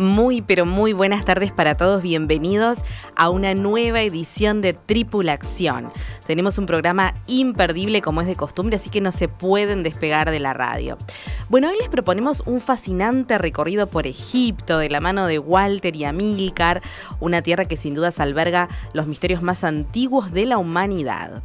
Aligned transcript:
Muy, 0.00 0.40
pero 0.40 0.64
muy 0.64 0.94
buenas 0.94 1.26
tardes 1.26 1.52
para 1.52 1.76
todos. 1.76 2.00
Bienvenidos 2.00 2.86
a 3.16 3.28
una 3.28 3.52
nueva 3.52 4.00
edición 4.00 4.62
de 4.62 4.72
Tripulación. 4.72 5.90
Tenemos 6.26 6.56
un 6.56 6.64
programa 6.64 7.12
imperdible 7.26 8.00
como 8.00 8.22
es 8.22 8.26
de 8.26 8.34
costumbre, 8.34 8.76
así 8.76 8.88
que 8.88 9.02
no 9.02 9.12
se 9.12 9.28
pueden 9.28 9.82
despegar 9.82 10.30
de 10.30 10.40
la 10.40 10.54
radio. 10.54 10.96
Bueno, 11.50 11.68
hoy 11.68 11.76
les 11.78 11.90
proponemos 11.90 12.42
un 12.46 12.60
fascinante 12.60 13.36
recorrido 13.36 13.88
por 13.88 14.06
Egipto 14.06 14.78
de 14.78 14.88
la 14.88 15.00
mano 15.00 15.26
de 15.26 15.38
Walter 15.38 15.94
y 15.94 16.04
Amílcar, 16.04 16.80
una 17.20 17.42
tierra 17.42 17.66
que 17.66 17.76
sin 17.76 17.92
dudas 17.92 18.20
alberga 18.20 18.70
los 18.94 19.06
misterios 19.06 19.42
más 19.42 19.64
antiguos 19.64 20.32
de 20.32 20.46
la 20.46 20.56
humanidad. 20.56 21.42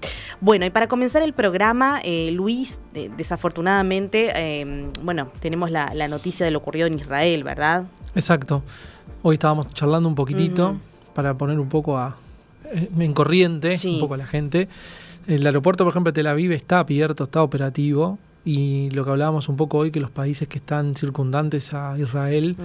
Bueno, 0.43 0.66
y 0.66 0.70
para 0.70 0.87
comenzar 0.87 1.22
el 1.22 1.32
programa, 1.32 1.99
eh, 2.04 2.31
Luis, 2.31 2.78
desafortunadamente, 2.93 3.85
em, 3.92 4.92
bueno, 5.02 5.28
tenemos 5.41 5.70
la, 5.70 6.08
noticia 6.08 6.44
de 6.44 6.52
lo 6.52 6.58
ocurrido 6.58 6.86
en 6.86 6.98
Israel, 6.98 7.44
¿verdad? 7.44 7.84
Exacto. 8.14 8.62
Hoy 9.22 9.34
estábamos 9.34 9.72
charlando 9.74 10.08
un 10.08 10.14
poquitito 10.14 10.76
para 11.14 11.34
poner 11.34 11.58
un 11.58 11.69
poco 11.69 11.96
a, 11.96 12.16
eh, 12.72 12.88
en 12.98 13.12
corriente, 13.12 13.76
un 13.84 14.00
poco 14.00 14.14
a 14.14 14.19
la 14.19 14.26
gente. 14.26 14.69
El 15.26 15.44
aeropuerto, 15.46 15.84
por 15.84 15.92
ejemplo, 15.92 16.12
de 16.12 16.14
Tel 16.14 16.26
Aviv 16.28 16.52
está 16.52 16.80
abierto, 16.80 17.25
está 17.25 17.42
operativo 17.42 18.19
y 18.46 18.90
lo 18.90 19.04
que 19.04 19.10
hablábamos 19.10 19.48
un 19.48 19.56
poco 19.56 19.78
hoy, 19.78 19.90
que 19.90 19.98
los 19.98 20.12
países 20.12 20.46
que 20.46 20.58
están 20.58 20.94
circundantes 20.94 21.74
a 21.74 21.98
Israel 21.98 22.56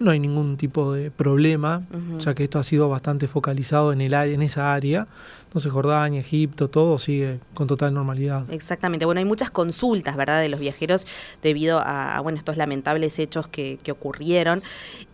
no 0.00 0.10
hay 0.10 0.18
ningún 0.18 0.56
tipo 0.56 0.92
de 0.92 1.12
problema, 1.12 1.82
ya 2.18 2.34
que 2.34 2.42
esto 2.42 2.58
ha 2.58 2.64
sido 2.64 2.88
bastante 2.88 3.28
focalizado 3.28 3.92
en, 3.92 4.00
el, 4.00 4.14
en 4.14 4.42
esa 4.42 4.74
área. 4.74 5.06
Entonces 5.48 5.72
Jordania, 5.72 6.20
Egipto, 6.20 6.68
todo 6.68 6.98
sigue 6.98 7.40
con 7.54 7.66
total 7.66 7.94
normalidad. 7.94 8.44
Exactamente. 8.50 9.06
Bueno, 9.06 9.20
hay 9.20 9.24
muchas 9.24 9.50
consultas, 9.50 10.14
¿verdad?, 10.14 10.42
de 10.42 10.50
los 10.50 10.60
viajeros 10.60 11.06
debido 11.42 11.78
a, 11.78 12.20
bueno, 12.20 12.36
estos 12.36 12.58
lamentables 12.58 13.18
hechos 13.18 13.48
que, 13.48 13.78
ocurrieron 13.88 14.62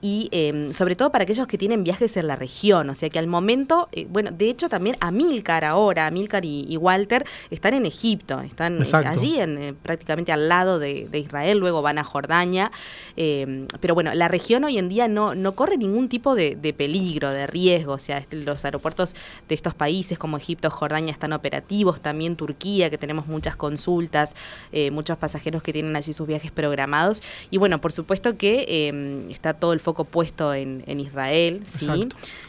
y 0.02 0.28
em, 0.32 0.72
sobre 0.72 0.96
todo 0.96 1.10
para 1.10 1.22
aquellos 1.22 1.46
que 1.46 1.56
tienen 1.56 1.84
viajes 1.84 2.16
en 2.16 2.26
la 2.26 2.34
región. 2.34 2.90
O 2.90 2.94
sea 2.96 3.08
que 3.08 3.20
al 3.20 3.28
momento, 3.28 3.88
eh, 3.92 4.08
bueno, 4.10 4.32
de 4.32 4.50
hecho 4.50 4.68
también 4.68 4.96
Amílcar 4.98 5.64
ahora, 5.64 6.08
Amílcar 6.08 6.44
y, 6.44 6.76
Walter 6.76 7.24
están 7.50 7.74
en 7.74 7.86
Egipto, 7.86 8.40
están 8.40 8.82
eh, 8.82 8.86
allí 9.06 9.38
en, 9.38 9.62
eh, 9.62 9.74
prácticamente 10.14 10.32
al 10.32 10.48
lado 10.48 10.78
de, 10.78 11.08
Israel, 11.12 11.58
luego 11.58 11.82
van 11.82 11.98
a 11.98 12.04
Jordania. 12.04 12.70
Em, 13.16 13.66
pero 13.80 13.94
bueno, 13.94 14.14
la 14.14 14.28
región 14.28 14.64
hoy 14.64 14.78
en 14.78 14.88
día 14.88 15.08
no, 15.08 15.34
no 15.34 15.54
corre 15.54 15.76
ningún 15.76 16.08
tipo 16.08 16.34
de, 16.34 16.56
de 16.56 16.72
peligro, 16.72 17.32
de 17.32 17.46
riesgo. 17.46 17.94
O 17.94 17.98
sea, 17.98 18.18
este, 18.18 18.36
los 18.36 18.64
aeropuertos 18.64 19.14
de 19.48 19.54
estos 19.54 19.74
países 19.74 20.18
como 20.18 20.36
Egipto, 20.36 20.70
Jordania 20.70 21.12
están 21.12 21.32
operativos, 21.32 22.00
también 22.00 22.36
Turquía, 22.36 22.90
que 22.90 22.98
tenemos 22.98 23.26
muchas 23.26 23.56
consultas, 23.56 24.34
eh, 24.72 24.90
muchos 24.90 25.16
pasajeros 25.18 25.62
que 25.62 25.72
tienen 25.72 25.96
allí 25.96 26.12
sus 26.12 26.26
viajes 26.26 26.50
programados. 26.50 27.22
Y 27.50 27.58
bueno, 27.58 27.80
por 27.80 27.92
supuesto 27.92 28.36
que 28.36 28.88
em, 28.88 29.30
está 29.30 29.54
todo 29.54 29.72
el 29.72 29.80
foco 29.80 30.04
puesto 30.04 30.54
en, 30.54 30.84
Israel. 31.00 31.62
¿sí? 31.66 32.08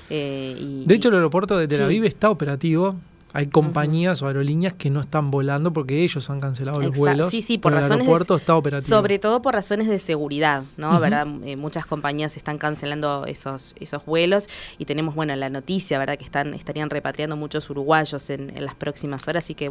Eh, 0.10 0.84
de 0.86 0.96
hecho, 0.96 1.10
el 1.10 1.16
aeropuerto 1.16 1.58
de 1.58 1.68
Tel 1.68 1.84
Aviv 1.84 2.06
está 2.06 2.30
operativo. 2.30 2.96
Hay 3.36 3.48
compañías 3.48 4.22
o 4.22 4.28
aerolíneas 4.28 4.72
que 4.74 4.90
no 4.90 5.02
están 5.02 5.30
volando 5.30 5.74
porque 5.74 6.04
ellos 6.06 6.30
han 6.30 6.40
cancelado 6.40 6.82
los 6.82 6.98
vuelos. 6.98 7.30
Sí, 7.32 7.42
sí, 7.42 7.58
por 7.58 7.74
razones. 7.74 7.92
El 7.92 8.02
aeropuerto 8.04 8.38
está 8.38 8.56
operativo. 8.56 8.96
Sobre 8.96 9.20
todo 9.20 9.42
por 9.42 9.54
razones 9.54 9.90
de 9.90 10.00
seguridad, 10.00 10.64
¿no? 10.78 10.98
¿Verdad? 11.02 11.28
Eh, 11.44 11.58
muchas 11.58 11.86
compañías 11.86 12.38
están 12.38 12.58
cancelando 12.58 13.26
esos, 13.26 13.76
esos 13.78 14.06
vuelos 14.06 14.48
y 14.78 14.86
tenemos, 14.86 15.16
bueno, 15.16 15.36
la 15.36 15.50
noticia, 15.50 16.00
¿verdad? 16.00 16.18
Que 16.18 16.24
están 16.24 16.54
estarían 16.54 16.90
repatriando 16.90 17.36
muchos 17.36 17.70
uruguayos 17.70 18.30
en, 18.30 18.54
las 18.56 18.76
próximas 18.76 19.28
horas, 19.28 19.44
así 19.44 19.54
que 19.54 19.70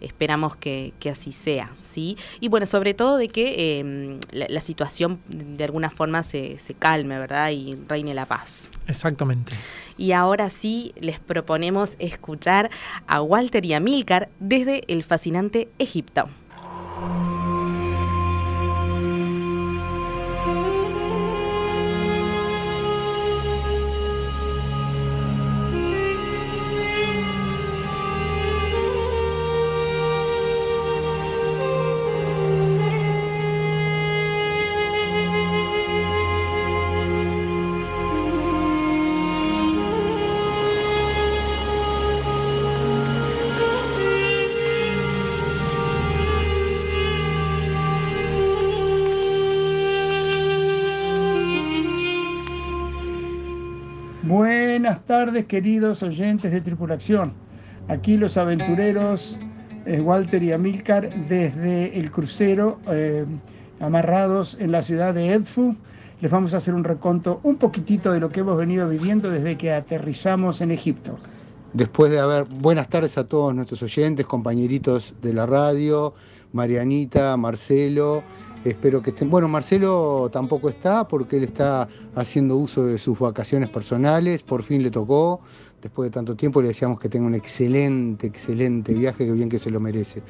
esperamos 0.00 0.56
que, 0.56 0.94
así 1.10 1.32
sea, 1.32 1.70
¿sí? 1.82 2.16
Y 2.40 2.48
bueno, 2.48 2.64
sobre 2.64 2.94
todo 2.94 3.18
de 3.18 3.28
que 3.28 3.78
em, 3.78 4.20
la, 4.30 4.60
situación 4.62 5.20
de 5.28 5.64
alguna 5.64 5.90
forma 5.90 6.22
se, 6.22 6.58
se 6.58 6.72
calme, 6.72 7.18
¿verdad? 7.18 7.50
Y 7.50 7.76
reine 7.86 8.14
la 8.14 8.24
paz. 8.24 8.70
Exactamente. 8.86 9.52
Y 10.02 10.10
ahora 10.10 10.50
sí 10.50 10.92
les 10.98 11.20
proponemos 11.20 11.94
escuchar 12.00 12.70
a 13.06 13.22
Walter 13.22 13.64
y 13.64 13.74
a 13.74 13.78
Milcar 13.78 14.30
desde 14.40 14.82
el 14.92 15.04
fascinante 15.04 15.68
Egipto. 15.78 16.28
Tardes, 54.80 55.44
queridos 55.44 56.02
oyentes 56.02 56.50
de 56.50 56.60
Tripulación. 56.60 57.34
Aquí 57.88 58.16
los 58.16 58.38
aventureros 58.38 59.38
eh, 59.84 60.00
Walter 60.00 60.42
y 60.42 60.52
Amílcar 60.52 61.10
desde 61.28 61.98
el 61.98 62.10
crucero, 62.10 62.80
eh, 62.90 63.26
amarrados 63.80 64.56
en 64.60 64.72
la 64.72 64.82
ciudad 64.82 65.12
de 65.12 65.34
Edfu. 65.34 65.76
les 66.22 66.30
vamos 66.30 66.54
a 66.54 66.56
hacer 66.56 66.72
un 66.72 66.84
reconto 66.84 67.40
un 67.42 67.56
poquitito 67.56 68.12
de 68.12 68.20
lo 68.20 68.30
que 68.30 68.40
hemos 68.40 68.56
venido 68.56 68.88
viviendo 68.88 69.28
desde 69.28 69.58
que 69.58 69.72
aterrizamos 69.72 70.62
en 70.62 70.70
Egipto. 70.70 71.18
Después 71.74 72.10
de 72.10 72.20
haber, 72.20 72.44
buenas 72.44 72.88
tardes 72.88 73.18
a 73.18 73.24
todos 73.24 73.54
nuestros 73.54 73.82
oyentes, 73.82 74.24
compañeritos 74.24 75.14
de 75.20 75.34
la 75.34 75.44
radio, 75.44 76.14
Marianita, 76.52 77.36
Marcelo, 77.36 78.22
espero 78.64 79.02
que 79.02 79.10
estén. 79.10 79.30
Bueno, 79.30 79.48
Marcelo 79.48 80.28
tampoco 80.32 80.68
está 80.68 81.06
porque 81.06 81.36
él 81.36 81.44
está 81.44 81.88
haciendo 82.14 82.56
uso 82.56 82.84
de 82.86 82.98
sus 82.98 83.18
vacaciones 83.18 83.70
personales, 83.70 84.42
por 84.42 84.62
fin 84.62 84.82
le 84.82 84.90
tocó, 84.90 85.40
después 85.80 86.10
de 86.10 86.14
tanto 86.14 86.34
tiempo 86.36 86.62
le 86.62 86.68
decíamos 86.68 86.98
que 86.98 87.08
tenga 87.08 87.26
un 87.26 87.34
excelente, 87.34 88.26
excelente 88.26 88.94
viaje, 88.94 89.26
que 89.26 89.32
bien 89.32 89.48
que 89.48 89.58
se 89.58 89.70
lo 89.70 89.80
merece. 89.80 90.22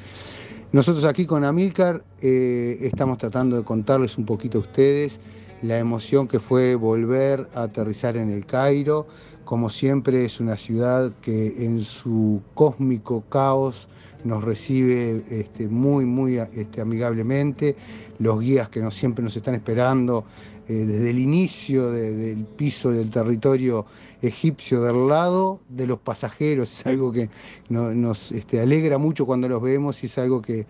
Nosotros 0.71 1.05
aquí 1.05 1.25
con 1.25 1.43
Amilcar 1.43 2.03
eh, 2.21 2.79
estamos 2.81 3.19
tratando 3.19 3.55
de 3.55 3.63
contarles 3.63 4.17
un 4.17 4.25
poquito 4.25 4.57
a 4.57 4.61
ustedes 4.61 5.19
la 5.61 5.79
emoción 5.79 6.27
que 6.27 6.39
fue 6.39 6.75
volver 6.75 7.47
a 7.55 7.63
aterrizar 7.63 8.17
en 8.17 8.31
el 8.31 8.45
Cairo. 8.45 9.07
Como 9.45 9.69
siempre 9.69 10.25
es 10.25 10.39
una 10.39 10.57
ciudad 10.57 11.11
que 11.21 11.65
en 11.65 11.83
su 11.83 12.41
cósmico 12.53 13.23
caos 13.29 13.87
nos 14.23 14.43
recibe 14.43 15.23
este, 15.29 15.67
muy, 15.67 16.05
muy 16.05 16.37
este, 16.37 16.81
amigablemente. 16.81 17.75
Los 18.19 18.39
guías 18.39 18.69
que 18.69 18.89
siempre 18.91 19.23
nos 19.23 19.35
están 19.35 19.55
esperando 19.55 20.25
eh, 20.67 20.73
desde 20.73 21.09
el 21.09 21.19
inicio 21.19 21.91
del 21.91 22.45
piso 22.45 22.91
del 22.91 23.09
territorio 23.09 23.85
egipcio 24.21 24.81
del 24.81 25.07
lado 25.07 25.59
de 25.69 25.87
los 25.87 25.99
pasajeros. 25.99 26.71
Es 26.79 26.85
algo 26.85 27.11
que 27.11 27.29
nos 27.69 28.31
este, 28.31 28.59
alegra 28.61 28.97
mucho 28.97 29.25
cuando 29.25 29.49
los 29.49 29.61
vemos 29.61 30.01
y 30.03 30.05
es 30.05 30.17
algo 30.17 30.41
que 30.41 30.65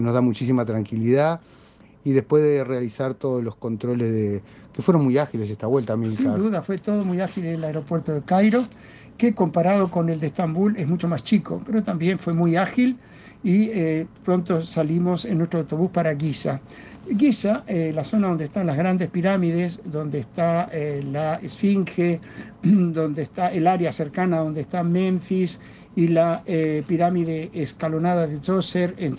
nos 0.00 0.14
da 0.14 0.20
muchísima 0.20 0.64
tranquilidad 0.64 1.40
y 2.04 2.12
después 2.12 2.42
de 2.42 2.62
realizar 2.62 3.14
todos 3.14 3.42
los 3.42 3.56
controles 3.56 4.12
de 4.12 4.42
que 4.72 4.82
fueron 4.82 5.04
muy 5.04 5.16
ágiles 5.18 5.48
esta 5.50 5.66
vuelta, 5.66 5.94
Sin 5.94 6.34
duda, 6.34 6.62
fue 6.62 6.78
todo 6.78 7.04
muy 7.04 7.20
ágil 7.20 7.46
en 7.46 7.54
el 7.54 7.64
aeropuerto 7.64 8.12
de 8.12 8.22
Cairo, 8.22 8.64
que 9.16 9.34
comparado 9.34 9.90
con 9.90 10.08
el 10.08 10.20
de 10.20 10.28
Estambul 10.28 10.76
es 10.76 10.86
mucho 10.88 11.08
más 11.08 11.22
chico, 11.22 11.62
pero 11.64 11.82
también 11.82 12.18
fue 12.18 12.34
muy 12.34 12.56
ágil 12.56 13.00
y 13.42 13.70
eh, 13.70 14.10
pronto 14.22 14.62
salimos 14.64 15.24
en 15.24 15.38
nuestro 15.38 15.60
autobús 15.60 15.90
para 15.90 16.16
Giza. 16.16 16.64
Giza, 17.18 17.64
eh, 17.66 17.92
la 17.94 18.04
zona 18.04 18.28
donde 18.28 18.44
están 18.44 18.66
las 18.66 18.76
grandes 18.76 19.08
pirámides, 19.10 19.80
donde 19.84 20.20
está 20.20 20.68
eh, 20.72 21.02
la 21.10 21.34
Esfinge, 21.36 22.20
donde 22.62 23.22
está 23.22 23.52
el 23.52 23.66
área 23.66 23.92
cercana 23.92 24.38
donde 24.38 24.62
está 24.62 24.82
Memphis 24.82 25.60
y 25.96 26.08
la 26.08 26.42
pirámide 26.88 27.50
escalonada 27.54 28.26
de 28.26 28.40
Djoser 28.40 28.96
en 28.98 29.16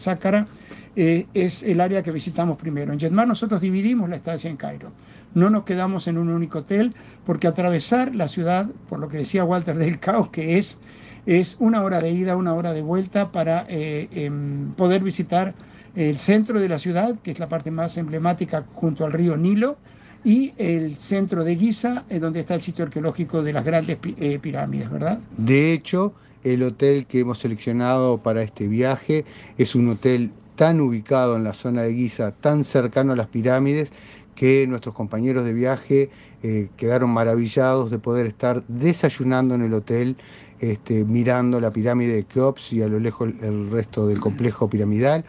eh, 0.97 1.27
es 1.33 1.61
el 1.63 1.81
área 1.81 2.01
que 2.03 2.11
visitamos 2.11 2.57
primero. 2.57 2.93
En 2.93 2.99
Jetmar 2.99 3.27
nosotros 3.27 3.59
dividimos 3.59 4.09
la 4.09 4.15
estancia 4.15 4.49
en 4.49 4.55
Cairo. 4.55 4.93
No 5.33 5.49
nos 5.49 5.65
quedamos 5.65 6.07
en 6.07 6.17
un 6.17 6.29
único 6.29 6.59
hotel 6.59 6.95
porque 7.25 7.47
atravesar 7.47 8.15
la 8.15 8.29
ciudad, 8.29 8.67
por 8.87 8.99
lo 8.99 9.09
que 9.09 9.17
decía 9.17 9.43
Walter 9.43 9.77
del 9.77 9.99
Caos, 9.99 10.29
que 10.29 10.57
es, 10.57 10.77
es 11.25 11.57
una 11.59 11.81
hora 11.83 11.99
de 11.99 12.11
ida, 12.11 12.37
una 12.37 12.53
hora 12.53 12.71
de 12.71 12.81
vuelta 12.81 13.33
para 13.33 13.65
eh, 13.67 14.07
em, 14.11 14.71
poder 14.73 15.03
visitar 15.03 15.53
el 15.95 16.17
centro 16.17 16.59
de 16.59 16.69
la 16.69 16.79
ciudad, 16.79 17.17
que 17.19 17.31
es 17.31 17.39
la 17.39 17.49
parte 17.49 17.71
más 17.71 17.97
emblemática 17.97 18.65
junto 18.73 19.05
al 19.05 19.13
río 19.13 19.37
Nilo, 19.37 19.77
y 20.23 20.53
el 20.57 20.97
centro 20.97 21.43
de 21.43 21.55
Giza, 21.55 22.03
donde 22.19 22.39
está 22.39 22.55
el 22.55 22.61
sitio 22.61 22.85
arqueológico 22.85 23.43
de 23.43 23.53
las 23.53 23.63
grandes 23.63 23.99
eh, 24.03 24.39
pirámides, 24.39 24.89
¿verdad? 24.89 25.19
De 25.37 25.71
hecho, 25.71 26.13
el 26.43 26.63
hotel 26.63 27.05
que 27.05 27.19
hemos 27.19 27.39
seleccionado 27.39 28.17
para 28.17 28.41
este 28.41 28.67
viaje 28.67 29.23
es 29.57 29.75
un 29.75 29.89
hotel 29.89 30.31
tan 30.55 30.81
ubicado 30.81 31.35
en 31.35 31.43
la 31.43 31.53
zona 31.53 31.83
de 31.83 31.93
Giza, 31.93 32.31
tan 32.31 32.63
cercano 32.63 33.13
a 33.13 33.15
las 33.15 33.27
pirámides, 33.27 33.91
que 34.35 34.67
nuestros 34.67 34.93
compañeros 34.93 35.45
de 35.45 35.53
viaje 35.53 36.09
eh, 36.43 36.69
quedaron 36.77 37.09
maravillados 37.09 37.89
de 37.89 37.99
poder 37.99 38.25
estar 38.25 38.63
desayunando 38.67 39.55
en 39.55 39.61
el 39.61 39.73
hotel, 39.73 40.17
este, 40.59 41.03
mirando 41.05 41.59
la 41.59 41.71
pirámide 41.71 42.13
de 42.13 42.23
Keops 42.23 42.73
y 42.73 42.81
a 42.81 42.87
lo 42.87 42.99
lejos 42.99 43.29
el 43.41 43.71
resto 43.71 44.07
del 44.07 44.19
complejo 44.19 44.69
piramidal, 44.69 45.25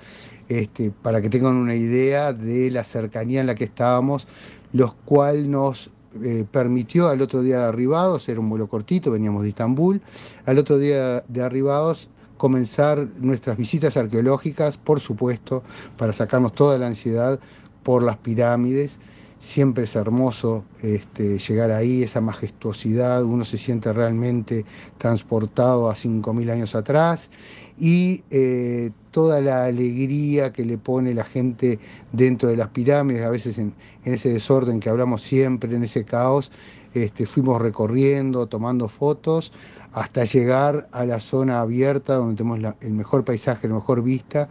este, 0.49 0.91
para 0.91 1.21
que 1.21 1.29
tengan 1.29 1.55
una 1.55 1.75
idea 1.75 2.33
de 2.33 2.71
la 2.71 2.85
cercanía 2.85 3.41
en 3.41 3.47
la 3.47 3.55
que 3.55 3.65
estábamos, 3.65 4.27
los 4.73 4.95
cual 4.95 5.51
nos 5.51 5.91
eh, 6.23 6.45
permitió 6.51 7.09
al 7.09 7.21
otro 7.21 7.43
día 7.43 7.59
de 7.59 7.65
arribados, 7.65 8.29
era 8.29 8.41
un 8.41 8.49
vuelo 8.49 8.69
cortito, 8.69 9.11
veníamos 9.11 9.43
de 9.43 9.51
Estambul, 9.51 10.01
al 10.47 10.59
otro 10.59 10.79
día 10.79 11.23
de 11.29 11.43
arribados 11.43 12.09
comenzar 12.37 13.09
nuestras 13.19 13.57
visitas 13.57 13.97
arqueológicas, 13.97 14.77
por 14.77 15.01
supuesto, 15.01 15.63
para 15.97 16.13
sacarnos 16.13 16.55
toda 16.55 16.79
la 16.79 16.87
ansiedad 16.87 17.41
por 17.83 18.03
las 18.03 18.17
pirámides. 18.19 18.99
Siempre 19.41 19.85
es 19.85 19.95
hermoso 19.95 20.65
este, 20.83 21.39
llegar 21.39 21.71
ahí, 21.71 22.03
esa 22.03 22.21
majestuosidad, 22.21 23.23
uno 23.23 23.45
se 23.45 23.59
siente 23.59 23.93
realmente 23.93 24.65
transportado 24.99 25.91
a 25.91 25.95
5.000 25.95 26.51
años 26.51 26.75
atrás 26.75 27.31
y 27.79 28.23
eh, 28.31 28.91
toda 29.11 29.41
la 29.41 29.65
alegría 29.65 30.53
que 30.53 30.65
le 30.65 30.79
pone 30.79 31.15
la 31.15 31.25
gente 31.25 31.79
dentro 32.13 32.49
de 32.49 32.57
las 32.57 32.69
pirámides, 32.69 33.23
a 33.25 33.31
veces 33.31 33.59
en, 33.59 33.75
ese 34.05 34.33
desorden 34.33 34.81
que 34.81 34.89
hablamos 34.89 35.23
siempre, 35.23 35.75
en 35.75 35.85
ese 35.85 36.05
caos, 36.05 36.51
este, 36.95 37.27
fuimos 37.27 37.61
recorriendo, 37.61 38.47
tomando 38.47 38.89
fotos, 38.89 39.53
hasta 39.93 40.25
llegar 40.25 40.89
a 40.93 41.05
la 41.05 41.21
zona 41.21 41.61
abierta 41.61 42.15
donde 42.15 42.37
tenemos 42.37 42.75
el 42.81 42.93
mejor 42.93 43.25
paisaje, 43.25 43.69
la 43.69 43.75
mejor 43.75 44.03
vista 44.03 44.49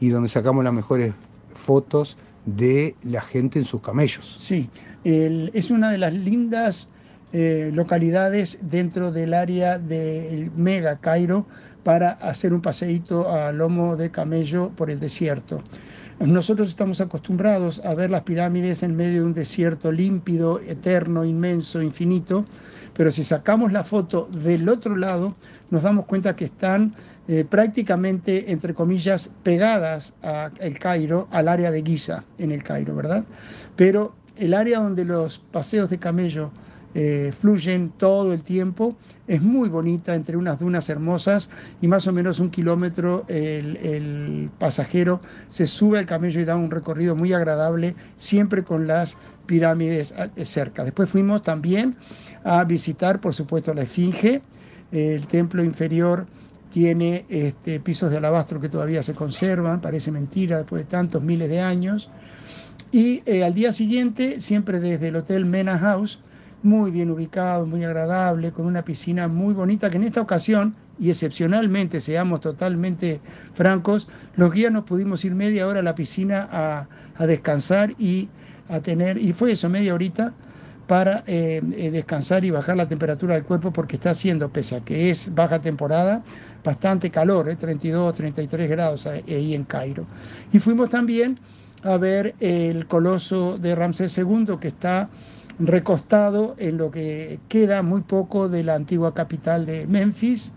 y 0.00 0.08
donde 0.08 0.28
sacamos 0.28 0.64
las 0.64 0.72
mejores 0.72 1.12
fotos 1.54 2.16
de 2.46 2.94
la 3.02 3.20
gente 3.20 3.58
en 3.58 3.64
sus 3.64 3.80
camellos. 3.80 4.36
Sí, 4.38 4.70
es 5.04 5.70
una 5.70 5.90
de 5.90 5.98
las 5.98 6.12
lindas 6.12 6.88
eh, 7.32 7.70
localidades 7.74 8.58
dentro 8.62 9.12
del 9.12 9.34
área 9.34 9.78
del 9.78 10.50
Mega 10.52 10.96
Cairo 10.98 11.46
para 11.88 12.10
hacer 12.10 12.52
un 12.52 12.60
paseíto 12.60 13.32
a 13.32 13.50
lomo 13.50 13.96
de 13.96 14.10
camello 14.10 14.68
por 14.76 14.90
el 14.90 15.00
desierto. 15.00 15.62
Nosotros 16.20 16.68
estamos 16.68 17.00
acostumbrados 17.00 17.80
a 17.82 17.94
ver 17.94 18.10
las 18.10 18.24
pirámides 18.24 18.82
en 18.82 18.94
medio 18.94 19.22
de 19.22 19.26
un 19.28 19.32
desierto 19.32 19.90
límpido, 19.90 20.60
eterno, 20.60 21.24
inmenso, 21.24 21.80
infinito, 21.80 22.44
pero 22.92 23.10
si 23.10 23.24
sacamos 23.24 23.72
la 23.72 23.84
foto 23.84 24.26
del 24.26 24.68
otro 24.68 24.96
lado, 24.96 25.34
nos 25.70 25.82
damos 25.82 26.04
cuenta 26.04 26.36
que 26.36 26.44
están 26.44 26.94
eh, 27.26 27.46
prácticamente, 27.48 28.52
entre 28.52 28.74
comillas, 28.74 29.30
pegadas 29.42 30.12
al 30.20 30.78
Cairo, 30.78 31.26
al 31.30 31.48
área 31.48 31.70
de 31.70 31.82
Giza 31.82 32.22
en 32.36 32.52
el 32.52 32.62
Cairo, 32.62 32.94
¿verdad? 32.96 33.24
Pero 33.76 34.14
el 34.36 34.52
área 34.52 34.80
donde 34.80 35.06
los 35.06 35.38
paseos 35.38 35.88
de 35.88 35.98
camello 35.98 36.50
eh, 36.94 37.32
fluyen 37.38 37.90
todo 37.90 38.32
el 38.32 38.42
tiempo. 38.42 38.96
Es 39.26 39.42
muy 39.42 39.68
bonita, 39.68 40.14
entre 40.14 40.36
unas 40.36 40.58
dunas 40.58 40.88
hermosas 40.88 41.50
y 41.80 41.88
más 41.88 42.06
o 42.06 42.12
menos 42.12 42.40
un 42.40 42.50
kilómetro 42.50 43.24
el, 43.28 44.50
pasajero 44.58 45.20
se 45.48 45.66
sube 45.66 45.98
al 45.98 46.06
camello 46.06 46.40
y 46.40 46.44
da 46.44 46.56
un 46.56 46.70
recorrido 46.70 47.14
muy 47.14 47.32
agradable, 47.32 47.94
siempre 48.16 48.64
con 48.64 48.86
las 48.86 49.16
pirámides 49.46 50.14
eh, 50.36 50.44
cerca. 50.44 50.84
Después 50.84 51.10
fuimos 51.10 51.42
también 51.42 51.96
a 52.44 52.64
visitar, 52.64 53.20
por 53.20 53.34
supuesto, 53.34 53.74
la 53.74 53.82
Esfinge. 53.82 54.42
El 54.90 55.26
templo 55.26 55.62
inferior 55.62 56.26
tiene 56.70 57.24
este, 57.28 57.80
pisos 57.80 58.10
de 58.10 58.18
alabastro 58.18 58.60
que 58.60 58.68
todavía 58.68 59.02
se 59.02 59.14
conservan, 59.14 59.80
parece 59.80 60.10
mentira 60.10 60.58
después 60.58 60.84
de 60.84 60.90
tantos 60.90 61.22
miles 61.22 61.48
de 61.48 61.60
años. 61.60 62.10
Y 62.90 63.22
eh, 63.26 63.44
al 63.44 63.54
día 63.54 63.72
siguiente, 63.72 64.40
siempre 64.40 64.80
desde 64.80 65.08
el 65.08 65.16
Hotel 65.16 65.44
Mena 65.44 65.78
House, 65.78 66.20
muy 66.62 66.90
bien 66.90 67.10
ubicado, 67.10 67.66
muy 67.66 67.84
agradable, 67.84 68.52
con 68.52 68.66
una 68.66 68.84
piscina 68.84 69.28
muy 69.28 69.54
bonita, 69.54 69.90
que 69.90 69.96
en 69.96 70.04
esta 70.04 70.20
ocasión, 70.20 70.74
y 70.98 71.10
excepcionalmente, 71.10 72.00
seamos 72.00 72.40
totalmente 72.40 73.20
francos, 73.54 74.08
los 74.36 74.52
guías 74.52 74.72
nos 74.72 74.84
pudimos 74.84 75.24
ir 75.24 75.34
media 75.34 75.66
hora 75.66 75.80
a 75.80 75.82
la 75.82 75.94
piscina 75.94 76.48
a, 76.50 76.88
descansar 77.26 77.92
y 77.98 78.28
a 78.68 78.80
tener, 78.80 79.18
y 79.18 79.32
fue 79.32 79.52
eso, 79.52 79.68
media 79.68 79.94
horita, 79.94 80.32
para 80.86 81.22
eh, 81.26 81.60
eh, 81.76 81.90
descansar 81.90 82.44
y 82.44 82.50
bajar 82.50 82.76
la 82.76 82.88
temperatura 82.88 83.34
del 83.34 83.44
cuerpo 83.44 83.72
porque 83.72 83.96
está 83.96 84.10
haciendo, 84.10 84.50
pese 84.50 84.76
a 84.76 84.80
que 84.80 85.10
es 85.10 85.34
baja 85.34 85.60
temporada, 85.60 86.22
bastante 86.64 87.10
calor, 87.10 87.54
32, 87.54 88.14
eh, 88.14 88.16
33 88.16 88.70
grados 88.70 89.06
ahí 89.06 89.54
en 89.54 89.64
Cairo. 89.64 90.06
Y 90.50 90.58
fuimos 90.58 90.88
también 90.88 91.38
a 91.82 91.96
ver 91.98 92.34
el 92.40 92.86
coloso 92.86 93.58
de 93.58 93.74
Ramsés 93.74 94.16
II 94.16 94.56
que 94.60 94.68
está 94.68 95.10
recostado 95.58 96.54
en 96.58 96.76
lo 96.76 96.90
que 96.90 97.40
queda 97.48 97.82
muy 97.82 98.02
poco 98.02 98.48
de 98.48 98.62
la 98.64 98.74
antigua 98.74 99.14
capital 99.14 99.66
de 99.66 99.86
Memphis, 99.86 100.52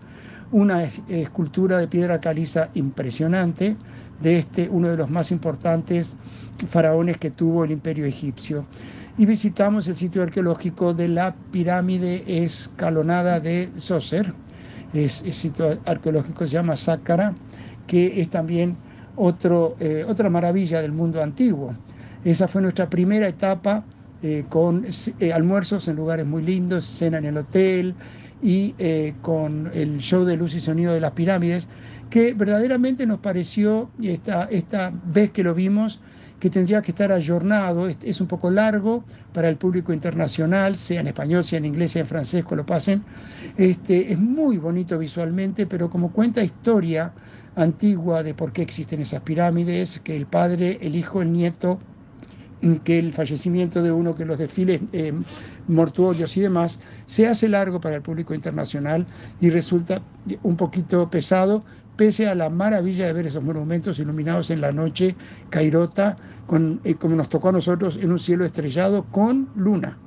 una 0.52 0.84
escultura 0.84 1.78
de 1.78 1.88
piedra 1.88 2.20
caliza 2.20 2.68
impresionante 2.74 3.76
de 4.20 4.38
este, 4.38 4.68
uno 4.68 4.88
de 4.88 4.96
los 4.96 5.10
más 5.10 5.30
importantes 5.32 6.16
faraones 6.68 7.16
que 7.18 7.30
tuvo 7.30 7.64
el 7.64 7.72
imperio 7.72 8.04
egipcio. 8.04 8.64
Y 9.18 9.26
visitamos 9.26 9.88
el 9.88 9.96
sitio 9.96 10.22
arqueológico 10.22 10.94
de 10.94 11.08
la 11.08 11.34
pirámide 11.50 12.22
escalonada 12.44 13.40
de 13.40 13.70
Zoser, 13.78 14.32
es, 14.94 15.22
el 15.22 15.32
sitio 15.32 15.78
arqueológico 15.86 16.44
se 16.44 16.50
llama 16.50 16.76
Sácara, 16.76 17.34
que 17.86 18.20
es 18.20 18.28
también 18.28 18.76
otro, 19.16 19.74
eh, 19.80 20.04
otra 20.06 20.30
maravilla 20.30 20.80
del 20.80 20.92
mundo 20.92 21.22
antiguo. 21.22 21.74
Esa 22.24 22.46
fue 22.46 22.62
nuestra 22.62 22.88
primera 22.88 23.26
etapa 23.26 23.84
con 24.48 24.86
almuerzos 25.34 25.88
en 25.88 25.96
lugares 25.96 26.24
muy 26.24 26.42
lindos, 26.42 26.84
cena 26.84 27.18
en 27.18 27.24
el 27.24 27.36
hotel 27.38 27.94
y 28.40 28.74
con 29.20 29.70
el 29.74 29.98
show 29.98 30.24
de 30.24 30.36
luz 30.36 30.54
y 30.54 30.60
sonido 30.60 30.92
de 30.92 31.00
las 31.00 31.12
pirámides, 31.12 31.68
que 32.08 32.34
verdaderamente 32.34 33.06
nos 33.06 33.18
pareció, 33.18 33.90
esta, 34.02 34.44
esta 34.44 34.92
vez 35.06 35.30
que 35.30 35.42
lo 35.42 35.54
vimos, 35.54 36.00
que 36.42 36.50
tendría 36.50 36.82
que 36.82 36.90
estar 36.90 37.12
ayornado, 37.12 37.86
es, 37.86 38.20
un 38.20 38.26
poco 38.26 38.50
largo 38.50 39.04
para 39.32 39.48
el 39.48 39.56
público 39.56 39.92
internacional, 39.92 40.76
sea 40.76 41.00
en 41.00 41.06
español, 41.06 41.44
sea 41.44 41.58
en 41.58 41.66
inglés, 41.66 41.92
sea 41.92 42.02
en 42.02 42.08
francés, 42.08 42.44
que 42.44 42.56
lo 42.56 42.66
pasen. 42.66 43.04
Este, 43.56 44.12
es 44.12 44.18
muy 44.18 44.58
bonito 44.58 44.98
visualmente, 44.98 45.66
pero 45.66 45.88
como 45.88 46.10
cuenta 46.10 46.42
historia 46.42 47.12
antigua 47.54 48.24
de 48.24 48.34
por 48.34 48.52
qué 48.52 48.62
existen 48.62 49.00
esas 49.00 49.20
pirámides, 49.20 50.00
que 50.00 50.16
el 50.16 50.26
padre, 50.26 50.78
el 50.82 50.96
hijo, 50.96 51.22
el 51.22 51.32
nieto, 51.32 51.78
que 52.84 52.98
el 52.98 53.12
fallecimiento 53.12 53.82
de 53.82 53.92
uno, 53.92 54.14
que 54.14 54.24
los 54.24 54.38
desfiles 54.38 54.80
eh, 54.92 55.12
mortuorios 55.68 56.36
y 56.36 56.40
demás, 56.40 56.78
se 57.06 57.26
hace 57.26 57.48
largo 57.48 57.80
para 57.80 57.96
el 57.96 58.02
público 58.02 58.34
internacional 58.34 59.06
y 59.40 59.50
resulta 59.50 60.00
un 60.42 60.56
poquito 60.56 61.08
pesado, 61.10 61.64
pese 61.96 62.28
a 62.28 62.34
la 62.34 62.50
maravilla 62.50 63.06
de 63.06 63.12
ver 63.12 63.26
esos 63.26 63.42
monumentos 63.42 63.98
iluminados 63.98 64.50
en 64.50 64.60
la 64.60 64.72
noche 64.72 65.16
cairota, 65.50 66.16
con, 66.46 66.80
eh, 66.84 66.94
como 66.94 67.16
nos 67.16 67.28
tocó 67.28 67.48
a 67.48 67.52
nosotros, 67.52 67.98
en 68.00 68.12
un 68.12 68.18
cielo 68.18 68.44
estrellado 68.44 69.04
con 69.10 69.48
luna. 69.56 69.98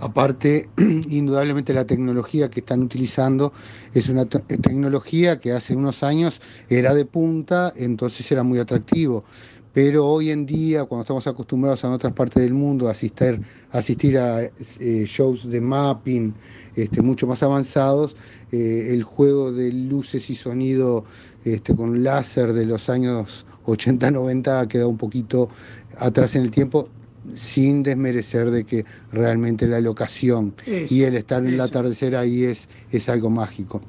Aparte, 0.00 0.68
indudablemente 0.76 1.72
la 1.72 1.86
tecnología 1.86 2.50
que 2.50 2.60
están 2.60 2.82
utilizando 2.82 3.52
es 3.94 4.08
una 4.08 4.26
tecnología 4.26 5.38
que 5.38 5.52
hace 5.52 5.74
unos 5.74 6.02
años 6.02 6.42
era 6.68 6.94
de 6.94 7.06
punta, 7.06 7.72
entonces 7.76 8.30
era 8.30 8.42
muy 8.42 8.58
atractivo 8.58 9.24
pero 9.74 10.06
hoy 10.06 10.30
en 10.30 10.46
día, 10.46 10.84
cuando 10.84 11.02
estamos 11.02 11.26
acostumbrados 11.26 11.82
en 11.82 11.90
otras 11.90 12.12
partes 12.12 12.40
del 12.40 12.54
mundo 12.54 12.86
a 12.86 12.92
asistir, 12.92 13.40
asistir 13.72 14.16
a 14.16 14.44
eh, 14.44 14.50
shows 15.06 15.50
de 15.50 15.60
mapping 15.60 16.32
este, 16.76 17.02
mucho 17.02 17.26
más 17.26 17.42
avanzados, 17.42 18.14
eh, 18.52 18.90
el 18.92 19.02
juego 19.02 19.52
de 19.52 19.72
luces 19.72 20.30
y 20.30 20.36
sonido 20.36 21.04
este, 21.44 21.74
con 21.74 22.04
láser 22.04 22.52
de 22.52 22.66
los 22.66 22.88
años 22.88 23.46
80-90 23.66 24.60
ha 24.60 24.68
quedado 24.68 24.90
un 24.90 24.96
poquito 24.96 25.48
atrás 25.98 26.36
en 26.36 26.42
el 26.42 26.52
tiempo, 26.52 26.88
sin 27.34 27.82
desmerecer 27.82 28.52
de 28.52 28.62
que 28.62 28.84
realmente 29.10 29.66
la 29.66 29.80
locación 29.80 30.54
y 30.66 31.02
el 31.02 31.16
estar 31.16 31.44
en 31.44 31.54
el 31.54 31.60
atardecer 31.60 32.14
ahí 32.14 32.44
es, 32.44 32.68
es 32.92 33.08
algo 33.08 33.28
mágico. 33.28 33.80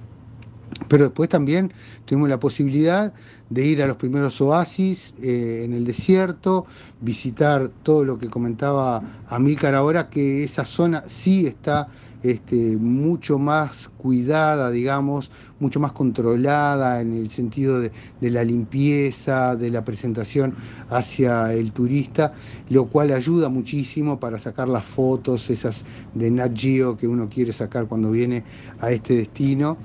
Pero 0.88 1.06
después 1.06 1.30
también 1.30 1.72
tuvimos 2.06 2.30
la 2.30 2.40
posibilidad 2.40 3.14
de 3.50 3.66
ir 3.66 3.82
a 3.82 3.88
los 3.88 3.98
primeros 3.98 4.42
oasis 4.42 5.14
eh, 5.22 5.62
en 5.64 5.74
el 5.74 5.86
desierto, 5.86 6.66
visitar 7.02 7.70
todo 7.84 8.04
lo 8.04 8.18
que 8.18 8.30
comentaba 8.30 9.02
Amílcar 9.28 9.76
ahora, 9.76 10.10
que 10.10 10.44
esa 10.44 10.66
zona 10.66 11.04
sí 11.08 11.48
está 11.48 11.88
este, 12.24 12.78
mucho 12.78 13.38
más 13.38 13.88
cuidada, 13.98 14.72
digamos, 14.72 15.30
mucho 15.60 15.80
más 15.80 15.92
controlada 15.92 17.00
en 17.00 17.14
el 17.14 17.30
sentido 17.30 17.80
de, 17.80 17.92
la 18.20 18.44
limpieza, 18.44 19.56
de 19.56 19.70
la 19.70 19.86
presentación 19.86 20.56
hacia 20.90 21.54
el 21.54 21.72
turista, 21.72 22.34
lo 22.70 22.88
cual 22.88 23.12
ayuda 23.12 23.50
muchísimo 23.50 24.20
para 24.20 24.40
sacar 24.40 24.68
las 24.68 24.86
fotos, 24.86 25.52
esas 25.52 25.86
de 26.16 26.32
Nat 26.32 26.58
Geo 26.58 26.98
que 26.98 27.08
uno 27.08 27.30
quiere 27.30 27.54
sacar 27.54 27.86
cuando 27.86 28.10
viene 28.10 28.44
a 28.80 28.92
este 28.92 29.16
destino 29.16 29.78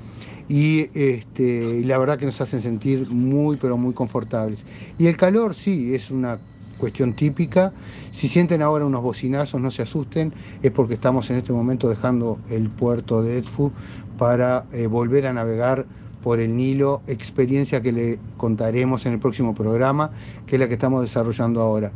y, 0.51 0.91
este, 0.95 1.81
la 1.85 1.97
verdad 1.97 2.19
que 2.19 2.27
nos 2.27 2.41
hacen 2.41 2.61
sentir 2.61 3.09
muy, 3.09 3.57
pero 3.57 3.79
muy 3.79 3.95
confortables. 3.95 4.67
Y 4.99 5.07
el 5.07 5.17
calor 5.17 5.55
sí, 5.55 5.95
es 5.95 6.11
una 6.11 6.41
cuestión 6.77 7.13
típica. 7.13 7.73
Si 8.11 8.27
sienten 8.27 8.61
ahora 8.61 8.85
unos 8.85 9.01
bocinazos, 9.01 9.61
no 9.61 9.71
se 9.71 9.83
asusten, 9.83 10.35
es 10.61 10.73
porque 10.73 10.95
estamos 10.95 11.31
en 11.31 11.37
este 11.37 11.53
momento 11.53 11.89
dejando 11.89 12.41
el 12.51 12.69
puerto 12.69 13.23
de 13.23 13.39
Edfu 13.39 13.71
para 14.19 14.67
eh, 14.73 14.89
volver 14.89 15.29
a 15.29 15.33
navegar 15.33 15.87
por 16.21 16.41
el 16.41 16.57
Nilo, 16.57 17.03
experiencia 17.07 17.81
que 17.81 17.93
le 17.93 18.19
contaremos 18.37 19.07
en 19.07 19.13
el 19.13 19.21
próximo 19.21 19.55
programa, 19.55 20.11
que 20.47 20.57
es 20.57 20.61
la 20.61 20.67
que 20.67 20.75
estamos 20.75 21.03
desarrollando 21.03 21.61
ahora. 21.61 21.93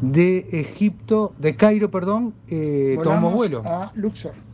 De 0.00 0.46
Egipto, 0.52 1.34
de 1.40 1.56
Cairo, 1.56 1.90
perdón, 1.90 2.34
eh, 2.48 2.96
tomamos 3.02 3.34
vuelo. 3.34 3.64
A 3.66 3.90
Luxor 3.96 4.49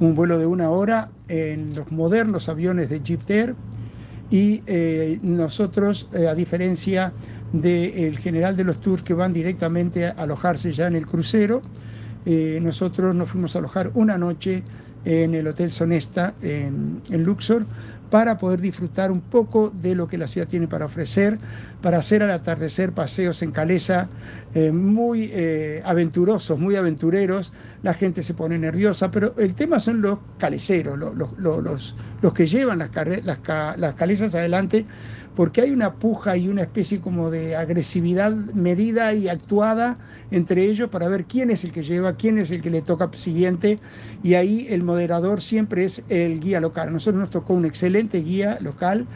un 0.00 0.14
vuelo 0.14 0.38
de 0.38 0.46
una 0.46 0.70
hora 0.70 1.10
en 1.28 1.74
los 1.74 1.90
modernos 1.90 2.48
aviones 2.48 2.88
de 2.88 3.00
Jeep 3.00 3.28
Air 3.30 3.54
y 4.30 4.62
eh, 4.66 5.18
nosotros, 5.22 6.08
eh, 6.12 6.28
a 6.28 6.34
diferencia 6.34 7.12
del 7.52 8.18
general 8.18 8.56
de 8.56 8.64
los 8.64 8.80
tours 8.80 9.02
que 9.02 9.14
van 9.14 9.32
directamente 9.32 10.06
a 10.06 10.10
alojarse 10.10 10.72
ya 10.72 10.86
en 10.86 10.96
el 10.96 11.06
crucero, 11.06 11.62
eh, 12.26 12.58
nosotros 12.60 13.14
nos 13.14 13.30
fuimos 13.30 13.56
a 13.56 13.60
alojar 13.60 13.90
una 13.94 14.18
noche 14.18 14.62
en 15.04 15.34
el 15.34 15.46
Hotel 15.46 15.70
Sonesta 15.70 16.34
en, 16.42 17.00
en 17.10 17.24
Luxor 17.24 17.64
para 18.10 18.38
poder 18.38 18.60
disfrutar 18.60 19.10
un 19.10 19.20
poco 19.20 19.70
de 19.70 19.94
lo 19.94 20.08
que 20.08 20.18
la 20.18 20.26
ciudad 20.26 20.48
tiene 20.48 20.68
para 20.68 20.86
ofrecer, 20.86 21.38
para 21.82 21.98
hacer 21.98 22.22
al 22.22 22.30
atardecer 22.30 22.92
paseos 22.92 23.42
en 23.42 23.52
Calesa 23.52 24.08
eh, 24.54 24.72
muy 24.72 25.30
eh, 25.32 25.82
aventurosos, 25.84 26.58
muy 26.58 26.76
aventureros. 26.76 27.52
La 27.82 27.94
gente 27.94 28.22
se 28.22 28.34
pone 28.34 28.58
nerviosa, 28.58 29.10
pero 29.10 29.34
el 29.38 29.54
tema 29.54 29.78
son 29.80 30.00
los 30.00 30.18
caleceros, 30.38 30.98
los, 30.98 31.14
los, 31.38 31.94
los, 32.22 32.34
que 32.34 32.46
llevan 32.46 32.78
las, 32.78 32.90
las, 33.24 33.38
las 33.78 34.34
adelante 34.34 34.86
porque 35.36 35.60
hay 35.60 35.70
una 35.70 35.94
puja 35.94 36.36
y 36.36 36.48
una 36.48 36.62
especie 36.62 37.00
como 37.00 37.30
de 37.30 37.56
agresividad 37.56 38.32
medida 38.32 39.14
y 39.14 39.28
actuada 39.28 39.98
entre 40.30 40.64
ellos 40.64 40.88
para 40.90 41.08
ver 41.08 41.24
quién 41.24 41.50
es 41.50 41.64
el 41.64 41.72
que 41.72 41.82
lleva, 41.82 42.14
quién 42.14 42.38
es 42.38 42.50
el 42.50 42.60
que 42.60 42.70
le 42.70 42.82
toca 42.82 43.10
siguiente, 43.14 43.78
y 44.22 44.34
ahí 44.34 44.66
el 44.70 44.82
moderador 44.82 45.40
siempre 45.40 45.84
es 45.84 46.02
el 46.08 46.40
guía 46.40 46.60
local. 46.60 46.88
A 46.88 46.90
nosotros 46.90 47.20
nos 47.20 47.30
tocó 47.30 47.54
un 47.54 47.64
excelente 47.64 48.18
guía 48.18 48.58
local 48.60 49.06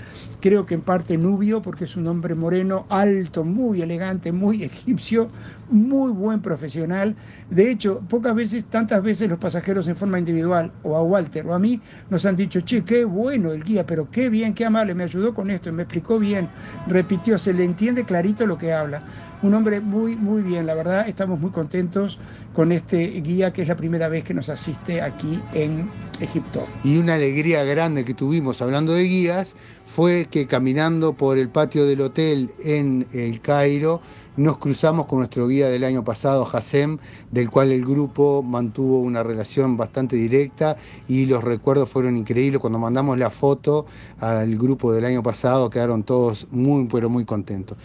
creo 0.42 0.66
que 0.66 0.74
en 0.74 0.80
parte 0.82 1.16
nubio, 1.16 1.62
porque 1.62 1.84
es 1.84 1.96
un 1.96 2.08
hombre 2.08 2.34
moreno, 2.34 2.84
alto, 2.90 3.44
muy 3.44 3.80
elegante, 3.80 4.32
muy 4.32 4.64
egipcio, 4.64 5.28
muy 5.70 6.10
buen 6.10 6.42
profesional. 6.42 7.14
De 7.48 7.70
hecho, 7.70 8.02
pocas 8.08 8.34
veces, 8.34 8.64
tantas 8.64 9.02
veces 9.04 9.28
los 9.28 9.38
pasajeros 9.38 9.86
en 9.86 9.96
forma 9.96 10.18
individual, 10.18 10.72
o 10.82 10.96
a 10.96 11.02
Walter 11.02 11.46
o 11.46 11.54
a 11.54 11.60
mí, 11.60 11.80
nos 12.10 12.26
han 12.26 12.34
dicho, 12.34 12.60
che, 12.60 12.84
qué 12.84 13.04
bueno 13.04 13.52
el 13.52 13.62
guía, 13.62 13.86
pero 13.86 14.10
qué 14.10 14.28
bien, 14.28 14.52
qué 14.52 14.66
amable, 14.66 14.96
me 14.96 15.04
ayudó 15.04 15.32
con 15.32 15.48
esto, 15.48 15.72
me 15.72 15.84
explicó 15.84 16.18
bien, 16.18 16.48
repitió, 16.88 17.38
se 17.38 17.54
le 17.54 17.62
entiende 17.62 18.04
clarito 18.04 18.44
lo 18.44 18.58
que 18.58 18.72
habla. 18.72 19.04
Un 19.42 19.54
hombre 19.54 19.80
muy, 19.80 20.16
muy 20.16 20.42
bien, 20.42 20.66
la 20.66 20.74
verdad, 20.74 21.08
estamos 21.08 21.38
muy 21.38 21.50
contentos 21.50 22.18
con 22.52 22.70
este 22.70 23.20
guía 23.22 23.52
que 23.52 23.62
es 23.62 23.68
la 23.68 23.76
primera 23.76 24.08
vez 24.08 24.24
que 24.24 24.34
nos 24.34 24.48
asiste 24.48 25.02
aquí 25.02 25.40
en 25.52 25.90
Egipto. 26.20 26.64
Y 26.84 26.98
una 26.98 27.14
alegría 27.14 27.64
grande 27.64 28.04
que 28.04 28.14
tuvimos 28.14 28.62
hablando 28.62 28.92
de 28.92 29.02
guías 29.02 29.56
fue 29.84 30.26
que 30.32 30.48
caminando 30.48 31.12
por 31.12 31.38
el 31.38 31.50
patio 31.50 31.86
del 31.86 32.00
hotel 32.00 32.50
en 32.64 33.06
el 33.12 33.40
Cairo 33.40 34.00
nos 34.36 34.58
cruzamos 34.58 35.06
con 35.06 35.18
nuestro 35.18 35.46
guía 35.48 35.68
del 35.68 35.84
año 35.84 36.04
pasado, 36.04 36.48
Hassem, 36.50 36.98
del 37.30 37.50
cual 37.50 37.70
el 37.70 37.84
grupo 37.84 38.42
mantuvo 38.42 39.00
una 39.00 39.22
relación 39.22 39.76
bastante 39.76 40.16
directa 40.16 40.76
y 41.08 41.26
los 41.26 41.44
recuerdos 41.44 41.88
fueron 41.90 42.16
increíbles. 42.16 42.60
Cuando 42.60 42.78
mandamos 42.78 43.18
la 43.18 43.30
foto 43.30 43.86
al 44.20 44.56
grupo 44.56 44.92
del 44.92 45.04
año 45.04 45.22
pasado 45.22 45.68
quedaron 45.68 46.02
todos 46.02 46.46
muy, 46.50 46.86
pero 46.86 47.10
muy 47.10 47.24
contentos. 47.24 47.76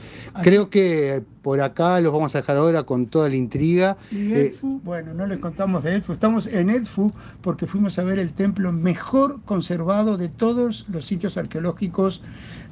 Creo 0.41 0.69
que 0.69 1.23
por 1.41 1.61
acá 1.61 1.99
los 2.01 2.13
vamos 2.13 2.35
a 2.35 2.39
dejar 2.39 2.57
ahora 2.57 2.83
con 2.83 3.07
toda 3.07 3.29
la 3.29 3.35
intriga. 3.35 3.97
Y 4.11 4.33
eh, 4.33 4.47
Edfu, 4.47 4.81
bueno, 4.83 5.13
no 5.13 5.25
les 5.25 5.39
contamos 5.39 5.83
de 5.83 5.95
Edfu, 5.95 6.13
estamos 6.13 6.47
en 6.47 6.69
Edfu 6.69 7.11
porque 7.41 7.67
fuimos 7.67 7.97
a 7.99 8.03
ver 8.03 8.19
el 8.19 8.31
templo 8.33 8.71
mejor 8.71 9.41
conservado 9.43 10.17
de 10.17 10.29
todos 10.29 10.85
los 10.89 11.05
sitios 11.05 11.37
arqueológicos 11.37 12.21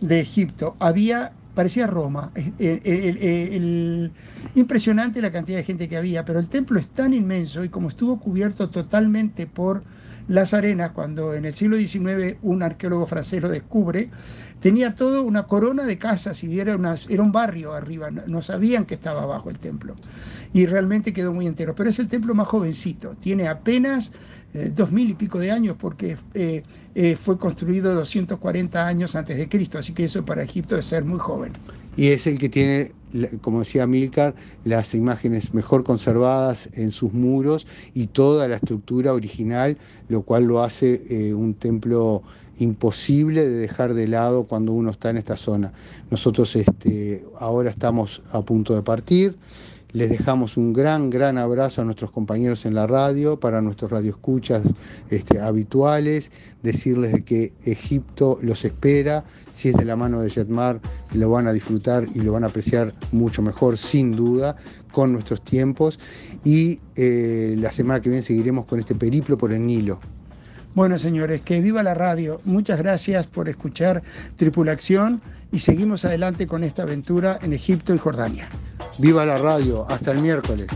de 0.02 0.20
Egipto. 0.20 0.76
Había 0.80 1.34
parecía 1.56 1.88
Roma. 1.88 2.32
impresionante 4.56 5.22
la 5.22 5.32
cantidad 5.32 5.58
de 5.58 5.64
gente 5.64 5.90
que 5.90 5.98
había, 5.98 6.24
pero 6.26 6.40
el 6.40 6.50
templo 6.50 6.80
es 6.80 6.88
tan 6.90 7.14
inmenso 7.14 7.64
y 7.64 7.70
como 7.70 7.90
estuvo 7.90 8.20
cubierto 8.20 8.70
totalmente 8.70 9.48
por 9.48 9.84
las 10.28 10.54
arenas, 10.54 10.92
cuando 10.92 11.34
en 11.34 11.46
el 11.46 11.54
siglo 11.54 11.78
XIX 11.78 12.38
un 12.42 12.64
arqueólogo 12.64 13.06
francés 13.06 13.42
lo 13.42 13.50
descubre, 13.50 14.10
tenía 14.60 14.96
todo 14.96 15.24
una 15.24 15.44
corona 15.44 15.84
de 15.84 15.98
casas 15.98 16.44
y 16.44 16.60
era, 16.60 16.76
era 17.10 17.24
un 17.24 17.32
barrio 17.32 17.74
arriba, 17.74 18.10
no, 18.10 18.42
sabían 18.42 18.86
que 18.86 18.96
estaba 18.96 19.24
abajo 19.24 19.50
el 19.50 19.60
templo. 19.60 19.96
Y 20.54 20.66
realmente 20.66 21.14
quedó 21.14 21.34
muy 21.34 21.46
entero. 21.46 21.76
Pero 21.76 21.90
es 21.90 22.00
el 22.00 22.08
templo 22.08 22.34
más 22.34 22.48
jovencito, 22.48 23.16
tiene 23.16 23.48
apenas 23.48 24.12
eh, 24.54 24.72
dos 24.74 24.92
mil 24.92 25.10
y 25.10 25.14
pico 25.14 25.38
de 25.38 25.52
años 25.52 25.76
porque 25.78 26.18
eh, 26.34 26.64
eh, 26.96 27.16
fue 27.16 27.38
construido 27.38 27.94
240 27.94 28.88
años 28.88 29.16
antes 29.16 29.38
de 29.38 29.50
Cristo, 29.50 29.78
así 29.78 29.94
que 29.94 30.06
eso 30.06 30.24
para 30.26 30.44
Egipto 30.44 30.78
es 30.78 30.86
ser 30.86 31.04
muy 31.06 31.20
joven. 31.20 31.54
Y 31.98 32.08
es 32.08 32.26
el 32.26 32.40
que 32.40 32.50
tiene, 32.50 32.92
como 33.42 33.60
decía 33.60 33.88
Milcar, 33.88 34.36
las 34.64 34.94
imágenes 34.96 35.54
mejor 35.54 35.84
conservadas 35.84 36.70
en 36.74 36.92
sus 36.92 37.14
muros 37.14 37.68
y 37.94 38.08
toda 38.08 38.48
la 38.48 38.58
estructura 38.58 39.14
original, 39.14 39.78
lo 40.10 40.24
cual 40.24 40.46
lo 40.46 40.64
hace 40.64 41.34
un 41.34 41.54
templo 41.54 42.24
imposible 42.58 43.48
de 43.48 43.58
dejar 43.58 43.94
de 43.94 44.08
lado 44.08 44.46
cuando 44.46 44.72
uno 44.72 44.92
está 44.92 45.10
en 45.10 45.18
esta 45.18 45.38
zona. 45.38 45.74
Nosotros 46.10 46.56
este, 46.56 47.26
ahora 47.38 47.70
estamos 47.70 48.22
a 48.32 48.42
punto 48.42 48.76
de 48.76 48.82
partir 48.82 49.36
Les 49.96 50.10
dejamos 50.10 50.58
un 50.58 50.74
gran, 50.74 51.10
gran 51.10 51.38
abrazo 51.38 51.82
a 51.82 51.86
nuestros 51.86 52.12
compañeros 52.12 52.66
en 52.66 52.76
la 52.76 52.86
radio, 52.86 53.40
para 53.40 53.62
nuestros 53.62 53.92
radioescuchas 53.92 54.62
este, 55.10 55.40
habituales, 55.40 56.34
decirles 56.64 57.14
de 57.14 57.24
que 57.24 57.54
Egipto 57.64 58.38
los 58.42 58.66
espera, 58.66 59.24
si 59.52 59.70
es 59.70 59.76
de 59.76 59.86
la 59.86 59.96
mano 59.96 60.20
de 60.20 60.30
Jetmar, 60.30 60.82
lo 61.14 61.30
van 61.30 61.48
a 61.48 61.54
disfrutar 61.54 62.08
y 62.14 62.20
lo 62.20 62.34
van 62.34 62.44
a 62.44 62.48
apreciar 62.48 62.94
mucho 63.14 63.42
mejor, 63.42 63.78
sin 63.78 64.18
duda, 64.18 64.58
con 64.92 65.14
nuestros 65.14 65.42
tiempos. 65.46 65.98
Y 66.44 66.82
eh, 66.98 67.56
la 67.58 67.72
semana 67.72 68.02
que 68.02 68.10
viene 68.10 68.22
seguiremos 68.22 68.66
con 68.66 68.80
este 68.80 68.96
periplo 68.96 69.38
por 69.38 69.54
el 69.54 69.66
Nilo. 69.66 70.02
Bueno, 70.74 71.00
señores, 71.00 71.40
que 71.40 71.62
viva 71.62 71.84
la 71.84 71.94
radio. 71.94 72.42
Muchas 72.44 72.80
gracias 72.80 73.28
por 73.28 73.48
escuchar 73.48 74.04
Tripulación 74.36 75.22
y 75.56 75.60
seguimos 75.62 76.04
adelante 76.04 76.48
con 76.48 76.66
esta 76.66 76.84
aventura 76.84 77.40
en 77.42 77.54
Egipto 77.54 77.96
y 77.96 77.98
Jordania. 77.98 78.50
Viva 78.98 79.26
la 79.26 79.38
radio. 79.38 79.86
Hasta 79.90 80.12
el 80.12 80.20
miércoles. 80.20 80.68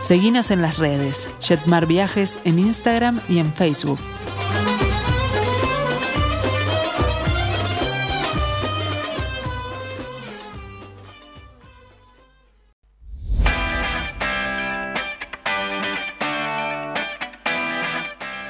Seguinos 0.00 0.50
en 0.50 0.62
las 0.62 0.78
redes, 0.78 1.28
Jetmar 1.40 1.86
Viajes 1.86 2.38
en 2.44 2.58
Instagram 2.58 3.20
y 3.28 3.38
en 3.38 3.52
Facebook. 3.52 3.98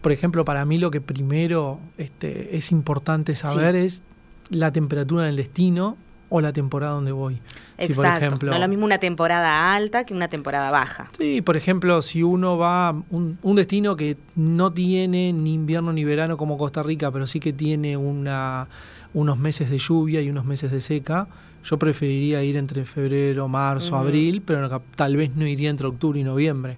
Por 0.00 0.12
ejemplo, 0.12 0.44
para 0.44 0.64
mí 0.64 0.78
lo 0.78 0.90
que 0.90 1.00
primero 1.00 1.80
este, 1.96 2.56
es 2.56 2.70
importante 2.72 3.34
saber 3.34 3.74
es 3.74 4.02
la 4.50 4.72
temperatura 4.72 5.24
del 5.24 5.36
destino 5.36 5.96
o 6.28 6.40
la 6.40 6.52
temporada 6.52 6.92
donde 6.92 7.12
voy. 7.12 7.40
Exacto. 7.78 8.02
por 8.02 8.06
ejemplo, 8.06 8.50
no 8.50 8.54
es 8.54 8.60
lo 8.60 8.68
mismo 8.68 8.84
una 8.84 8.98
temporada 8.98 9.74
alta 9.74 10.04
que 10.04 10.14
una 10.14 10.28
temporada 10.28 10.70
baja. 10.70 11.08
Sí, 11.18 11.42
por 11.42 11.56
ejemplo, 11.56 12.00
si 12.02 12.22
uno 12.22 12.56
va 12.56 12.88
a 12.88 12.94
un, 13.10 13.38
destino 13.56 13.96
que 13.96 14.16
no 14.34 14.72
tiene 14.72 15.32
ni 15.32 15.54
invierno 15.54 15.92
ni 15.92 16.04
verano 16.04 16.36
como 16.36 16.56
Costa 16.56 16.82
Rica, 16.82 17.10
pero 17.10 17.26
sí 17.26 17.40
que 17.40 17.52
tiene 17.52 17.96
una, 17.96 18.68
unos 19.12 19.38
meses 19.38 19.70
de 19.70 19.78
lluvia 19.78 20.20
y 20.20 20.30
unos 20.30 20.44
meses 20.44 20.70
de 20.70 20.80
seca, 20.80 21.28
yo 21.64 21.78
preferiría 21.78 22.42
ir 22.42 22.56
entre 22.56 22.84
febrero, 22.84 23.48
marzo, 23.48 23.96
abril, 23.96 24.42
pero 24.44 24.82
tal 24.96 25.16
vez 25.16 25.34
no 25.34 25.46
iría 25.46 25.70
entre 25.70 25.86
octubre 25.86 26.20
y 26.20 26.24
noviembre. 26.24 26.76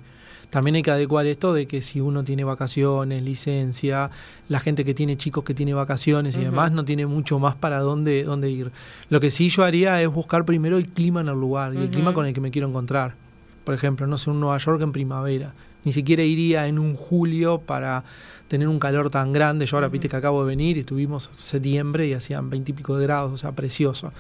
También 0.51 0.77
hay 0.77 0.83
que 0.83 0.91
adecuar 0.91 1.27
esto 1.27 1.53
de 1.53 1.67
que 1.67 1.83
si 1.83 2.01
uno 2.01 2.23
tiene 2.25 2.45
vacaciones, 2.45 3.23
licencia, 3.23 4.11
la 4.49 4.61
gente 4.61 4.85
que 4.85 4.95
tiene 4.95 5.17
chicos 5.17 5.45
que 5.45 5.55
tiene 5.55 5.75
vacaciones 5.75 6.37
y 6.37 6.45
demás, 6.45 6.73
no 6.73 6.85
tiene 6.85 7.05
mucho 7.07 7.39
más 7.39 7.57
para 7.57 7.81
dónde, 7.81 8.23
dónde 8.23 8.51
ir. 8.51 8.71
Lo 9.11 9.21
que 9.21 9.31
sí 9.31 9.49
yo 9.49 9.65
haría 9.65 10.01
es 10.01 10.09
buscar 10.09 10.45
primero 10.45 10.77
el 10.77 10.87
clima 10.87 11.21
en 11.21 11.29
el 11.29 11.39
lugar 11.39 11.75
y 11.75 11.79
el 11.79 11.91
clima 11.91 12.15
con 12.15 12.27
el 12.27 12.33
que 12.33 12.41
me 12.41 12.51
quiero 12.51 12.69
encontrar. 12.69 13.15
Por 13.65 13.75
ejemplo, 13.75 14.07
no 14.07 14.17
sé, 14.17 14.31
un 14.31 14.41
Nueva 14.41 14.59
York 14.59 14.81
en 14.83 14.93
primavera. 14.93 15.53
Ni 15.87 15.93
siquiera 15.93 16.25
iría 16.25 16.67
en 16.67 16.81
un 16.81 16.97
julio 16.97 17.61
para 17.61 18.03
tener 18.49 18.67
un 18.67 18.81
calor 18.81 19.09
tan 19.09 19.33
grande. 19.33 19.67
Yo 19.67 19.77
ahora, 19.77 19.89
viste 19.89 20.09
que 20.09 20.17
acabo 20.17 20.43
de 20.43 20.49
venir 20.49 20.77
y 20.77 20.81
estuvimos 20.81 21.31
septiembre 21.39 22.09
y 22.09 22.13
hacían 22.13 22.51
veintipico 22.51 22.99
de 22.99 23.07
grados, 23.07 23.33
o 23.33 23.37
sea, 23.37 23.53
precioso. 23.53 24.13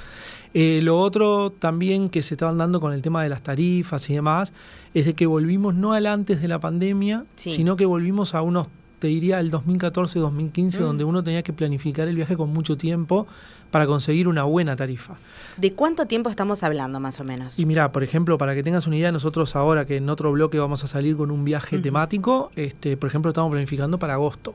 Eh, 0.54 0.78
lo 0.84 1.00
otro 1.00 1.50
también 1.50 2.08
que 2.08 2.22
se 2.22 2.34
estaban 2.34 2.56
dando 2.56 2.80
con 2.80 2.92
el 2.92 3.02
tema 3.02 3.20
de 3.24 3.30
las 3.30 3.42
tarifas 3.42 4.08
y 4.08 4.14
demás, 4.14 4.52
es 4.94 5.06
de 5.06 5.14
que 5.14 5.26
volvimos 5.26 5.74
no 5.74 5.92
al 5.92 6.06
antes 6.06 6.40
de 6.40 6.46
la 6.46 6.60
pandemia, 6.60 7.24
sino 7.34 7.74
que 7.74 7.84
volvimos 7.84 8.36
a 8.36 8.42
unos, 8.42 8.68
te 8.98 9.08
diría, 9.08 9.40
el 9.40 9.50
2014-2015, 9.50 10.78
mm. 10.78 10.82
donde 10.82 11.04
uno 11.04 11.22
tenía 11.22 11.42
que 11.42 11.52
planificar 11.52 12.08
el 12.08 12.16
viaje 12.16 12.36
con 12.36 12.50
mucho 12.52 12.76
tiempo 12.76 13.26
para 13.70 13.86
conseguir 13.86 14.28
una 14.28 14.44
buena 14.44 14.76
tarifa. 14.76 15.16
¿De 15.56 15.72
cuánto 15.72 16.06
tiempo 16.06 16.30
estamos 16.30 16.62
hablando 16.62 17.00
más 17.00 17.20
o 17.20 17.24
menos? 17.24 17.58
Y 17.58 17.66
mira, 17.66 17.92
por 17.92 18.02
ejemplo, 18.02 18.38
para 18.38 18.54
que 18.54 18.62
tengas 18.62 18.86
una 18.86 18.96
idea, 18.96 19.12
nosotros 19.12 19.56
ahora 19.56 19.84
que 19.84 19.96
en 19.96 20.08
otro 20.08 20.32
bloque 20.32 20.58
vamos 20.58 20.84
a 20.84 20.86
salir 20.86 21.16
con 21.16 21.30
un 21.30 21.44
viaje 21.44 21.78
temático, 21.78 22.50
este, 22.56 22.96
por 22.96 23.08
ejemplo, 23.08 23.30
estamos 23.30 23.50
planificando 23.50 23.98
para 23.98 24.14
agosto. 24.14 24.54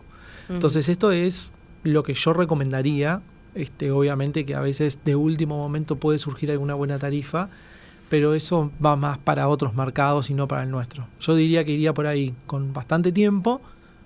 Entonces 0.50 0.90
esto 0.90 1.12
es 1.12 1.50
lo 1.84 2.04
que 2.04 2.14
yo 2.14 2.34
recomendaría 2.34 3.22
este, 3.56 3.92
obviamente 3.92 4.46
que 4.46 4.56
a 4.56 4.62
veces 4.62 5.00
de 5.04 5.16
último 5.16 5.58
momento 5.58 5.98
puede 5.98 6.20
surgir 6.20 6.52
alguna 6.52 6.74
buena 6.74 6.98
tarifa, 6.98 7.50
pero 8.10 8.34
eso 8.34 8.72
va 8.84 8.96
más 8.96 9.18
para 9.18 9.48
otros 9.48 9.76
mercados 9.76 10.30
y 10.30 10.34
no 10.34 10.48
para 10.48 10.64
el 10.64 10.72
nuestro. 10.72 11.08
Yo 11.20 11.36
diría 11.36 11.64
que 11.64 11.74
iría 11.74 11.94
por 11.94 12.08
ahí 12.08 12.34
con 12.46 12.74
bastante 12.74 13.12
tiempo 13.12 13.62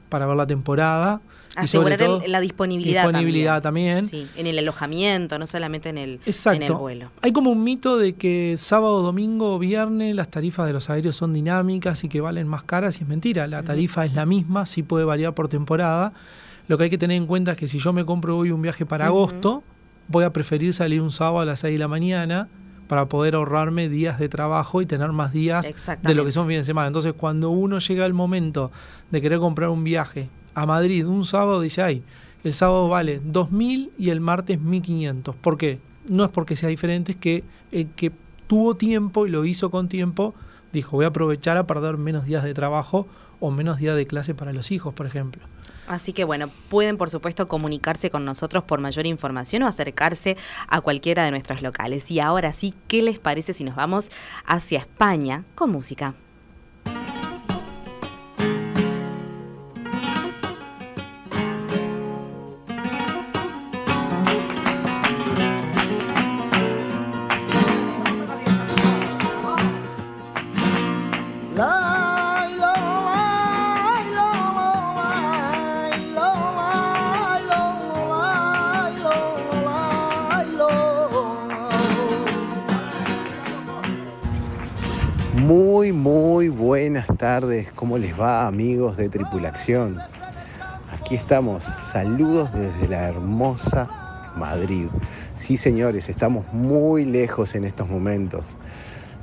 para 0.09 0.25
ver 0.25 0.35
la 0.35 0.47
temporada. 0.47 1.21
Asegurar 1.55 2.01
y 2.01 2.05
sobre 2.05 2.27
la 2.27 2.41
disponibilidad, 2.41 3.03
disponibilidad 3.03 3.61
también. 3.61 4.09
Sí, 4.09 4.27
en 4.35 4.45
el 4.45 4.59
alojamiento, 4.59 5.39
no 5.39 5.47
solamente 5.47 5.89
en 5.89 5.97
el, 5.97 6.19
en 6.25 6.63
el 6.63 6.73
vuelo. 6.73 7.11
Hay 7.21 7.31
como 7.31 7.51
un 7.51 7.63
mito 7.63 7.97
de 7.97 8.13
que 8.13 8.55
sábado, 8.57 9.01
domingo 9.01 9.55
o 9.55 9.59
viernes 9.59 10.15
las 10.15 10.29
tarifas 10.29 10.67
de 10.67 10.73
los 10.73 10.89
aéreos 10.89 11.15
son 11.15 11.31
dinámicas 11.31 12.03
y 12.03 12.09
que 12.09 12.19
valen 12.19 12.47
más 12.47 12.63
caras 12.63 12.99
y 12.99 13.03
es 13.03 13.09
mentira. 13.09 13.47
La 13.47 13.63
tarifa 13.63 14.05
es 14.05 14.13
la 14.13 14.25
misma, 14.25 14.65
sí 14.65 14.83
puede 14.83 15.05
variar 15.05 15.33
por 15.33 15.47
temporada 15.47 16.11
lo 16.67 16.77
que 16.77 16.85
hay 16.85 16.89
que 16.89 16.97
tener 16.97 17.17
en 17.17 17.27
cuenta 17.27 17.51
es 17.51 17.57
que 17.57 17.67
si 17.67 17.79
yo 17.79 17.93
me 17.93 18.05
compro 18.05 18.37
hoy 18.37 18.51
un 18.51 18.61
viaje 18.61 18.85
para 18.85 19.07
agosto, 19.07 19.63
voy 20.07 20.23
a 20.23 20.33
preferir 20.33 20.73
salir 20.73 21.01
un 21.01 21.11
sábado 21.11 21.39
a 21.41 21.45
las 21.45 21.59
6 21.59 21.73
de 21.73 21.79
la 21.79 21.87
mañana 21.87 22.47
para 22.87 23.07
poder 23.07 23.35
ahorrarme 23.35 23.89
días 23.89 24.19
de 24.19 24.29
trabajo 24.29 24.81
y 24.81 24.85
tener 24.85 25.11
más 25.11 25.33
días 25.33 25.71
de 26.01 26.15
lo 26.15 26.25
que 26.25 26.31
son 26.31 26.47
fines 26.47 26.61
de 26.61 26.65
semana. 26.65 26.87
Entonces, 26.87 27.13
cuando 27.13 27.49
uno 27.49 27.79
llega 27.79 28.05
al 28.05 28.13
momento 28.13 28.71
de 29.11 29.21
querer 29.21 29.39
comprar 29.39 29.69
un 29.69 29.83
viaje 29.83 30.29
a 30.53 30.65
Madrid 30.65 31.07
un 31.07 31.25
sábado, 31.25 31.61
dice, 31.61 31.81
ay, 31.81 32.03
el 32.43 32.53
sábado 32.53 32.87
vale 32.87 33.21
2.000 33.21 33.91
y 33.97 34.09
el 34.09 34.21
martes 34.21 34.59
1.500. 34.59 35.33
¿Por 35.35 35.57
qué? 35.57 35.79
No 36.07 36.23
es 36.23 36.29
porque 36.29 36.55
sea 36.55 36.69
diferente, 36.69 37.13
es 37.13 37.17
que 37.17 37.43
el 37.71 37.87
que 37.89 38.11
tuvo 38.47 38.75
tiempo 38.75 39.25
y 39.25 39.31
lo 39.31 39.45
hizo 39.45 39.71
con 39.71 39.89
tiempo, 39.89 40.35
dijo, 40.71 40.97
voy 40.97 41.05
a 41.05 41.09
aprovechar 41.09 41.57
a 41.57 41.65
perder 41.65 41.97
menos 41.97 42.25
días 42.25 42.43
de 42.43 42.53
trabajo 42.53 43.07
o 43.39 43.49
menos 43.49 43.79
días 43.79 43.95
de 43.95 44.05
clase 44.05 44.35
para 44.35 44.53
los 44.53 44.71
hijos, 44.71 44.93
por 44.93 45.07
ejemplo. 45.07 45.41
Así 45.87 46.13
que 46.13 46.23
bueno, 46.23 46.49
pueden 46.69 46.97
por 46.97 47.09
supuesto 47.09 47.47
comunicarse 47.47 48.09
con 48.09 48.25
nosotros 48.25 48.63
por 48.63 48.79
mayor 48.79 49.05
información 49.05 49.63
o 49.63 49.67
acercarse 49.67 50.37
a 50.67 50.81
cualquiera 50.81 51.23
de 51.23 51.31
nuestros 51.31 51.61
locales. 51.61 52.09
Y 52.11 52.19
ahora 52.19 52.53
sí, 52.53 52.73
¿qué 52.87 53.01
les 53.01 53.19
parece 53.19 53.53
si 53.53 53.63
nos 53.63 53.75
vamos 53.75 54.09
hacia 54.45 54.79
España 54.79 55.43
con 55.55 55.71
música? 55.71 56.15
Tardes. 87.41 87.67
¿Cómo 87.75 87.97
les 87.97 88.17
va 88.17 88.47
amigos 88.47 88.95
de 88.95 89.09
tripulación? 89.09 89.97
Aquí 90.89 91.15
estamos. 91.15 91.65
Saludos 91.91 92.49
desde 92.53 92.87
la 92.87 93.09
hermosa 93.09 93.89
Madrid. 94.37 94.87
Sí, 95.35 95.57
señores, 95.57 96.07
estamos 96.07 96.45
muy 96.53 97.03
lejos 97.03 97.53
en 97.53 97.65
estos 97.65 97.89
momentos. 97.89 98.45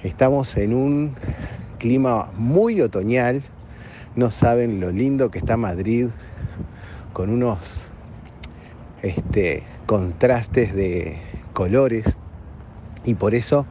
Estamos 0.03 0.59
en 0.59 0.75
un 0.75 1.15
clima 1.79 2.29
muy 2.37 2.83
otoñal. 2.83 3.43
No 4.15 4.31
saben 4.31 4.79
lo 4.79 4.91
lindo 4.91 5.31
que 5.31 5.39
está 5.39 5.57
Madrid 5.57 6.09
con 7.15 7.31
unos 7.31 7.61
este, 9.01 9.63
contrastes 9.87 10.75
de 10.75 11.17
colores 11.55 12.15
y 13.07 13.15
por 13.15 13.35
eso 13.35 13.65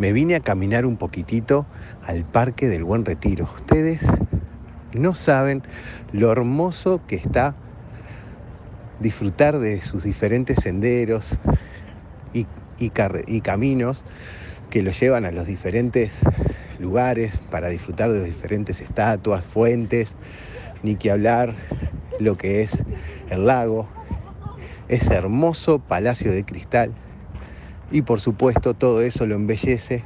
me 0.00 0.14
vine 0.14 0.34
a 0.34 0.40
caminar 0.40 0.86
un 0.86 0.96
poquitito 0.96 1.66
al 2.06 2.24
Parque 2.24 2.68
del 2.68 2.84
Buen 2.84 3.04
Retiro. 3.04 3.44
Ustedes 3.44 4.00
no 4.94 5.14
saben 5.14 5.62
lo 6.10 6.32
hermoso 6.32 7.02
que 7.06 7.16
está 7.16 7.54
disfrutar 8.98 9.58
de 9.58 9.82
sus 9.82 10.02
diferentes 10.02 10.56
senderos 10.62 11.36
y, 12.32 12.46
caminos 13.42 14.06
que 14.70 14.82
los 14.82 14.98
llevan 14.98 15.26
a 15.26 15.32
los 15.32 15.46
diferentes 15.46 16.16
lugares 16.78 17.38
para 17.50 17.68
disfrutar 17.68 18.10
de 18.10 18.20
las 18.20 18.28
diferentes 18.28 18.80
estatuas, 18.80 19.44
fuentes, 19.44 20.14
ni 20.82 20.96
que 20.96 21.10
hablar 21.10 21.54
lo 22.18 22.38
que 22.38 22.62
es 22.62 22.72
el 23.28 23.44
lago, 23.44 23.86
ese 24.88 25.12
hermoso 25.12 25.78
palacio 25.78 26.32
de 26.32 26.46
cristal 26.46 26.94
y 27.90 28.02
por 28.02 28.20
supuesto 28.20 28.74
todo 28.74 29.02
eso 29.02 29.26
lo 29.26 29.34
embellece 29.34 30.04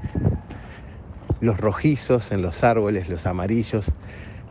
los 1.40 1.58
rojizos 1.58 2.32
en 2.32 2.42
los 2.42 2.64
árboles, 2.64 3.08
los 3.08 3.26
amarillos. 3.26 3.92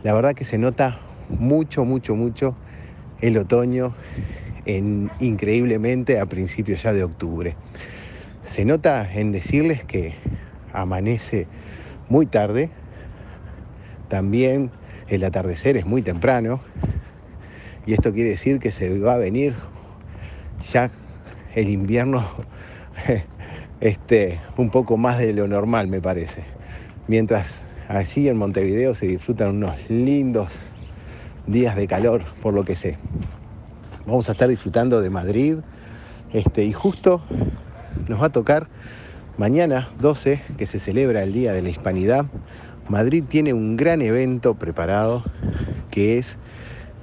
La 0.04 0.14
verdad 0.14 0.36
que 0.36 0.46
se 0.46 0.58
nota 0.58 1.00
mucho, 1.30 1.86
mucho, 1.86 2.16
mucho 2.16 2.56
el 3.22 3.38
otoño 3.38 3.96
en, 4.66 5.10
increíblemente 5.20 6.20
a 6.20 6.26
principios 6.26 6.84
ya 6.84 6.94
de 6.94 7.04
octubre. 7.04 7.56
Se 8.44 8.66
nota 8.66 9.12
en 9.12 9.32
decirles 9.32 9.84
que 9.84 10.14
amanece 10.74 11.48
muy 12.10 12.26
tarde, 12.26 12.70
también 14.10 14.70
el 15.08 15.24
atardecer 15.24 15.78
es 15.78 15.86
muy 15.86 16.02
temprano 16.02 16.60
y 17.86 17.94
esto 17.94 18.14
quiere 18.14 18.30
decir 18.30 18.60
que 18.60 18.72
se 18.72 19.00
va 19.00 19.16
a 19.16 19.18
venir 19.18 19.56
ya 20.72 20.92
el 21.56 21.70
invierno 21.70 22.30
este, 23.80 24.40
un 24.58 24.70
poco 24.70 24.98
más 24.98 25.20
de 25.20 25.34
lo 25.34 25.48
normal, 25.48 25.88
me 25.88 26.02
parece. 26.02 26.44
Mientras 27.08 27.60
allí 27.88 28.30
en 28.30 28.38
Montevideo 28.38 28.94
se 28.94 29.08
disfrutan 29.08 29.56
unos 29.56 29.90
lindos 29.90 30.70
días 31.48 31.76
de 31.76 31.88
calor, 31.88 32.24
por 32.42 32.54
lo 32.54 32.64
que 32.64 32.76
sé. 32.76 32.98
Vamos 34.06 34.30
a 34.30 34.34
estar 34.34 34.50
disfrutando 34.50 35.02
de 35.02 35.10
Madrid 35.10 35.58
este, 36.34 36.66
y 36.66 36.74
justo 36.74 37.22
nos 38.08 38.22
va 38.22 38.28
a 38.28 38.32
tocar 38.32 38.68
mañana 39.38 39.90
12, 40.00 40.42
que 40.58 40.66
se 40.66 40.80
celebra 40.80 41.24
el 41.24 41.34
Día 41.34 41.54
de 41.54 41.62
la 41.62 41.70
Hispanidad. 41.70 42.26
Madrid 42.90 43.24
tiene 43.28 43.54
un 43.54 43.78
gran 43.78 44.02
evento 44.02 44.56
preparado 44.56 45.24
que 45.90 46.18
es 46.18 46.38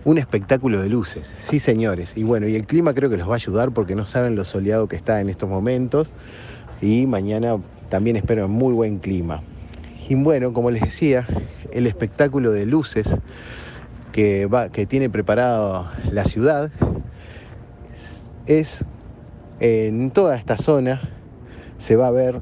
un 0.05 0.19
espectáculo 0.19 0.81
de 0.81 0.89
luces, 0.89 1.33
sí 1.49 1.61
señores. 1.61 2.13
Y 2.17 2.23
bueno, 2.23 2.49
y 2.49 2.55
el 2.55 2.67
clima 2.67 2.95
creo 2.95 3.11
que 3.11 3.17
los 3.17 3.29
va 3.29 3.35
a 3.35 3.37
ayudar 3.37 3.73
porque 3.73 3.95
no 3.95 4.07
saben 4.07 4.35
lo 4.35 4.45
soleado 4.45 4.89
que 4.89 4.97
está 4.97 5.21
en 5.21 5.29
estos 5.29 5.49
momentos. 5.49 6.13
Y 6.81 7.07
mañana 7.07 7.59
también 7.91 8.17
espero 8.17 8.49
muy 8.49 8.73
buen 8.73 8.99
clima. 8.99 9.43
Y 10.09 10.15
bueno, 10.15 10.53
como 10.53 10.71
les 10.71 10.83
decía, 10.83 11.27
el 11.73 11.87
espectáculo 11.87 12.51
de 12.51 12.67
luces 12.67 13.09
que, 14.13 14.47
va, 14.47 14.71
que 14.71 14.87
tiene 14.87 15.11
preparado 15.11 15.89
la 16.11 16.25
ciudad 16.25 16.71
es 18.47 18.85
en 19.61 20.11
toda 20.11 20.37
esta 20.37 20.57
zona 20.57 21.01
se 21.79 21.95
va 21.97 22.09
a 22.09 22.11
ver 22.11 22.41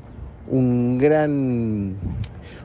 un 0.49 0.99
gran, 0.99 1.97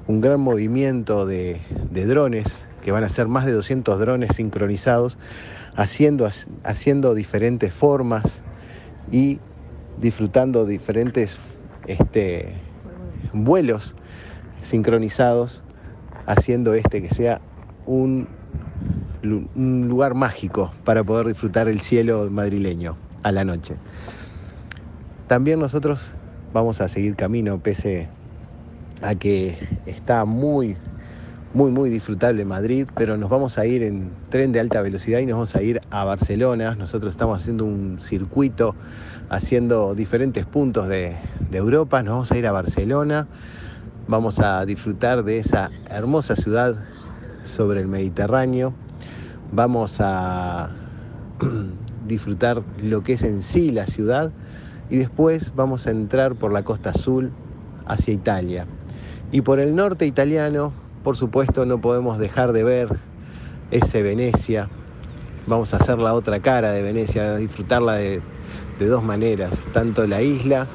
un 0.08 0.22
gran 0.22 0.40
movimiento 0.40 1.26
de, 1.26 1.60
de 1.92 2.06
drones 2.06 2.46
que 2.84 2.92
van 2.92 3.04
a 3.04 3.10
ser 3.10 3.28
más 3.28 3.46
de 3.46 3.54
200 3.54 4.00
drones 4.00 4.36
sincronizados, 4.36 5.18
haciendo, 5.76 6.30
haciendo 6.64 7.14
diferentes 7.14 7.74
formas 7.74 8.24
y 9.12 9.40
disfrutando 10.00 10.66
diferentes 10.66 11.40
este, 11.88 12.54
vuelos 13.32 13.96
sincronizados, 14.62 15.64
haciendo 16.26 16.74
este 16.74 17.02
que 17.02 17.10
sea 17.10 17.42
un, 17.86 18.28
un 19.24 19.88
lugar 19.88 20.14
mágico 20.14 20.72
para 20.84 21.04
poder 21.04 21.28
disfrutar 21.28 21.68
el 21.68 21.80
cielo 21.82 22.30
madrileño 22.30 22.98
a 23.24 23.32
la 23.32 23.44
noche. 23.44 23.76
También 25.28 25.60
nosotros 25.60 26.16
vamos 26.54 26.82
a 26.82 26.88
seguir 26.88 27.16
camino 27.16 27.60
pese 27.60 28.08
a 29.02 29.16
que 29.16 29.58
está 29.86 30.26
muy 30.26 30.78
muy, 31.54 31.70
muy 31.70 31.92
disfrutable 31.92 32.46
Madrid, 32.46 32.88
pero 32.96 33.16
nos 33.16 33.30
vamos 33.30 33.60
a 33.60 33.66
ir 33.68 33.84
en 33.84 34.10
tren 34.30 34.52
de 34.52 34.60
alta 34.60 34.82
velocidad 34.82 35.20
y 35.20 35.28
nos 35.28 35.36
vamos 35.36 35.56
a 35.56 35.62
ir 35.62 35.82
a 35.92 36.04
Barcelona. 36.04 36.74
Nosotros 36.74 37.14
estamos 37.14 37.42
haciendo 37.42 37.64
un 37.66 38.00
circuito, 38.02 38.76
haciendo 39.30 39.94
diferentes 39.94 40.48
puntos 40.48 40.88
de, 40.90 41.16
Europa. 41.52 42.02
Nos 42.02 42.14
vamos 42.14 42.32
a 42.32 42.38
ir 42.40 42.48
a 42.48 42.52
Barcelona, 42.52 43.28
vamos 44.08 44.40
a 44.40 44.66
disfrutar 44.66 45.24
de 45.24 45.38
esa 45.38 45.70
hermosa 45.88 46.36
ciudad 46.36 46.84
sobre 47.44 47.82
el 47.82 47.88
Mediterráneo. 47.88 48.74
Vamos 49.52 49.98
a 50.00 50.72
disfrutar 52.08 52.64
lo 52.82 53.04
que 53.04 53.14
es 53.14 53.24
en 53.24 53.44
sí 53.44 53.72
la 53.72 53.86
ciudad 53.86 54.32
y 54.90 54.98
después 54.98 55.54
vamos 55.56 55.86
a 55.86 55.92
entrar 55.92 56.34
por 56.34 56.52
la 56.52 56.64
costa 56.64 56.90
azul 56.90 57.32
hacia 57.86 58.16
Italia. 58.16 58.66
Y 59.32 59.42
por 59.42 59.60
el 59.60 59.76
norte 59.76 60.08
italiano 60.08 60.74
por 61.04 61.18
supuesto 61.18 61.66
no 61.66 61.82
podemos 61.82 62.18
dejar 62.18 62.54
de 62.54 62.64
ver 62.64 63.00
ese 63.72 64.02
Venecia. 64.02 64.70
Vamos 65.46 65.74
a 65.74 65.78
hacer 65.78 66.00
la 66.00 66.14
otra 66.14 66.40
cara 66.40 66.72
de 66.72 66.82
Venecia, 66.82 67.36
disfrutarla 67.36 67.96
de, 67.96 68.22
dos 68.80 69.04
maneras, 69.04 69.66
tanto 69.72 70.06
la 70.08 70.22
isla 70.22 70.68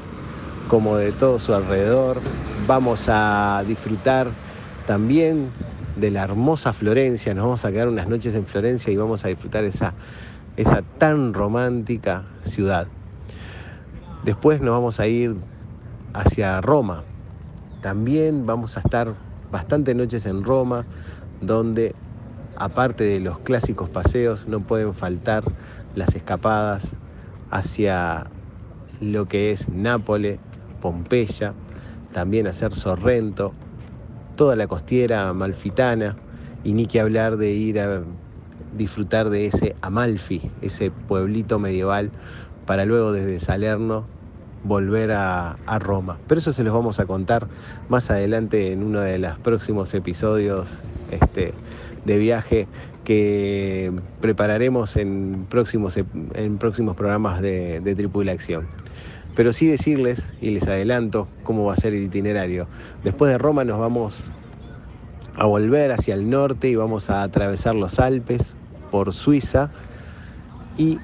como 0.69 0.97
de 0.97 1.13
todo 1.13 1.39
su 1.39 1.55
alrededor. 1.55 2.21
Vamos 2.67 3.07
a 3.09 3.65
disfrutar 3.67 4.31
también 4.87 5.51
de 5.97 6.11
la 6.11 6.25
hermosa 6.25 6.73
Florencia, 6.73 7.35
nos 7.35 7.45
vamos 7.45 7.65
a 7.65 7.73
quedar 7.73 7.89
unas 7.89 8.09
noches 8.09 8.35
en 8.35 8.47
Florencia 8.47 8.93
y 8.93 8.97
vamos 8.97 9.25
a 9.25 9.29
disfrutar 9.29 9.65
esa, 9.65 9.95
esa 10.57 10.83
tan 10.99 11.35
romántica 11.35 12.25
ciudad. 12.43 12.87
Después 14.25 14.61
nos 14.61 14.73
vamos 14.73 15.01
a 15.01 15.07
ir 15.07 15.37
hacia 16.13 16.61
Roma. 16.61 17.05
También 17.83 18.47
vamos 18.47 18.77
a 18.77 18.81
estar 18.81 19.15
bastantes 19.51 19.95
noches 19.95 20.27
en 20.27 20.45
Roma, 20.45 20.87
donde 21.41 21.95
aparte 22.57 23.05
de 23.05 23.21
los 23.21 23.39
clásicos 23.41 23.89
paseos 23.89 24.49
no 24.49 24.61
pueden 24.61 24.95
faltar 24.95 25.45
las 25.95 26.15
escapadas 26.15 26.91
hacia 27.51 28.27
lo 29.01 29.27
que 29.27 29.53
es 29.53 29.69
Nápoles, 29.69 30.41
Pompeya, 30.81 31.55
también 32.13 32.47
hacer 32.47 32.75
Sorrento, 32.75 33.55
toda 34.37 34.57
la 34.57 34.67
costiera 34.67 35.33
malfitana 35.33 36.17
y 36.65 36.73
ni 36.73 36.87
que 36.87 37.01
hablar 37.01 37.37
de 37.37 37.51
ir 37.51 37.81
a 37.81 38.03
disfrutar 38.77 39.31
de 39.31 39.47
ese 39.47 39.75
Amalfi, 39.81 40.51
ese 40.63 40.91
pueblito 40.91 41.59
medieval, 41.59 42.11
para 42.67 42.85
luego 42.85 43.13
desde 43.13 43.41
Salerno 43.41 44.07
volver 44.65 45.13
a, 45.13 45.57
Roma. 45.79 46.19
Pero 46.27 46.41
eso 46.41 46.53
se 46.53 46.65
los 46.65 46.75
vamos 46.75 47.01
a 47.01 47.07
contar 47.07 47.47
más 47.89 48.11
adelante 48.11 48.73
en 48.73 48.83
uno 48.83 49.01
de 49.01 49.19
los 49.19 49.39
próximos 49.39 49.95
episodios 49.95 50.81
este, 51.11 51.55
de 52.05 52.19
viaje 52.19 52.69
que 53.05 53.93
prepararemos 54.21 54.97
en 54.97 55.47
próximos, 55.49 55.97
en 55.97 56.59
próximos 56.59 56.97
programas 56.97 57.41
de, 57.41 57.81
de 57.81 57.95
tripulación. 57.95 58.67
Pero 59.35 59.53
sí 59.53 59.67
decirles, 59.67 60.25
y 60.41 60.51
les 60.51 60.67
adelanto, 60.67 61.29
cómo 61.45 61.65
va 61.65 61.75
a 61.75 61.77
ser 61.77 61.95
el 61.95 62.03
itinerario. 62.03 62.67
Después 63.05 63.31
de 63.31 63.39
Roma 63.39 63.65
nos 63.65 63.79
vamos 63.79 64.33
a 65.37 65.47
volver 65.47 65.93
hacia 65.93 66.15
el 66.15 66.29
norte 66.29 66.69
y 66.69 66.75
vamos 66.75 67.09
a 67.11 67.23
atravesar 67.23 67.77
los 67.77 68.01
Alpes 68.01 68.55
por 68.91 69.15
Suiza 69.15 69.71
y 70.77 70.99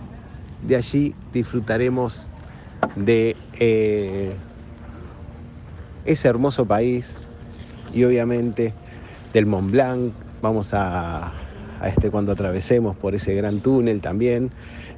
de 0.66 0.76
allí 0.76 1.14
disfrutaremos 1.32 2.28
de 2.96 3.36
eh, 3.58 4.34
ese 6.04 6.28
hermoso 6.28 6.66
país 6.66 7.14
y 7.92 8.04
obviamente 8.04 8.72
del 9.32 9.46
Mont 9.46 9.70
Blanc. 9.70 10.12
Vamos 10.42 10.70
a, 10.72 11.32
este, 11.84 12.10
cuando 12.10 12.32
atravesemos 12.32 12.96
por 12.96 13.14
ese 13.14 13.34
gran 13.34 13.60
túnel 13.60 14.00
también 14.00 14.50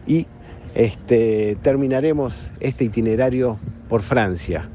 y 0.06 0.26
este, 0.74 1.56
terminaremos 1.62 2.50
este 2.60 2.84
itinerario 2.84 3.58
por 3.88 4.02
Francia. 4.02 4.68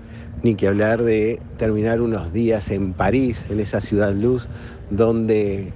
ni 0.43 0.55
que 0.55 0.67
hablar 0.67 1.03
de 1.03 1.39
terminar 1.57 2.01
unos 2.01 2.33
días 2.33 2.71
en 2.71 2.93
París, 2.93 3.45
en 3.51 3.59
esa 3.59 3.79
ciudad 3.79 4.11
luz, 4.11 4.47
donde 4.89 5.71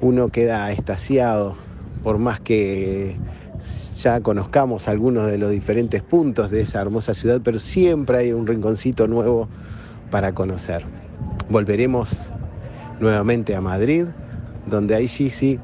uno 0.00 0.30
queda 0.30 0.72
estasiado, 0.72 1.54
por 2.02 2.16
más 2.16 2.40
que 2.40 3.16
ya 4.02 4.20
conozcamos 4.20 4.88
algunos 4.88 5.30
de 5.30 5.38
los 5.38 5.50
diferentes 5.50 6.02
puntos 6.02 6.50
de 6.50 6.62
esa 6.62 6.80
hermosa 6.80 7.14
ciudad, 7.14 7.40
pero 7.42 7.58
siempre 7.58 8.18
hay 8.18 8.32
un 8.32 8.46
rinconcito 8.46 9.06
nuevo 9.06 9.48
para 10.10 10.32
conocer. 10.32 10.84
Volveremos 11.48 12.16
nuevamente 13.00 13.54
a 13.54 13.60
Madrid, 13.60 14.06
donde 14.66 14.94
ahí 14.94 15.08
sí 15.08 15.58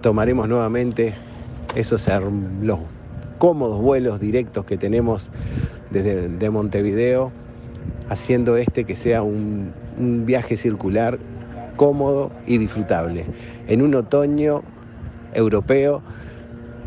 tomaremos 0.00 0.48
nuevamente 0.48 1.14
esos 1.74 2.08
cómodos 3.38 3.80
vuelos 3.80 4.20
directos 4.20 4.64
que 4.64 4.76
tenemos 4.76 5.30
desde 5.90 6.28
de 6.28 6.50
Montevideo, 6.50 7.32
haciendo 8.08 8.56
este 8.56 8.84
que 8.84 8.94
sea 8.94 9.22
un 9.22 9.72
viaje 10.26 10.56
circular 10.56 11.18
cómodo 11.76 12.30
y 12.46 12.58
disfrutable, 12.58 13.24
en 13.66 13.80
un 13.80 13.94
otoño 13.94 14.62
europeo 15.32 16.02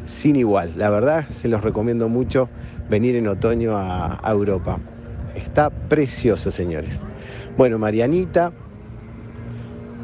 sin 0.06 0.36
igual. 0.36 0.74
La 0.78 0.90
verdad, 0.90 1.28
se 1.30 1.48
los 1.48 1.62
recomiendo 1.64 2.10
mucho 2.10 2.50
venir 2.90 3.16
en 3.16 3.28
otoño 3.28 3.76
a, 3.76 4.20
Europa. 4.26 4.80
Está 5.36 5.70
precioso, 5.70 6.52
señores. 6.52 7.02
Bueno, 7.58 7.80
Marianita, 7.80 8.52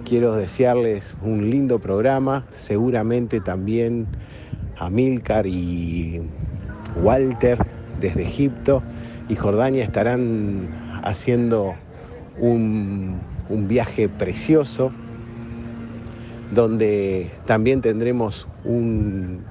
quiero 0.06 0.36
desearles 0.36 1.18
un 1.22 1.50
lindo 1.50 1.80
programa. 1.80 2.46
Seguramente 2.52 3.40
también 3.42 4.08
a 4.78 4.90
Milcar 4.90 5.46
y 5.46 6.22
Walter 7.04 7.60
desde 8.00 8.24
Egipto 8.24 8.82
y 9.28 9.36
Jordania 9.36 9.84
estarán 9.84 10.70
haciendo 11.04 11.76
un, 12.40 13.20
un 13.50 13.68
viaje 13.68 14.10
precioso 14.10 14.92
donde 16.52 17.30
también 17.46 17.82
tendremos 17.82 18.48
un, 18.64 19.44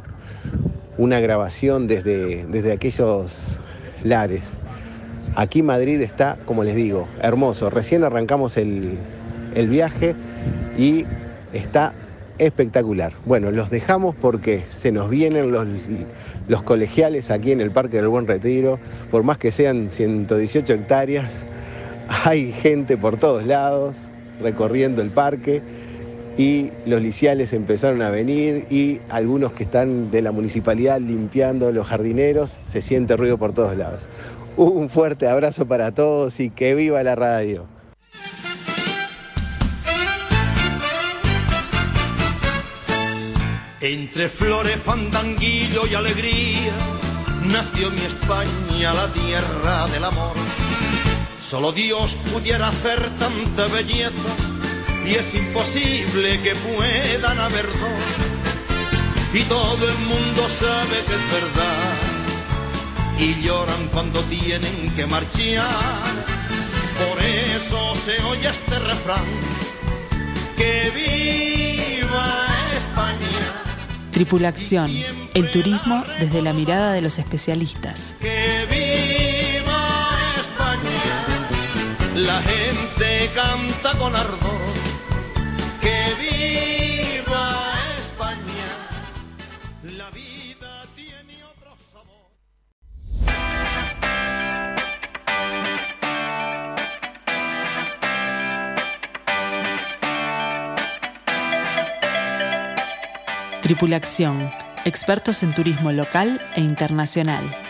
una 0.99 1.21
grabación 1.21 1.87
desde, 1.87 2.45
desde 2.47 2.73
aquellos 2.73 3.59
lares. 4.03 4.43
Aquí 5.37 5.63
Madrid 5.63 6.01
está, 6.01 6.37
como 6.45 6.65
les 6.65 6.75
digo, 6.75 7.07
hermoso. 7.23 7.71
Recién 7.71 8.03
arrancamos 8.03 8.57
el, 8.57 8.99
viaje 9.69 10.15
y 10.77 11.07
está 11.53 11.95
espectacular. 12.39 13.13
Bueno, 13.25 13.51
los 13.51 13.71
dejamos 13.71 14.15
porque 14.17 14.65
se 14.69 14.93
nos 14.93 15.11
vienen 15.11 15.53
los, 15.53 15.67
los, 16.49 16.63
colegiales 16.63 17.31
aquí 17.31 17.53
en 17.53 17.61
el 17.61 17.71
Parque 17.71 17.97
del 17.97 18.09
Buen 18.09 18.27
Retiro. 18.27 18.79
Por 19.11 19.23
más 19.23 19.39
que 19.39 19.53
sean 19.53 19.91
118 19.91 20.73
hectáreas, 20.73 21.31
hay 22.25 22.53
gente 22.53 22.97
por 22.97 23.17
todos 23.17 23.45
lados 23.47 23.97
recorriendo 24.41 25.03
el 25.03 25.11
parque 25.11 25.63
y 26.39 26.71
los 26.87 27.03
liciales 27.03 27.53
empezaron 27.53 28.01
a 28.01 28.11
venir 28.11 28.67
y 28.71 29.01
algunos 29.11 29.53
que 29.53 29.65
están 29.65 30.13
de 30.13 30.23
la 30.23 30.31
municipalidad 30.31 31.01
limpiando 31.01 31.73
los 31.73 31.89
jardineros, 31.89 32.57
se 32.71 32.81
siente 32.81 33.17
ruido 33.17 33.37
por 33.37 33.53
todos 33.53 33.77
lados. 33.77 34.07
Un 34.57 34.89
fuerte 34.89 35.29
abrazo 35.29 35.67
para 35.67 35.93
todos 35.93 36.39
y 36.39 36.51
que 36.51 36.75
viva 36.77 37.03
la 37.03 37.17
radio. 37.17 37.67
Entre 43.81 44.29
flores, 44.29 44.77
fandanguillo 44.77 45.87
y 45.91 45.95
alegría, 45.95 46.73
nació 47.47 47.91
mi 47.91 48.01
España, 48.01 48.93
la 48.93 49.13
tierra 49.13 49.87
del 49.89 50.05
amor. 50.05 50.35
Solo 51.41 51.73
Dios 51.73 52.17
pudiera 52.33 52.69
hacer 52.69 53.01
tanta 53.19 53.67
belleza 53.73 54.48
y 55.09 55.15
es 55.15 55.35
imposible 55.35 56.41
que 56.43 56.55
puedan 56.55 57.39
haber 57.39 57.67
dos. 57.67 59.33
Y 59.33 59.43
todo 59.45 59.89
el 59.89 59.99
mundo 60.01 60.49
sabe 60.49 61.05
que 61.07 61.15
es 61.15 61.33
verdad 61.33 61.95
y 63.19 63.43
lloran 63.43 63.89
cuando 63.93 64.21
tienen 64.25 64.93
que 64.95 65.07
marchar. 65.07 65.65
Por 66.99 67.23
eso 67.23 67.95
se 68.05 68.23
oye 68.25 68.49
este 68.49 68.79
refrán, 68.79 69.25
que 70.57 70.91
viva 70.95 72.47
España. 72.77 73.63
Tripulación, 74.11 74.91
el 75.35 75.51
turismo 75.51 76.05
desde 76.21 76.43
la 76.43 76.53
mirada 76.53 76.93
de 76.93 77.01
los 77.01 77.19
especialistas. 77.19 78.15
Que 78.21 78.67
viva 78.69 80.19
España, 80.37 82.17
la 82.17 82.43
gente 82.43 83.31
canta 83.35 83.93
con 83.99 84.15
ardor 84.15 84.68
que 85.89 86.03
viva 86.21 87.45
España, 87.99 88.69
la 89.97 90.11
vida 90.11 90.85
tiene 90.95 91.43
otro. 91.45 91.71
Tripulación, 103.63 104.51
expertos 104.85 105.43
en 105.43 105.55
turismo 105.55 105.93
local 105.93 106.39
e 106.55 106.61
internacional. 106.61 107.68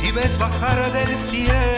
Si 0.00 0.12
ves 0.12 0.38
bajar 0.38 0.92
del 0.92 1.16
cielo 1.16 1.73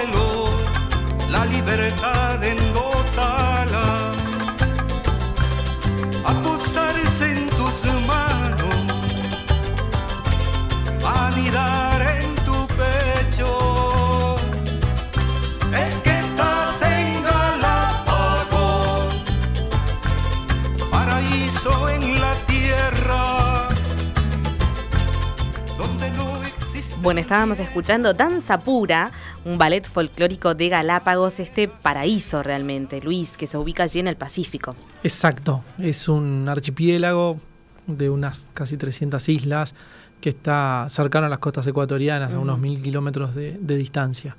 estábamos 27.27 27.59
escuchando 27.59 28.15
Danza 28.15 28.61
Pura, 28.61 29.11
un 29.45 29.59
ballet 29.59 29.85
folclórico 29.85 30.55
de 30.55 30.69
Galápagos, 30.69 31.41
este 31.41 31.67
paraíso 31.67 32.41
realmente, 32.41 33.01
Luis, 33.01 33.37
que 33.37 33.49
se 33.49 33.59
ubica 33.59 33.83
allí 33.83 33.99
en 33.99 34.07
el 34.07 34.15
Pacífico. 34.15 34.77
Exacto, 35.03 35.65
es 35.81 36.09
un 36.09 36.49
archipiélago 36.49 37.41
de 37.89 38.11
unas 38.11 38.47
casi 38.55 38.77
300 38.77 39.29
islas 39.29 39.75
que 40.21 40.29
está 40.29 40.87
cercano 40.89 41.27
a 41.27 41.29
las 41.29 41.41
costas 41.41 41.67
ecuatorianas, 41.67 42.33
a 42.33 42.39
unos 42.39 42.61
mil 42.61 42.81
kilómetros 42.81 43.35
de, 43.35 43.59
distancia. 43.59 44.37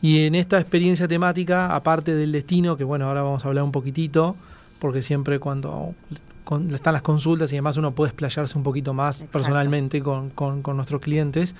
Y 0.00 0.24
en 0.24 0.34
esta 0.34 0.58
experiencia 0.58 1.06
temática, 1.06 1.76
aparte 1.76 2.14
del 2.14 2.32
destino, 2.32 2.78
que 2.78 2.84
bueno, 2.84 3.08
ahora 3.08 3.20
vamos 3.20 3.44
a 3.44 3.48
hablar 3.48 3.62
un 3.62 3.72
poquitito, 3.72 4.36
porque 4.78 5.02
siempre 5.02 5.38
cuando 5.38 5.94
están 6.72 6.92
las 6.92 7.02
consultas 7.02 7.52
y 7.52 7.56
demás 7.56 7.76
uno 7.76 7.92
puede 7.92 8.10
explayarse 8.10 8.56
un 8.58 8.64
poquito 8.64 8.92
más 8.94 9.24
personalmente 9.30 10.02
con, 10.02 10.30
con, 10.30 10.62
nuestros 10.76 11.00
clientes, 11.00 11.54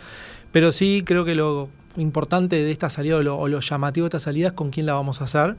pero 0.53 0.71
sí 0.71 1.03
creo 1.05 1.25
que 1.25 1.35
lo 1.35 1.69
importante 1.97 2.62
de 2.62 2.71
esta 2.71 2.88
salida 2.91 3.17
o 3.17 3.49
lo, 3.49 3.61
llamativo 3.61 4.05
de 4.05 4.09
esta 4.09 4.19
salida 4.19 4.49
es 4.49 4.53
con 4.53 4.71
quién 4.71 4.87
la 4.87 4.95
vamos 4.95 5.21
a 5.21 5.25
hacer, 5.25 5.57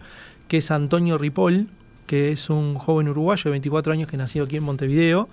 que 0.47 0.57
es 0.57 0.71
Antonio 0.71 1.17
Ripoll, 1.17 1.67
que 2.07 2.31
es 2.31 2.49
un 2.49 2.75
joven 2.75 3.09
uruguayo 3.09 3.43
de 3.45 3.51
24 3.51 3.93
años 3.93 4.09
que 4.09 4.17
nació 4.17 4.43
aquí 4.43 4.57
en 4.57 4.63
Montevideo. 4.63 5.29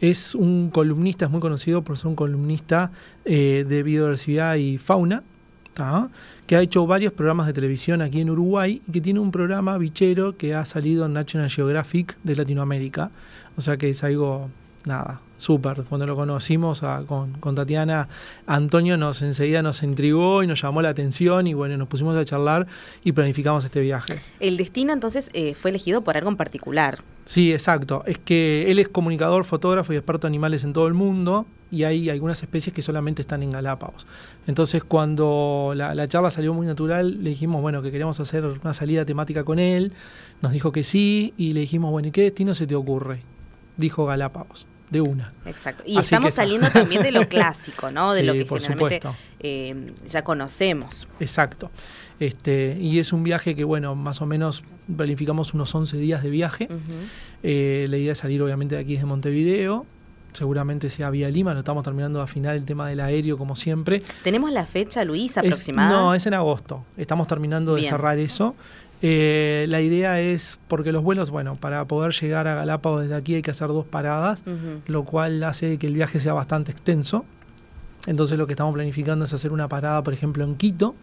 Es 0.00 0.34
un 0.34 0.70
columnista, 0.70 1.26
es 1.26 1.30
muy 1.30 1.40
conocido 1.40 1.82
por 1.82 1.96
ser 1.96 2.08
un 2.08 2.16
columnista 2.16 2.90
eh, 3.24 3.64
de 3.68 3.82
biodiversidad 3.82 4.56
y 4.56 4.78
fauna, 4.78 5.22
que 6.46 6.56
ha 6.56 6.60
hecho 6.60 6.86
varios 6.86 7.12
programas 7.12 7.46
de 7.46 7.54
televisión 7.54 8.02
aquí 8.02 8.20
en 8.20 8.30
Uruguay 8.30 8.82
y 8.86 8.92
que 8.92 9.00
tiene 9.00 9.20
un 9.20 9.30
programa 9.30 9.78
bichero 9.78 10.36
que 10.36 10.54
ha 10.54 10.64
salido 10.64 11.06
en 11.06 11.14
National 11.14 11.48
Geographic 11.48 12.18
de 12.22 12.36
Latinoamérica. 12.36 13.10
O 13.56 13.60
sea 13.60 13.76
que 13.78 13.90
es 13.90 14.04
algo 14.04 14.50
nada, 14.84 15.20
súper. 15.36 15.84
Cuando 15.84 16.06
lo 16.06 16.16
conocimos 16.16 16.82
con, 17.06 17.54
Tatiana, 17.54 18.08
Antonio 18.46 18.96
nos 18.96 19.22
enseguida 19.22 19.62
nos 19.62 19.82
intrigó 19.82 20.42
y 20.42 20.46
nos 20.46 20.62
llamó 20.62 20.82
la 20.82 20.90
atención 20.90 21.46
y 21.46 21.54
bueno, 21.54 21.76
nos 21.76 21.88
pusimos 21.88 22.16
a 22.16 22.24
charlar 22.24 22.66
y 23.04 23.12
planificamos 23.12 23.64
este 23.64 23.80
viaje. 23.80 24.20
El 24.40 24.56
destino 24.56 24.92
entonces 24.92 25.30
eh, 25.32 25.54
fue 25.54 25.70
elegido 25.70 26.02
por 26.02 26.16
algo 26.16 26.30
en 26.30 26.36
particular. 26.36 27.02
Sí, 27.24 27.52
exacto. 27.52 28.02
Es 28.06 28.18
que 28.18 28.70
él 28.70 28.78
es 28.78 28.88
comunicador, 28.88 29.44
fotógrafo 29.44 29.92
y 29.92 29.96
experto 29.96 30.26
en 30.26 30.32
animales 30.32 30.64
en 30.64 30.72
todo 30.72 30.88
el 30.88 30.94
mundo 30.94 31.46
y 31.70 31.84
hay 31.84 32.10
algunas 32.10 32.42
especies 32.42 32.74
que 32.74 32.82
solamente 32.82 33.22
están 33.22 33.42
en 33.42 33.50
Galápagos. 33.50 34.06
Entonces, 34.46 34.82
cuando 34.82 35.72
la, 35.74 35.94
la, 35.94 36.08
charla 36.08 36.30
salió 36.30 36.52
muy 36.52 36.66
natural, 36.66 37.22
le 37.22 37.30
dijimos, 37.30 37.62
bueno, 37.62 37.80
que 37.80 37.90
queríamos 37.90 38.18
hacer 38.18 38.44
una 38.44 38.72
salida 38.74 39.04
temática 39.04 39.44
con 39.44 39.58
él. 39.58 39.92
Nos 40.42 40.52
dijo 40.52 40.72
que 40.72 40.84
sí 40.84 41.32
y 41.36 41.52
le 41.52 41.60
dijimos, 41.60 41.90
bueno, 41.92 42.08
¿y 42.08 42.10
qué 42.10 42.22
destino 42.22 42.54
se 42.54 42.66
te 42.66 42.74
ocurre? 42.74 43.22
Dijo 43.76 44.04
Galápagos 44.04 44.66
de 44.92 45.00
una. 45.00 45.32
Exacto. 45.46 45.82
Y 45.86 45.98
estamos 45.98 46.34
saliendo 46.34 46.68
también 46.70 47.02
de 47.02 47.10
lo 47.10 47.26
clásico, 47.28 47.90
¿no? 47.90 48.12
De 48.12 48.22
lo 48.22 48.34
que 48.34 48.44
generalmente 48.44 49.00
eh, 49.40 49.92
ya 50.06 50.22
conocemos. 50.22 51.08
Exacto. 51.18 51.70
Este, 52.20 52.76
y 52.78 52.98
es 52.98 53.12
un 53.12 53.24
viaje 53.24 53.56
que, 53.56 53.64
bueno, 53.64 53.94
más 53.94 54.20
o 54.20 54.26
menos 54.26 54.62
planificamos 54.94 55.54
unos 55.54 55.74
11 55.74 55.96
días 55.96 56.22
de 56.22 56.28
viaje. 56.28 56.68
Eh, 57.42 57.86
la 57.88 57.96
idea 57.96 58.12
es 58.12 58.18
salir, 58.18 58.42
obviamente, 58.42 58.74
de 58.74 58.82
aquí 58.82 58.92
desde 58.92 59.06
Montevideo. 59.06 59.86
Seguramente 60.32 60.88
sea 60.88 61.10
vía 61.10 61.28
Lima, 61.28 61.52
no 61.52 61.60
estamos 61.60 61.84
terminando 61.84 62.18
de 62.18 62.24
afinar 62.24 62.54
el 62.56 62.64
tema 62.64 62.88
del 62.88 63.00
aéreo 63.00 63.36
como 63.36 63.56
siempre. 63.56 64.02
¿Tenemos 64.22 64.50
la 64.50 64.64
fecha, 64.64 65.04
Luis, 65.04 65.36
aproximada? 65.36 65.90
no, 65.90 66.14
es 66.14 66.26
en 66.26 66.34
agosto. 66.34 66.84
Estamos 66.96 67.26
terminando 67.26 67.74
de 67.74 67.84
cerrar 67.84 68.18
eso. 68.18 68.54
Eh, 69.04 69.66
la 69.68 69.80
idea 69.80 70.20
es, 70.20 70.60
porque 70.68 70.92
los 70.92 71.02
vuelos, 71.02 71.30
bueno, 71.30 71.56
para 71.56 71.84
poder 71.86 72.12
llegar 72.12 72.46
a 72.46 72.54
Galápagos 72.54 73.02
desde 73.02 73.16
aquí 73.16 73.34
hay 73.34 73.42
que 73.42 73.50
hacer 73.50 73.66
dos 73.68 73.84
paradas, 73.84 74.44
lo 74.86 75.04
cual 75.04 75.42
hace 75.42 75.76
que 75.78 75.88
el 75.88 75.94
viaje 75.94 76.20
sea 76.20 76.34
bastante 76.34 76.70
extenso. 76.70 77.24
Entonces 78.06 78.38
lo 78.38 78.46
que 78.46 78.52
estamos 78.52 78.74
planificando 78.74 79.24
es 79.24 79.32
hacer 79.32 79.52
una 79.52 79.68
parada, 79.68 80.02
por 80.02 80.14
ejemplo, 80.14 80.44
en 80.44 80.54
Quito, 80.54 80.94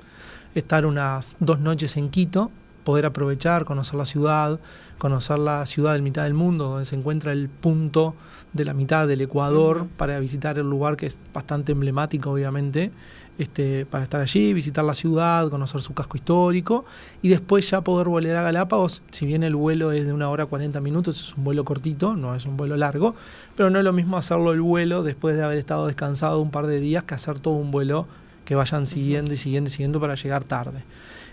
estar 0.55 0.85
unas 0.85 1.35
dos 1.41 1.59
noches 1.59 1.97
en 1.97 2.09
Quito, 2.09 2.51
poder 2.85 3.05
aprovechar, 3.05 3.65
conocer 3.65 3.95
la 3.95 4.05
ciudad, 4.05 4.59
conocer 4.97 5.37
la 5.37 5.65
ciudad 5.65 5.93
del 5.93 6.01
mitad 6.01 6.23
del 6.23 6.33
mundo, 6.33 6.69
donde 6.69 6.85
se 6.85 6.95
encuentra 6.95 7.33
el 7.33 7.49
punto 7.49 8.15
de 8.53 8.65
la 8.65 8.73
mitad 8.73 9.07
del 9.07 9.21
Ecuador, 9.21 9.87
para 9.97 10.19
visitar 10.19 10.57
el 10.57 10.69
lugar 10.69 10.95
que 10.97 11.05
es 11.05 11.19
bastante 11.33 11.73
emblemático, 11.73 12.31
obviamente, 12.31 12.91
este, 13.39 13.85
para 13.85 14.03
estar 14.03 14.19
allí, 14.19 14.53
visitar 14.53 14.83
la 14.83 14.93
ciudad, 14.93 15.49
conocer 15.49 15.81
su 15.81 15.93
casco 15.93 16.17
histórico 16.17 16.85
y 17.21 17.29
después 17.29 17.69
ya 17.69 17.81
poder 17.81 18.09
volar 18.09 18.35
a 18.35 18.41
Galápagos. 18.43 19.01
Si 19.11 19.25
bien 19.25 19.43
el 19.43 19.55
vuelo 19.55 19.93
es 19.93 20.05
de 20.05 20.11
una 20.11 20.29
hora 20.29 20.45
40 20.45 20.81
minutos, 20.81 21.19
es 21.21 21.37
un 21.37 21.45
vuelo 21.45 21.63
cortito, 21.63 22.15
no 22.15 22.35
es 22.35 22.45
un 22.45 22.57
vuelo 22.57 22.75
largo, 22.75 23.15
pero 23.55 23.69
no 23.69 23.79
es 23.79 23.85
lo 23.85 23.93
mismo 23.93 24.17
hacerlo 24.17 24.51
el 24.51 24.61
vuelo 24.61 25.03
después 25.03 25.37
de 25.37 25.43
haber 25.43 25.57
estado 25.57 25.87
descansado 25.87 26.41
un 26.41 26.51
par 26.51 26.67
de 26.67 26.81
días 26.81 27.05
que 27.05 27.15
hacer 27.15 27.39
todo 27.39 27.55
un 27.55 27.71
vuelo 27.71 28.07
que 28.43 28.55
vayan 28.55 28.85
siguiendo 28.85 29.33
y 29.33 29.37
siguiendo 29.37 29.69
y 29.69 29.71
siguiendo 29.71 30.01
para 30.01 30.15
llegar 30.15 30.43
tarde. 30.43 30.83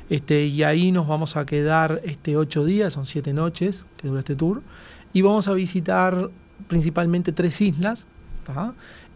Este, 0.08 0.44
y 0.44 0.62
ahí 0.62 0.92
nos 0.92 1.08
vamos 1.08 1.36
a 1.36 1.44
quedar 1.44 2.00
este, 2.04 2.36
ocho 2.36 2.64
días, 2.64 2.92
son 2.92 3.04
siete 3.04 3.32
noches 3.32 3.84
que 3.96 4.06
dura 4.06 4.20
este 4.20 4.36
tour, 4.36 4.62
y 5.12 5.22
vamos 5.22 5.48
a 5.48 5.52
visitar 5.54 6.30
principalmente 6.68 7.32
tres 7.32 7.60
islas, 7.60 8.06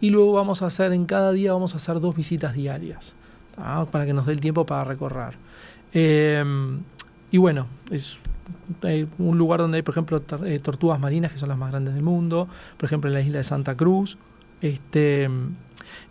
y 0.01 0.11
luego 0.11 0.33
vamos 0.33 0.63
a 0.63 0.67
hacer, 0.67 0.93
en 0.93 1.07
cada 1.07 1.33
día 1.33 1.53
vamos 1.53 1.75
a 1.75 1.77
hacer 1.77 2.01
dos 2.01 2.17
visitas 2.17 2.55
diarias, 2.55 3.17
para 3.91 4.07
que 4.07 4.13
nos 4.13 4.27
dé 4.27 4.33
el 4.33 4.41
tiempo 4.41 4.65
para 4.65 4.85
recorrer. 4.85 5.35
Em, 5.93 6.81
y 7.31 7.39
bueno, 7.39 7.67
es 7.91 8.21
un 9.19 9.39
lugar 9.39 9.61
donde 9.61 9.77
hay, 9.77 9.83
por 9.83 9.93
ejemplo, 9.93 10.23
eh, 10.45 10.59
tortugas 10.61 10.99
marinas, 10.99 11.33
que 11.33 11.39
son 11.39 11.49
las 11.49 11.59
más 11.59 11.71
grandes 11.71 11.95
del 11.95 12.03
mundo, 12.03 12.49
por 12.77 12.87
ejemplo, 12.87 13.09
en 13.09 13.15
la 13.15 13.21
isla 13.21 13.39
de 13.39 13.45
Santa 13.45 13.77
Cruz. 13.77 14.17
Este, 14.63 15.29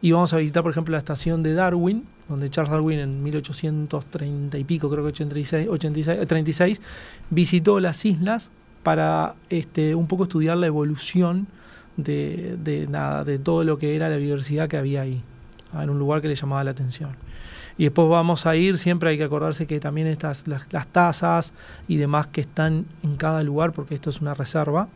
y 0.02 0.12
vamos 0.12 0.34
a 0.34 0.38
visitar, 0.38 0.64
por 0.64 0.72
ejemplo, 0.72 0.94
la 0.94 1.00
estación 1.00 1.44
de 1.44 1.54
Darwin, 1.54 2.06
donde 2.28 2.50
Charles 2.50 2.72
Darwin 2.72 3.00
en 3.00 3.24
1830 3.24 4.58
y 4.58 4.64
pico, 4.64 4.90
creo 4.90 5.04
que 5.04 5.10
86, 5.10 5.68
86, 5.70 6.28
36, 6.28 6.82
visitó 7.30 7.80
las 7.80 8.06
islas 8.06 8.52
para 8.84 9.36
este, 9.50 9.96
un 9.96 10.08
poco 10.08 10.24
estudiar 10.24 10.58
la 10.58 10.68
evolución 10.68 11.48
de, 12.04 12.88
nada, 12.90 13.24
de 13.24 13.40
todo 13.40 13.64
lo 13.64 13.78
que 13.78 13.96
era 13.96 14.10
la 14.10 14.18
biodiversidad 14.18 14.68
que 14.68 14.78
había 14.78 15.02
ahí, 15.02 15.22
ah, 15.74 15.84
en 15.84 15.90
un 15.90 16.00
lugar 16.00 16.22
que 16.22 16.28
le 16.28 16.36
llamaba 16.36 16.64
la 16.64 16.72
atención. 16.72 17.12
Y 17.78 17.84
después 17.84 18.10
vamos 18.10 18.46
a 18.46 18.56
ir, 18.56 18.78
siempre 18.78 19.10
hay 19.10 19.18
que 19.18 19.24
acordarse 19.24 19.66
que 19.66 19.80
también 19.80 20.08
estas, 20.08 20.48
las, 20.48 20.72
las 20.72 20.88
tasas 20.88 21.54
y 21.88 21.98
demás 21.98 22.28
que 22.28 22.42
están 22.42 22.86
en 23.04 23.16
cada 23.16 23.42
lugar, 23.44 23.72
porque 23.72 23.96
esto 23.96 24.10
es 24.10 24.20
una 24.20 24.34
reserva, 24.34 24.90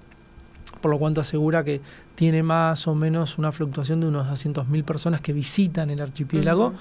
por 0.82 0.92
lo 0.92 1.00
cual 1.00 1.14
asegura 1.18 1.64
que 1.64 1.80
tiene 2.16 2.44
más 2.44 2.88
o 2.88 2.96
menos 2.96 3.38
una 3.38 3.52
fluctuación 3.52 4.02
de 4.02 4.08
unos 4.08 4.28
200.000 4.28 4.84
personas 4.84 5.22
que 5.22 5.32
visitan 5.32 5.90
el 5.90 6.02
archipiélago, 6.02 6.74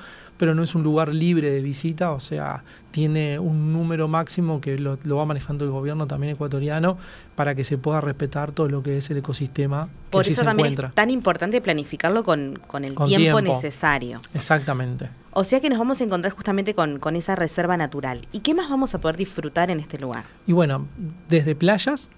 pero 0.42 0.56
no 0.56 0.64
es 0.64 0.74
un 0.74 0.82
lugar 0.82 1.14
libre 1.14 1.52
de 1.52 1.62
visita, 1.62 2.10
o 2.10 2.18
sea, 2.18 2.64
tiene 2.90 3.38
un 3.38 3.72
número 3.72 4.08
máximo 4.08 4.60
que 4.60 4.76
lo, 4.76 4.98
va 5.16 5.24
manejando 5.24 5.64
el 5.64 5.70
gobierno 5.70 6.08
también 6.08 6.32
ecuatoriano 6.32 6.98
para 7.36 7.54
que 7.54 7.62
se 7.62 7.78
pueda 7.78 8.00
respetar 8.00 8.50
todo 8.50 8.68
lo 8.68 8.82
que 8.82 8.98
es 8.98 9.08
el 9.10 9.18
ecosistema. 9.18 9.88
Por 10.10 10.26
eso 10.26 10.42
también 10.42 10.72
es 10.76 10.94
tan 10.94 11.10
importante 11.10 11.60
planificarlo 11.60 12.24
con, 12.24 12.58
el 12.82 12.94
tiempo, 13.06 13.40
necesario. 13.40 14.20
Exactamente. 14.34 15.10
O 15.30 15.44
sea 15.44 15.60
que 15.60 15.68
nos 15.68 15.78
vamos 15.78 16.00
a 16.00 16.04
encontrar 16.04 16.32
justamente 16.32 16.74
con, 16.74 16.98
con 16.98 17.14
esa 17.14 17.36
reserva 17.36 17.76
natural. 17.76 18.26
¿Y 18.32 18.40
qué 18.40 18.52
más 18.52 18.68
vamos 18.68 18.96
a 18.96 19.00
poder 19.00 19.16
disfrutar 19.16 19.70
en 19.70 19.78
este 19.78 19.96
lugar? 19.98 20.24
Y 20.48 20.52
bueno, 20.52 20.88
desde 21.28 21.54
playas, 21.54 22.10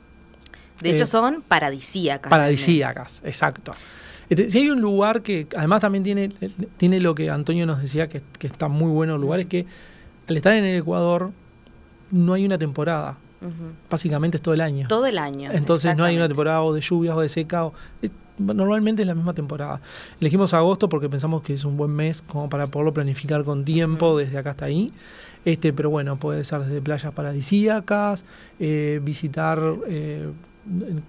de 0.81 0.93
hecho, 0.93 1.05
eh, 1.05 1.09
son 1.09 1.43
paradisíacas. 1.43 2.31
Paradisíacas, 2.31 3.21
exacto. 3.23 3.73
Este, 4.29 4.51
si 4.51 4.59
hay 4.59 4.71
un 4.71 4.81
lugar 4.81 5.23
que 5.23 5.47
además 5.57 5.81
también 5.81 6.05
tiene, 6.05 6.31
tiene 6.77 7.01
lo 7.01 7.15
que 7.15 7.31
Antonio 7.31 7.67
nos 7.67 7.81
decía 7.81 8.09
que, 8.09 8.23
está 8.41 8.69
muy 8.69 8.91
bueno 8.91 9.17
el 9.17 9.21
lugar, 9.21 9.41
es 9.41 9.47
que 9.47 9.67
al 10.27 10.37
estar 10.37 10.53
en 10.53 10.65
el 10.65 10.79
Ecuador 10.79 11.31
no 12.11 12.35
hay 12.35 12.45
una 12.47 12.59
temporada. 12.59 13.19
Básicamente 13.91 14.39
es 14.39 14.43
todo 14.43 14.55
el 14.55 14.63
año. 14.63 14.89
Todo 14.89 15.05
el 15.05 15.19
año. 15.19 15.51
Entonces 15.53 15.95
no 15.97 16.05
hay 16.05 16.17
una 16.17 16.29
temporada 16.29 16.63
o 16.63 16.73
de 16.73 16.81
lluvias 16.81 17.15
o 17.15 17.21
de 17.21 17.29
seca. 17.29 17.71
normalmente 18.39 19.03
es 19.03 19.09
la 19.09 19.15
misma 19.15 19.35
temporada. 19.35 19.83
Elegimos 20.19 20.55
agosto 20.55 20.89
porque 20.89 21.11
pensamos 21.11 21.43
que 21.43 21.53
es 21.53 21.65
un 21.67 21.77
buen 21.77 21.91
mes 21.91 22.23
como 22.23 22.49
para 22.49 22.69
poderlo 22.69 22.95
planificar 22.95 23.45
con 23.45 23.67
tiempo 23.67 24.17
desde 24.17 24.39
acá 24.39 24.51
hasta 24.51 24.65
ahí. 24.65 24.93
Este, 25.45 25.75
pero 25.75 25.91
bueno, 25.91 26.17
puede 26.17 26.43
ser 26.45 26.61
desde 26.61 26.81
playas 26.81 27.13
paradisíacas, 27.13 28.25
eh, 28.59 29.01
visitar 29.03 29.61
eh, 29.87 30.31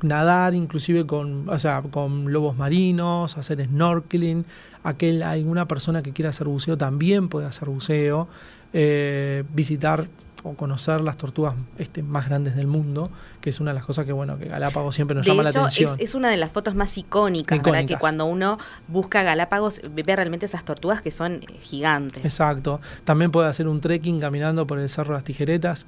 nadar 0.01 0.53
inclusive 0.53 1.05
con, 1.05 1.47
o 1.49 1.59
sea, 1.59 1.81
con 1.81 2.31
lobos 2.31 2.57
marinos, 2.57 3.37
hacer 3.37 3.65
snorkeling, 3.65 4.45
aquel, 4.83 5.23
alguna 5.23 5.67
persona 5.67 6.03
que 6.03 6.11
quiera 6.11 6.29
hacer 6.29 6.47
buceo 6.47 6.77
también 6.77 7.29
puede 7.29 7.47
hacer 7.47 7.69
buceo, 7.69 8.27
eh, 8.73 9.43
visitar 9.53 10.07
o 10.43 10.53
conocer 10.53 11.01
las 11.01 11.17
tortugas 11.17 11.55
este, 11.79 12.03
más 12.03 12.29
grandes 12.29 12.55
del 12.55 12.67
mundo, 12.67 13.09
que 13.41 13.49
es 13.49 13.59
una 13.59 13.71
de 13.71 13.75
las 13.75 13.85
cosas 13.85 14.05
que 14.05 14.11
bueno 14.11 14.37
que 14.37 14.45
Galápagos 14.45 14.93
siempre 14.93 15.15
nos 15.15 15.25
llama 15.25 15.41
la 15.41 15.49
atención. 15.49 15.95
Es, 15.95 16.09
es 16.09 16.15
una 16.15 16.29
de 16.29 16.37
las 16.37 16.51
fotos 16.51 16.75
más 16.75 16.95
icónicas, 16.97 17.61
¿verdad? 17.63 17.85
que 17.85 17.97
cuando 17.97 18.25
uno 18.25 18.59
busca 18.87 19.23
Galápagos 19.23 19.81
ve 19.91 20.03
realmente 20.15 20.45
esas 20.45 20.63
tortugas 20.63 21.01
que 21.01 21.09
son 21.09 21.41
gigantes. 21.61 22.23
Exacto. 22.23 22.79
También 23.05 23.31
puede 23.31 23.47
hacer 23.47 23.67
un 23.67 23.81
trekking 23.81 24.19
caminando 24.19 24.67
por 24.67 24.77
el 24.77 24.87
Cerro 24.87 25.13
de 25.13 25.17
las 25.17 25.23
Tijeretas. 25.23 25.87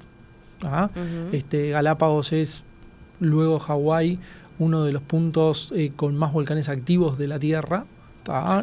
¿ah? 0.64 0.90
este, 1.30 1.70
Galápagos 1.70 2.32
es 2.32 2.64
luego 3.20 3.58
Hawái, 3.58 4.18
uno 4.58 4.84
de 4.84 4.92
los 4.92 5.02
puntos 5.02 5.72
eh, 5.74 5.92
con 5.94 6.16
más 6.16 6.32
volcanes 6.32 6.68
activos 6.68 7.18
de 7.18 7.28
la 7.28 7.38
Tierra. 7.38 7.84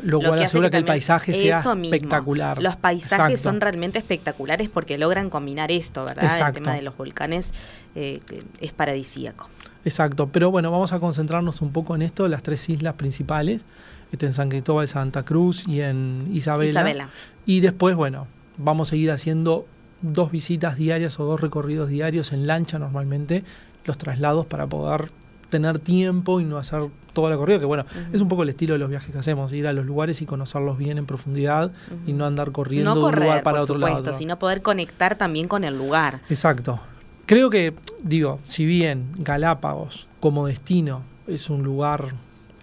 Lo, 0.03 0.20
cual 0.20 0.43
asegura 0.43 0.70
que, 0.70 0.78
el 0.78 0.86
paisaje 0.86 1.34
sea 1.34 1.64
espectacular. 1.82 2.62
Los 2.62 2.76
paisajes 2.76 3.41
son 3.41 3.60
realmente 3.60 3.97
espectaculares 3.97 4.70
porque 4.70 4.99
logran 4.99 5.32
combinar 5.32 5.72
esto, 5.72 6.06
¿verdad? 6.06 6.49
El 6.49 6.53
tema 6.53 6.76
de 6.76 6.84
los 6.84 6.95
volcanes 6.95 7.51
eh, 7.95 8.20
es 8.60 8.74
paradisíaco. 8.74 9.49
Exacto, 9.84 10.30
pero 10.32 10.51
bueno, 10.51 10.70
vamos 10.70 10.93
a 10.93 10.99
concentrarnos 10.99 11.62
un 11.62 11.72
poco 11.72 11.95
en 11.95 12.03
esto, 12.03 12.28
las 12.28 12.43
tres 12.43 12.70
islas 12.70 12.93
principales, 12.93 13.66
este, 14.12 14.28
en 14.28 14.34
San 14.34 14.49
Cristóbal, 14.49 14.88
Santa 14.88 15.24
Cruz 15.24 15.68
y 15.68 15.82
en 15.82 16.30
Isabela. 16.32 16.70
Isabela. 16.70 17.10
Y 17.47 17.62
después, 17.62 17.95
bueno, 17.95 18.28
vamos 18.58 18.91
a 18.91 18.95
ir 18.95 19.12
haciendo 19.12 19.66
dos 20.01 20.32
visitas 20.32 20.78
diarias 20.78 21.20
o 21.20 21.26
dos 21.26 21.41
recorridos 21.41 21.89
diarios 21.89 22.34
en 22.34 22.47
lancha 22.47 22.78
normalmente 22.78 23.43
los 23.86 23.98
traslados 23.98 24.46
para 24.46 24.68
poder 24.68 25.12
tener 25.50 25.80
tiempo 25.80 26.40
y 26.40 26.44
no 26.44 26.58
hacer 26.58 26.90
todo 27.14 27.30
la 27.30 27.38
corrida, 27.38 27.60
que 27.60 27.66
bueno, 27.66 27.86
es 28.12 28.20
un 28.20 28.28
poco 28.28 28.44
el 28.44 28.50
estilo 28.50 28.74
de 28.74 28.80
los 28.80 28.90
viajes 28.90 29.12
que 29.12 29.18
hacemos, 29.18 29.54
ir 29.54 29.68
a 29.68 29.74
los 29.74 29.86
lugares 29.86 30.22
y 30.22 30.26
conocerlos 30.26 30.78
bien 30.78 30.98
en 30.98 31.06
profundidad 31.06 31.72
y 32.06 32.14
no 32.14 32.26
andar 32.26 32.52
corriendo 32.52 32.94
de 32.94 33.02
un 33.02 33.16
lugar 33.16 33.42
para 33.42 33.62
otro 33.62 33.76
supuesto, 33.76 34.02
lado. 34.02 34.14
sino 34.14 34.38
poder 34.38 34.62
conectar 34.62 35.16
también 35.16 35.48
con 35.48 35.64
el 35.64 35.78
lugar. 35.78 36.20
Exacto. 36.30 36.80
Creo 37.26 37.50
que, 37.50 37.74
digo, 38.04 38.40
si 38.44 38.66
bien 38.66 39.08
Galápagos 39.18 40.08
como 40.20 40.46
destino 40.46 41.04
es 41.26 41.50
un 41.50 41.64
lugar 41.64 42.14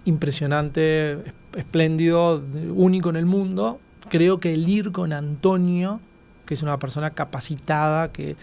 impresionante, 0.04 1.18
espléndido, 1.56 2.42
único 2.74 3.10
en 3.10 3.16
el 3.16 3.26
mundo, 3.26 3.80
creo 4.08 4.38
que 4.38 4.52
el 4.52 4.68
ir 4.68 4.92
con 4.92 5.12
Antonio, 5.12 6.00
que 6.46 6.54
es 6.54 6.62
una 6.62 6.78
persona 6.78 7.10
capacitada, 7.10 8.12
que, 8.12 8.36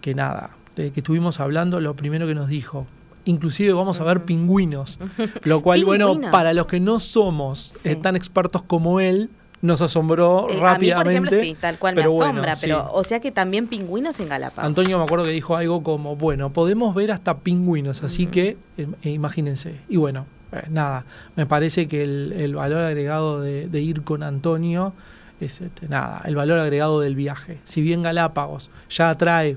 que 0.00 0.14
nada, 0.14 0.50
de 0.76 0.92
que 0.92 1.00
estuvimos 1.00 1.40
hablando, 1.40 1.80
lo 1.80 1.96
primero 1.96 2.26
que 2.26 2.34
nos 2.34 2.48
dijo, 2.48 2.86
inclusive 3.24 3.72
vamos 3.72 4.00
a 4.00 4.04
ver 4.04 4.24
pingüinos, 4.24 4.98
lo 5.44 5.62
cual, 5.62 5.84
bueno, 5.84 6.20
para 6.30 6.54
los 6.54 6.66
que 6.66 6.80
no 6.80 7.00
somos 7.00 7.78
eh, 7.84 7.96
tan 7.96 8.16
expertos 8.16 8.62
como 8.62 9.00
él, 9.00 9.30
nos 9.62 9.80
asombró 9.80 10.46
rápidamente. 10.48 10.86
Eh, 10.86 10.92
a 10.92 10.98
mí, 10.98 11.02
por 11.02 11.10
ejemplo, 11.10 11.40
sí, 11.40 11.56
tal 11.58 11.78
cual 11.78 11.96
me 11.96 12.02
asombra, 12.02 12.54
pero 12.60 12.88
o 12.92 13.02
sea 13.02 13.20
que 13.20 13.32
también 13.32 13.66
pingüinos 13.66 14.20
en 14.20 14.28
Galápagos. 14.28 14.68
Antonio 14.68 14.98
me 14.98 15.04
acuerdo 15.04 15.24
que 15.24 15.30
dijo 15.32 15.56
algo 15.56 15.82
como, 15.82 16.14
bueno, 16.14 16.52
podemos 16.52 16.94
ver 16.94 17.10
hasta 17.10 17.38
pingüinos, 17.38 18.02
así 18.02 18.26
que 18.26 18.58
eh, 18.76 19.10
imagínense. 19.10 19.80
Y 19.88 19.96
bueno, 19.96 20.26
nada, 20.68 21.04
me 21.36 21.46
parece 21.46 21.88
que 21.88 22.02
el, 22.02 22.54
valor 22.54 22.82
agregado 22.82 23.40
de, 23.40 23.80
ir 23.80 24.02
con 24.02 24.22
Antonio 24.22 24.92
es 25.40 25.60
este, 25.60 25.88
nada, 25.88 26.22
el 26.24 26.36
valor 26.36 26.58
agregado 26.58 27.00
del 27.00 27.16
viaje. 27.16 27.58
Si 27.64 27.80
bien 27.80 28.02
Galápagos 28.02 28.70
ya 28.90 29.10
atrae 29.10 29.56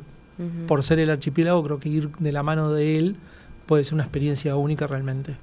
por 0.68 0.84
ser 0.84 1.00
el 1.00 1.10
archipiélago, 1.10 1.64
creo 1.64 1.80
que 1.80 1.90
ir 1.90 2.10
de 2.18 2.32
la 2.32 2.44
mano 2.44 2.72
de 2.72 2.98
él 2.98 3.18
puede 3.66 3.84
ser 3.84 3.94
una 3.94 4.04
experiencia 4.04 4.56
única 4.56 4.88
realmente. 4.88 5.36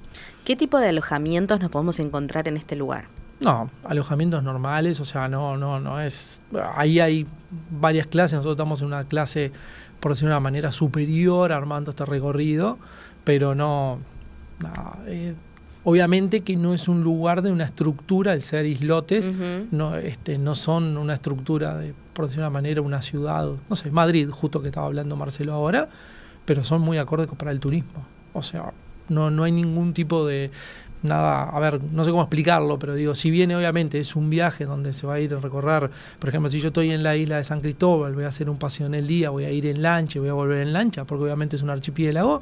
¿Qué 0.43 0.55
tipo 0.55 0.79
de 0.79 0.89
alojamientos 0.89 1.59
nos 1.59 1.69
podemos 1.69 1.99
encontrar 1.99 2.47
en 2.47 2.57
este 2.57 2.75
lugar? 2.75 3.05
No, 3.39 3.69
alojamientos 3.83 4.43
normales, 4.43 4.99
o 4.99 5.05
sea, 5.05 5.27
no, 5.27 5.57
no, 5.57 5.79
no 5.79 6.01
es. 6.01 6.41
Ahí 6.75 6.99
hay 6.99 7.27
varias 7.69 8.07
clases, 8.07 8.33
nosotros 8.33 8.55
estamos 8.55 8.81
en 8.81 8.87
una 8.87 9.03
clase, 9.05 9.51
por 9.99 10.11
decirlo 10.11 10.29
de 10.29 10.35
una 10.35 10.39
manera, 10.41 10.71
superior 10.71 11.51
armando 11.51 11.91
este 11.91 12.03
recorrido, 12.03 12.79
pero 13.23 13.53
no. 13.53 13.99
Eh, 15.05 15.35
obviamente 15.83 16.41
que 16.41 16.57
no 16.57 16.73
es 16.73 16.87
un 16.87 17.03
lugar 17.03 17.43
de 17.43 17.51
una 17.51 17.63
estructura, 17.63 18.33
el 18.33 18.41
ser 18.41 18.65
islotes, 18.65 19.31
no, 19.71 19.95
este, 19.95 20.37
no 20.37 20.55
son 20.55 20.97
una 20.97 21.13
estructura 21.13 21.77
de, 21.77 21.93
por 22.17 22.25
decirlo 22.25 22.45
de 22.45 22.47
una 22.47 22.53
manera, 22.53 22.81
una 22.81 23.03
ciudad, 23.03 23.47
no 23.69 23.75
sé, 23.75 23.91
Madrid, 23.91 24.27
justo 24.31 24.59
que 24.59 24.69
estaba 24.69 24.87
hablando 24.87 25.15
Marcelo 25.15 25.53
ahora, 25.53 25.87
pero 26.45 26.63
son 26.63 26.81
muy 26.81 26.97
acordes 26.97 27.27
para 27.37 27.51
el 27.51 27.59
turismo. 27.59 28.07
O 28.33 28.41
sea, 28.41 28.73
no, 29.07 29.29
no 29.29 29.43
hay 29.43 29.51
ningún 29.51 29.93
tipo 29.93 30.25
de 30.25 30.49
nada, 31.03 31.43
a 31.43 31.59
ver, 31.59 31.79
no 31.83 32.03
sé 32.03 32.09
cómo 32.09 32.23
explicarlo, 32.23 32.79
pero 32.79 32.95
digo, 32.95 33.13
si 33.13 33.29
viene 33.29 33.55
obviamente 33.55 33.99
es 33.99 34.15
un 34.15 34.31
viaje 34.31 34.65
donde 34.65 34.93
se 34.93 35.05
va 35.05 35.13
a 35.13 35.19
ir 35.19 35.31
a 35.35 35.39
recorrer, 35.39 35.91
por 36.17 36.29
ejemplo, 36.29 36.49
si 36.49 36.59
yo 36.59 36.69
estoy 36.69 36.89
en 36.91 37.03
la 37.03 37.15
isla 37.15 37.37
de 37.37 37.43
San 37.43 37.61
Cristóbal, 37.61 38.15
voy 38.15 38.23
a 38.23 38.29
hacer 38.29 38.49
un 38.49 38.57
paseo 38.57 38.87
en 38.87 38.95
el 38.95 39.05
día, 39.05 39.29
voy 39.29 39.45
a 39.45 39.51
ir 39.51 39.67
en 39.67 39.83
lancha, 39.83 40.19
voy 40.19 40.29
a 40.29 40.33
volver 40.33 40.65
en 40.65 40.73
lancha, 40.73 41.05
porque 41.05 41.23
obviamente 41.23 41.55
es 41.55 41.61
un 41.61 41.69
archipiélago, 41.69 42.41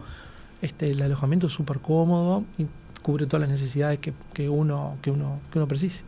este, 0.61 0.91
el 0.91 1.01
alojamiento 1.01 1.47
es 1.47 1.53
súper 1.53 1.80
cómodo 1.80 2.45
y 2.57 2.65
cubre 3.01 3.26
todas 3.26 3.41
las 3.41 3.49
necesidades 3.49 3.99
que, 3.99 4.13
que, 4.34 4.47
uno, 4.47 4.95
que, 5.01 5.11
uno, 5.11 5.41
que 5.51 5.59
uno 5.59 5.67
precise. 5.67 6.05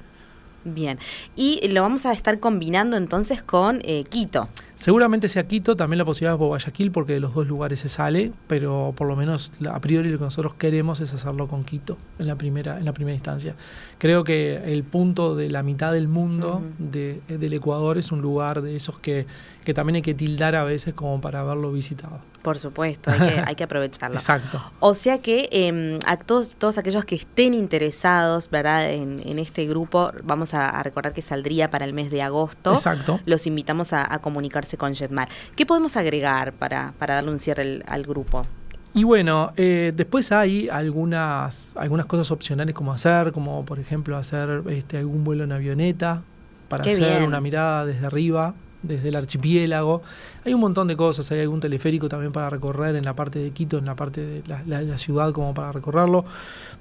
Bien, 0.73 0.99
y 1.37 1.65
lo 1.69 1.81
vamos 1.81 2.05
a 2.05 2.11
estar 2.11 2.41
combinando 2.41 2.97
entonces 2.97 3.41
con 3.41 3.79
eh, 3.83 4.03
Quito. 4.03 4.49
Seguramente 4.75 5.29
sea 5.29 5.47
Quito, 5.47 5.75
también 5.75 5.97
la 5.97 6.05
posibilidad 6.05 6.33
es 6.33 6.39
Guayaquil, 6.39 6.91
porque 6.91 7.13
de 7.13 7.19
los 7.19 7.33
dos 7.33 7.47
lugares 7.47 7.79
se 7.79 7.89
sale, 7.89 8.31
pero 8.47 8.93
por 8.95 9.07
lo 9.07 9.15
menos 9.15 9.51
a 9.71 9.79
priori 9.79 10.09
lo 10.09 10.19
que 10.19 10.25
nosotros 10.25 10.53
queremos 10.55 10.99
es 10.99 11.13
hacerlo 11.13 11.47
con 11.47 11.63
Quito 11.63 11.97
en 12.19 12.27
la 12.27 12.35
primera, 12.35 12.77
en 12.77 12.85
la 12.85 12.93
primera 12.93 13.15
instancia. 13.15 13.55
Creo 13.97 14.23
que 14.23 14.71
el 14.71 14.83
punto 14.83 15.35
de 15.35 15.49
la 15.49 15.63
mitad 15.63 15.93
del 15.93 16.07
mundo 16.07 16.61
de, 16.77 17.21
del 17.27 17.53
Ecuador 17.53 17.97
es 17.97 18.11
un 18.11 18.21
lugar 18.21 18.61
de 18.61 18.75
esos 18.75 18.99
que, 18.99 19.25
que 19.63 19.73
también 19.73 19.95
hay 19.95 20.01
que 20.01 20.13
tildar 20.13 20.53
a 20.53 20.63
veces 20.63 20.93
como 20.93 21.21
para 21.21 21.39
haberlo 21.39 21.71
visitado. 21.71 22.19
Por 22.43 22.59
supuesto, 22.59 23.09
hay 23.09 23.19
que, 23.19 23.43
hay 23.45 23.55
que 23.55 23.63
aprovecharlo. 23.63 24.15
Exacto. 24.17 24.61
O 24.79 24.93
sea 24.93 25.17
que 25.21 25.49
eh, 25.51 25.99
a 26.05 26.17
todos, 26.17 26.55
todos 26.55 26.77
aquellos 26.77 27.03
que 27.03 27.15
estén 27.15 27.53
interesados 27.53 28.47
¿verdad? 28.49 28.91
En, 28.91 29.21
en 29.27 29.39
este 29.39 29.65
grupo, 29.65 30.11
vamos 30.23 30.53
a, 30.53 30.56
recordar 30.83 31.13
que 31.13 31.21
saldría 31.21 31.69
para 31.69 31.85
el 31.85 31.93
mes 31.93 32.09
de 32.11 32.21
agosto. 32.21 32.73
Exacto. 32.73 33.19
Los 33.25 33.47
invitamos 33.47 33.93
a, 33.93 34.13
a 34.13 34.19
comunicarse 34.19 34.77
con 34.77 34.93
Jetmar. 34.93 35.29
¿Qué 35.55 35.65
podemos 35.65 35.95
agregar 35.97 36.53
para, 36.53 36.93
para 36.99 37.15
darle 37.15 37.31
un 37.31 37.39
cierre 37.39 37.83
al 37.87 38.03
grupo? 38.03 38.45
Y 38.93 39.03
bueno, 39.03 39.51
eh, 39.57 39.93
después 39.95 40.31
hay 40.31 40.69
algunas, 40.69 41.75
algunas 41.77 42.07
cosas 42.07 42.31
opcionales 42.31 42.73
como 42.73 42.91
hacer, 42.91 43.31
como 43.31 43.63
por 43.63 43.79
ejemplo 43.79 44.17
hacer 44.17 44.63
este, 44.69 44.97
algún 44.97 45.23
vuelo 45.23 45.43
en 45.43 45.51
avioneta 45.51 46.23
para 46.67 46.83
hacer 46.83 47.21
una 47.21 47.39
mirada 47.39 47.85
desde 47.85 48.05
arriba, 48.07 48.55
desde 48.87 49.09
el 49.09 49.15
archipiélago. 49.15 50.01
Hay 50.45 50.53
un 50.53 50.61
montón 50.61 50.87
de 50.87 50.95
cosas, 50.95 51.29
hay 51.31 51.41
algún 51.41 51.59
teleférico 51.59 52.09
también 52.09 52.31
para 52.31 52.49
recorrer 52.49 52.95
en 52.95 53.05
la 53.05 53.15
parte 53.15 53.39
de 53.39 53.51
Quito, 53.51 53.77
en 53.77 53.85
la 53.85 53.95
parte 53.95 54.21
de 54.25 54.43
la, 54.65 54.97
ciudad 54.97 55.31
como 55.31 55.53
para 55.53 55.71
recorrerlo. 55.71 56.25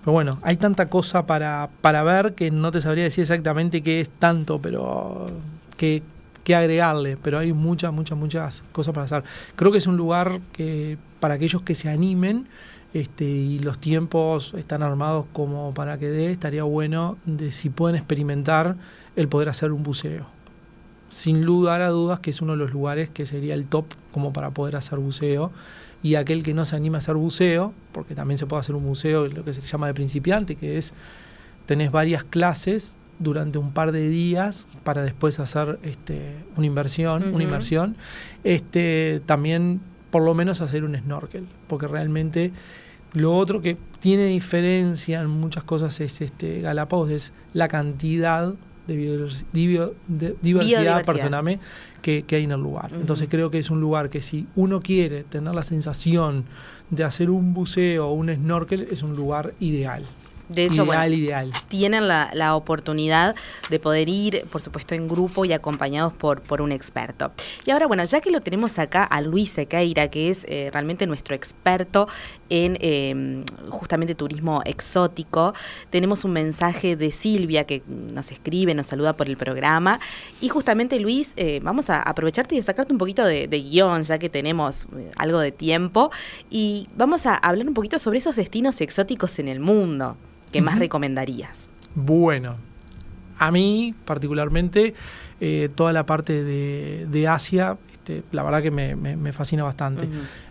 Pero 0.01 0.13
bueno, 0.13 0.39
hay 0.43 0.57
tanta 0.57 0.89
cosa 0.89 1.27
para, 1.27 1.69
para 1.81 2.03
ver 2.03 2.35
que 2.35 2.51
no 2.51 2.71
te 2.71 2.81
sabría 2.81 3.05
decir 3.05 3.23
exactamente 3.23 3.83
qué 3.83 4.01
es 4.01 4.09
tanto, 4.11 4.61
pero 4.61 5.27
que 5.77 6.03
que 6.47 6.55
agregarle, 6.55 7.17
pero 7.17 7.41
hay 7.41 7.53
muchas, 7.53 7.93
muchas, 7.93 8.17
muchas 8.17 8.63
cosas 8.71 8.95
para 8.95 9.07
hacer. 9.07 9.25
Creo 9.57 9.73
que 9.73 9.79
es 9.79 9.89
un 9.89 9.97
lugar 9.97 10.41
que 10.53 10.97
para 11.19 11.35
aquellos 11.35 11.63
que 11.63 11.75
se 11.75 11.91
animen 11.91 12.47
este, 12.95 13.25
y 13.25 13.59
los 13.59 13.79
tiempos 13.79 14.55
están 14.57 14.85
armados 14.85 15.27
como 15.33 15.75
para 15.75 15.99
que 15.99 16.09
dé, 16.09 16.31
estaría 16.31 16.63
bueno 16.63 17.19
de 17.27 17.51
si 17.51 17.69
pueden 17.69 17.97
experimentar 17.97 18.77
el 19.17 19.27
poder 19.27 19.49
hacer 19.49 19.73
un 19.73 19.83
buceo. 19.83 20.36
Sin 21.09 21.45
lugar 21.45 21.83
a 21.83 21.89
dudas 21.89 22.21
que 22.21 22.31
es 22.31 22.41
uno 22.43 22.53
de 22.53 22.59
los 22.59 22.73
lugares 22.73 23.11
que 23.11 23.27
sería 23.27 23.55
el 23.55 23.67
top 23.67 23.87
como 24.13 24.33
para 24.33 24.51
poder 24.51 24.77
hacer 24.77 24.99
buceo. 24.99 25.53
Y 26.03 26.15
aquel 26.15 26.43
que 26.43 26.55
no 26.55 26.65
se 26.65 26.77
anima 26.77 26.99
a 26.99 27.01
hacer 27.01 27.17
buceo, 27.17 27.73
porque 27.93 28.15
también 28.15 28.39
se 28.39 28.47
puede 28.47 28.61
hacer 28.61 28.75
un 28.75 28.85
buceo, 28.85 29.27
lo 29.27 29.45
que 29.45 29.53
se 29.55 29.61
llama 29.63 29.87
de 29.87 29.95
principiante, 29.95 30.55
que 30.57 30.79
es, 30.79 30.95
tenés 31.67 31.91
varias 31.91 32.23
clases 32.23 32.97
durante 33.19 33.59
un 33.59 33.73
par 33.73 33.93
de 33.93 34.09
días 34.09 34.69
para 34.85 35.03
después 35.03 35.41
hacer 35.41 35.79
este, 35.83 36.35
una 36.57 36.67
inversión, 36.67 37.35
una 37.35 37.45
inversión, 37.45 37.97
este, 38.45 39.23
también 39.27 39.81
por 40.11 40.23
lo 40.23 40.35
menos 40.35 40.61
hacer 40.61 40.85
un 40.85 40.97
snorkel, 40.97 41.47
porque 41.67 41.89
realmente 41.89 42.53
lo 43.13 43.37
otro 43.37 43.63
que 43.63 43.77
tiene 44.01 44.27
diferencia 44.27 45.21
en 45.21 45.29
muchas 45.29 45.65
cosas 45.65 46.01
es 46.01 46.21
este 46.21 46.61
Galápagos 46.61 47.11
es 47.11 47.33
la 47.53 47.69
cantidad 47.69 48.55
de, 48.87 50.37
diversidad, 50.43 51.05
personal 51.05 51.59
que, 52.03 52.24
hay 52.30 52.45
en 52.45 52.53
el 52.53 52.61
lugar. 52.61 52.91
Entonces 52.95 53.28
creo 53.28 53.51
que 53.51 53.59
es 53.59 53.70
un 53.70 53.80
lugar 53.80 54.11
que 54.11 54.22
si 54.22 54.47
uno 54.57 54.80
quiere 54.80 55.24
tener 55.24 55.55
la 55.55 55.62
sensación 55.62 56.45
de 56.91 57.05
hacer 57.05 57.30
un 57.30 57.55
buceo 57.55 58.09
o 58.09 58.12
un 58.12 58.34
snorkel, 58.34 58.89
es 58.91 59.03
un 59.03 59.16
lugar 59.16 59.55
ideal. 59.61 60.05
De 60.49 60.65
hecho, 60.65 60.85
ideal, 60.85 61.53
tienen 61.69 62.07
la, 62.07 62.55
oportunidad 62.55 63.35
de 63.69 63.81
poder 63.81 64.09
ir, 64.09 64.45
por 64.51 64.63
supuesto, 64.63 64.95
en 64.95 65.09
grupo 65.09 65.45
y 65.45 65.53
acompañados 65.53 66.13
por, 66.13 66.41
por 66.41 66.63
un 66.63 66.71
experto. 66.71 67.33
Y 67.65 67.71
ahora, 67.73 67.87
bueno, 67.87 68.05
ya 68.05 68.21
que 68.21 68.31
lo 68.31 68.41
tenemos 68.41 68.79
acá 68.79 69.03
a 69.03 69.21
Luis 69.21 69.51
Sequeira, 69.51 70.09
que 70.09 70.31
es 70.31 70.45
eh, 70.49 70.71
realmente 70.73 71.07
nuestro 71.07 71.35
experto 71.35 72.07
en 72.49 72.79
em, 72.81 73.45
justamente 73.71 74.15
turismo 74.15 74.63
exótico, 74.65 75.55
tenemos 75.91 76.25
un 76.25 76.33
mensaje 76.33 76.95
de 76.95 77.11
Silvia 77.11 77.65
que 77.65 77.83
nos 77.87 78.31
escribe, 78.31 78.75
nos 78.75 78.87
saluda 78.87 79.15
por 79.15 79.29
el 79.29 79.37
programa. 79.37 79.99
Y 80.41 80.49
justamente, 80.49 81.01
Luis, 81.01 81.33
eh, 81.37 81.61
vamos 81.63 81.91
a 81.91 82.01
aprovecharte 82.03 82.55
y 82.55 82.63
sacarte 82.63 82.93
un 82.93 82.99
poquito 82.99 83.25
de, 83.25 83.49
de 83.49 83.61
guion, 83.61 84.05
ya 84.05 84.19
que 84.19 84.29
tenemos 84.29 84.87
eh, 84.97 85.11
algo 85.17 85.41
de 85.41 85.51
tiempo, 85.51 86.11
y 86.51 86.89
vamos 86.97 87.27
a 87.27 87.35
hablar 87.35 87.67
un 87.67 87.75
poquito 87.75 87.99
sobre 87.99 88.19
esos 88.19 88.37
destinos 88.37 88.81
exóticos 88.81 89.41
en 89.41 89.49
el 89.49 89.59
mundo. 89.59 90.17
¿Qué 90.57 90.63
más 90.63 90.79
recomendarías? 90.79 91.61
Bueno, 91.95 92.57
a 93.39 93.51
mí 93.51 93.95
particularmente 94.05 94.95
eh, 95.41 95.69
toda 95.75 95.93
la 95.93 96.07
parte 96.07 96.45
de, 96.45 97.29
Asia, 97.29 97.77
este, 97.93 98.23
la 98.33 98.43
verdad 98.43 98.63
que 98.63 98.71
me, 98.71 99.33
fascina 99.33 99.65
bastante. 99.65 100.09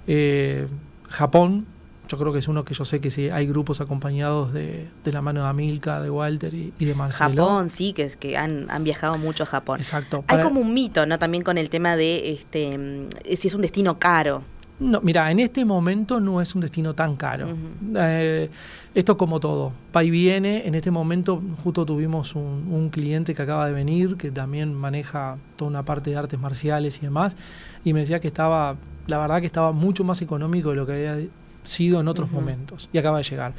Eh, 0.08 0.68
Japón, 1.10 1.66
yo 2.08 2.18
creo 2.18 2.32
que 2.34 2.40
es 2.40 2.48
uno 2.48 2.64
que 2.66 2.74
yo 2.74 2.86
sé 2.86 3.00
que 3.00 3.10
sí, 3.10 3.30
hay 3.30 3.48
grupos 3.48 3.82
acompañados 3.82 4.54
de, 4.54 4.88
la 5.06 5.22
mano 5.22 5.42
de 5.42 5.48
Amilca, 5.48 6.02
de 6.02 6.10
Walter 6.10 6.54
y, 6.54 6.72
de 6.78 6.94
Marcelo. 6.94 7.46
Japón, 7.46 7.70
sí, 7.70 7.94
que, 7.94 8.04
es 8.04 8.16
que 8.16 8.38
han, 8.38 8.68
viajado 8.82 9.18
mucho 9.18 9.44
a 9.44 9.48
Japón. 9.48 9.80
Exacto. 9.80 10.24
Hay 10.28 10.42
como 10.42 10.62
un 10.62 10.74
mito, 10.74 11.06
¿no? 11.06 11.18
También 11.18 11.44
con 11.44 11.58
el 11.58 11.70
tema 11.70 11.96
de 11.96 12.34
este 12.34 12.78
mm, 12.78 13.36
si 13.36 13.48
es 13.48 13.54
un 13.54 13.62
destino 13.62 13.98
caro. 13.98 14.44
No, 14.78 15.00
mira, 15.02 15.32
en 15.32 15.40
este 15.40 15.64
momento 15.64 16.20
no 16.20 16.42
es 16.42 16.54
un 16.54 16.62
destino 16.62 16.94
tan 16.94 17.16
caro. 17.16 17.48
Eh, 17.96 18.50
esto 18.94 19.18
como 19.18 19.40
todo, 19.40 19.72
va 19.96 20.04
y 20.04 20.10
viene. 20.10 20.68
En 20.68 20.76
este 20.76 20.92
momento 20.92 21.42
justo 21.64 21.86
tuvimos 21.86 22.36
un, 22.36 22.90
cliente 22.90 23.34
que 23.34 23.42
acaba 23.42 23.68
de 23.68 23.74
venir, 23.74 24.18
que 24.18 24.32
también 24.32 24.74
maneja 24.74 25.38
toda 25.56 25.70
una 25.70 25.84
parte 25.84 26.10
de 26.10 26.18
artes 26.18 26.40
marciales 26.40 26.98
y 26.98 27.02
demás, 27.02 27.38
y 27.86 27.94
me 27.94 28.02
decía 28.02 28.20
que 28.20 28.28
estaba, 28.28 28.76
la 29.08 29.18
verdad 29.18 29.40
que 29.40 29.48
estaba 29.48 29.72
mucho 29.72 30.04
más 30.04 30.22
económico 30.22 30.72
de 30.72 30.76
lo 30.76 30.86
que 30.86 30.94
había 30.94 31.28
sido 31.64 32.00
en 32.00 32.08
otros 32.08 32.32
momentos 32.32 32.90
y 32.94 32.98
acaba 32.98 33.18
de 33.18 33.24
llegar. 33.24 33.54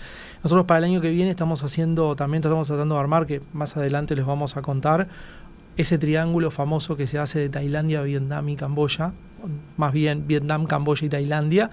Nosotros 0.44 0.66
para 0.66 0.78
el 0.78 0.84
año 0.84 1.00
que 1.00 1.10
viene 1.10 1.30
estamos 1.30 1.62
haciendo, 1.62 2.14
también 2.14 2.42
estamos 2.42 2.68
tratando 2.68 2.94
de 2.94 3.00
armar, 3.00 3.26
que 3.26 3.40
más 3.52 3.76
adelante 3.76 4.14
les 4.14 4.24
vamos 4.24 4.56
a 4.56 4.62
contar, 4.62 5.08
ese 5.76 5.98
triángulo 5.98 6.50
famoso 6.50 6.96
que 6.96 7.06
se 7.06 7.18
hace 7.18 7.38
de 7.38 7.48
Tailandia, 7.48 8.02
Vietnam 8.02 8.48
y 8.48 8.56
Camboya, 8.56 9.12
más 9.76 9.92
bien 9.92 10.26
Vietnam, 10.26 10.66
Camboya 10.66 11.06
y 11.06 11.08
Tailandia, 11.08 11.70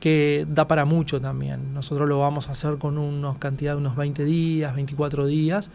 que 0.00 0.46
da 0.48 0.68
para 0.68 0.84
mucho 0.84 1.20
también. 1.20 1.74
Nosotros 1.74 2.08
lo 2.08 2.18
vamos 2.18 2.48
a 2.48 2.52
hacer 2.52 2.78
con 2.78 2.98
unos 2.98 3.38
cantidad 3.38 3.72
de 3.72 3.78
unos 3.78 3.96
20 3.96 4.24
días, 4.24 4.74
24 4.74 5.26
días, 5.26 5.70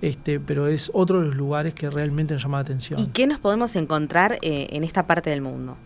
este, 0.00 0.40
pero 0.40 0.68
es 0.68 0.90
otro 0.94 1.20
de 1.20 1.26
los 1.26 1.36
lugares 1.36 1.74
que 1.74 1.90
realmente 1.90 2.34
nos 2.34 2.42
llama 2.42 2.58
la 2.58 2.62
atención. 2.62 3.00
¿Y 3.00 3.06
qué 3.08 3.26
nos 3.26 3.38
podemos 3.38 3.76
encontrar 3.76 4.38
eh, 4.42 4.68
en 4.70 4.84
esta 4.84 5.06
parte 5.06 5.30
del 5.30 5.42
mundo? 5.42 5.76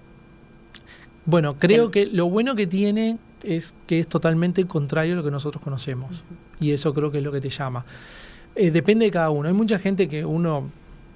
Bueno, 1.26 1.59
creo 1.59 1.91
que 1.91 2.07
lo 2.07 2.28
bueno 2.28 2.55
que 2.55 2.66
tiene 2.66 3.18
es 3.43 3.74
que 3.86 4.01
es 4.01 4.09
totalmente 4.09 4.64
contrario 4.66 5.14
a 5.14 5.16
lo 5.16 5.24
que 5.24 5.30
nosotros 5.30 5.62
conocemos. 5.62 6.24
Y 6.59 6.72
eso 6.72 6.93
creo 6.93 7.11
que 7.11 7.18
es 7.18 7.24
lo 7.24 7.32
que 7.32 7.41
te 7.41 7.51
llama. 7.51 7.84
Eh, 8.55 8.70
depende 8.70 9.05
de 9.05 9.11
cada 9.11 9.30
uno. 9.30 9.49
Hay 9.49 9.55
mucha 9.55 9.78
gente 9.78 10.09
que 10.09 10.24
uno 10.24 10.70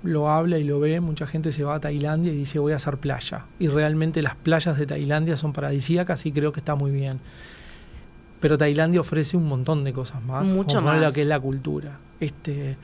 lo 0.05 0.31
habla 0.31 0.59
y 0.59 0.65
lo 0.65 0.79
ve, 0.79 1.01
mucha 1.01 1.27
gente 1.27 1.51
se 1.51 1.65
va 1.65 1.77
a 1.77 1.81
Tailandia 1.81 2.33
y 2.33 2.37
dice 2.37 2.59
voy 2.59 2.73
a 2.73 2.77
hacer 2.77 2.99
playa. 2.99 3.47
Y 3.59 3.69
realmente 3.69 4.23
las 4.23 4.37
playas 4.37 4.79
de 4.79 4.87
Tailandia 4.87 5.37
son 5.37 5.53
paradisíacas 5.53 6.25
y 6.27 6.33
creo 6.33 6.53
que 6.53 6.61
está 6.61 6.75
muy 6.75 6.93
bien. 6.93 7.21
Pero 8.41 8.59
Tailandia 8.59 9.01
ofrece 9.01 9.37
un 9.37 9.49
montón 9.49 9.83
de 9.85 9.93
cosas 9.93 10.23
más, 10.23 10.53
Mucho 10.53 10.79
como 10.79 10.91
más. 10.91 11.01
lo 11.01 11.11
que 11.11 11.23
es 11.23 11.27
la 11.27 11.41
cultura. 11.41 11.99
Este, 12.21 12.77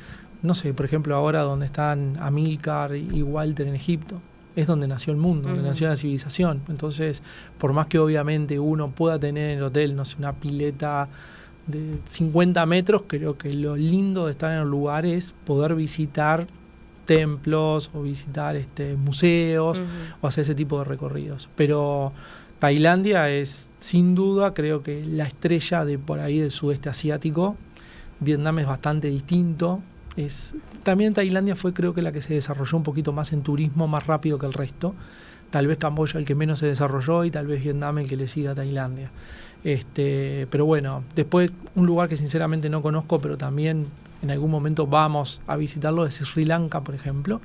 no 0.43 0.55
sé, 0.55 0.73
por 0.73 0.87
ejemplo, 0.87 1.15
ahora 1.15 1.43
donde 1.43 1.67
están 1.67 2.17
Amilcar 2.19 2.97
y 2.97 3.23
Walter 3.23 3.67
en 3.67 3.75
Egipto, 3.75 4.21
es 4.57 4.67
donde 4.67 4.89
nació 4.89 5.13
el 5.13 5.19
mundo, 5.19 5.49
donde 5.51 5.63
nació 5.63 5.89
la 5.89 5.97
civilización. 5.97 6.63
Entonces, 6.69 7.23
por 7.59 7.73
más 7.75 7.87
que 7.87 7.99
obviamente 7.99 8.59
uno 8.59 8.91
pueda 8.91 9.19
tener 9.19 9.51
en 9.51 9.59
el 9.59 9.65
hotel, 9.65 9.95
no 9.95 10.05
sé, 10.05 10.17
una 10.19 10.33
pileta 10.33 11.09
de 11.67 11.99
50 12.05 12.65
metros, 12.67 13.05
creo 13.07 13.37
que 13.37 13.53
lo 13.53 13.77
lindo 13.77 14.27
de 14.27 14.33
estar 14.33 14.51
en 14.53 14.63
el 14.63 14.69
lugar 14.69 15.05
es 15.07 15.35
poder 15.45 15.75
visitar 15.75 16.47
templos 17.11 17.91
o 17.93 18.03
visitar 18.03 18.55
este, 18.55 18.95
museos 18.95 19.83
o 20.21 20.29
hacer 20.29 20.43
ese 20.43 20.55
tipo 20.55 20.79
de 20.79 20.85
recorridos. 20.85 21.49
Pero 21.57 22.13
Tailandia 22.61 23.29
es 23.31 23.69
sin 23.79 24.15
duda, 24.15 24.55
creo 24.55 24.85
que 24.85 25.05
la 25.05 25.25
estrella 25.25 25.85
de 25.85 25.99
por 25.99 26.21
ahí 26.21 26.39
del 26.39 26.53
sudeste 26.53 26.89
asiático. 26.89 27.57
Vietnam 28.21 28.61
es 28.61 28.69
bastante 28.69 29.09
distinto. 29.09 29.81
Es, 30.17 30.55
también 30.85 31.13
Tailandia 31.13 31.57
fue 31.57 31.73
creo 31.73 31.95
que 31.95 32.03
la 32.03 32.13
que 32.13 32.21
se 32.21 32.35
desarrolló 32.35 32.77
un 32.77 32.85
poquito 32.85 33.13
más 33.13 33.33
en 33.33 33.43
turismo, 33.43 33.89
más 33.89 34.07
rápido 34.07 34.39
que 34.39 34.47
el 34.47 34.53
resto. 34.53 34.95
Tal 35.51 35.67
vez 35.67 35.79
Camboya 35.79 36.21
el 36.21 36.25
que 36.25 36.37
menos 36.37 36.61
se 36.61 36.67
desarrolló 36.67 37.25
y 37.25 37.33
tal 37.33 37.49
vez 37.49 37.61
Vietnam 37.61 37.99
el 37.99 38.09
que 38.09 38.17
le 38.17 38.29
siga 38.29 38.53
a 38.53 38.55
Tailandia. 38.55 39.11
Este, 39.65 40.47
pero 40.49 40.65
bueno, 40.65 41.03
después 41.17 41.53
un 41.75 41.87
lugar 41.87 42.09
que 42.09 42.17
sinceramente 42.17 42.71
no 42.71 42.83
conozco, 42.83 43.19
pero 43.19 43.37
también 43.37 43.89
en 44.23 44.31
algún 44.31 44.51
momento 44.51 44.87
vamos 44.87 45.41
a 45.47 45.57
visitarlo 45.57 46.07
es 46.07 46.15
Sri 46.17 46.45
Lanka, 46.45 46.83
por 46.83 46.95
ejemplo. 46.95 47.41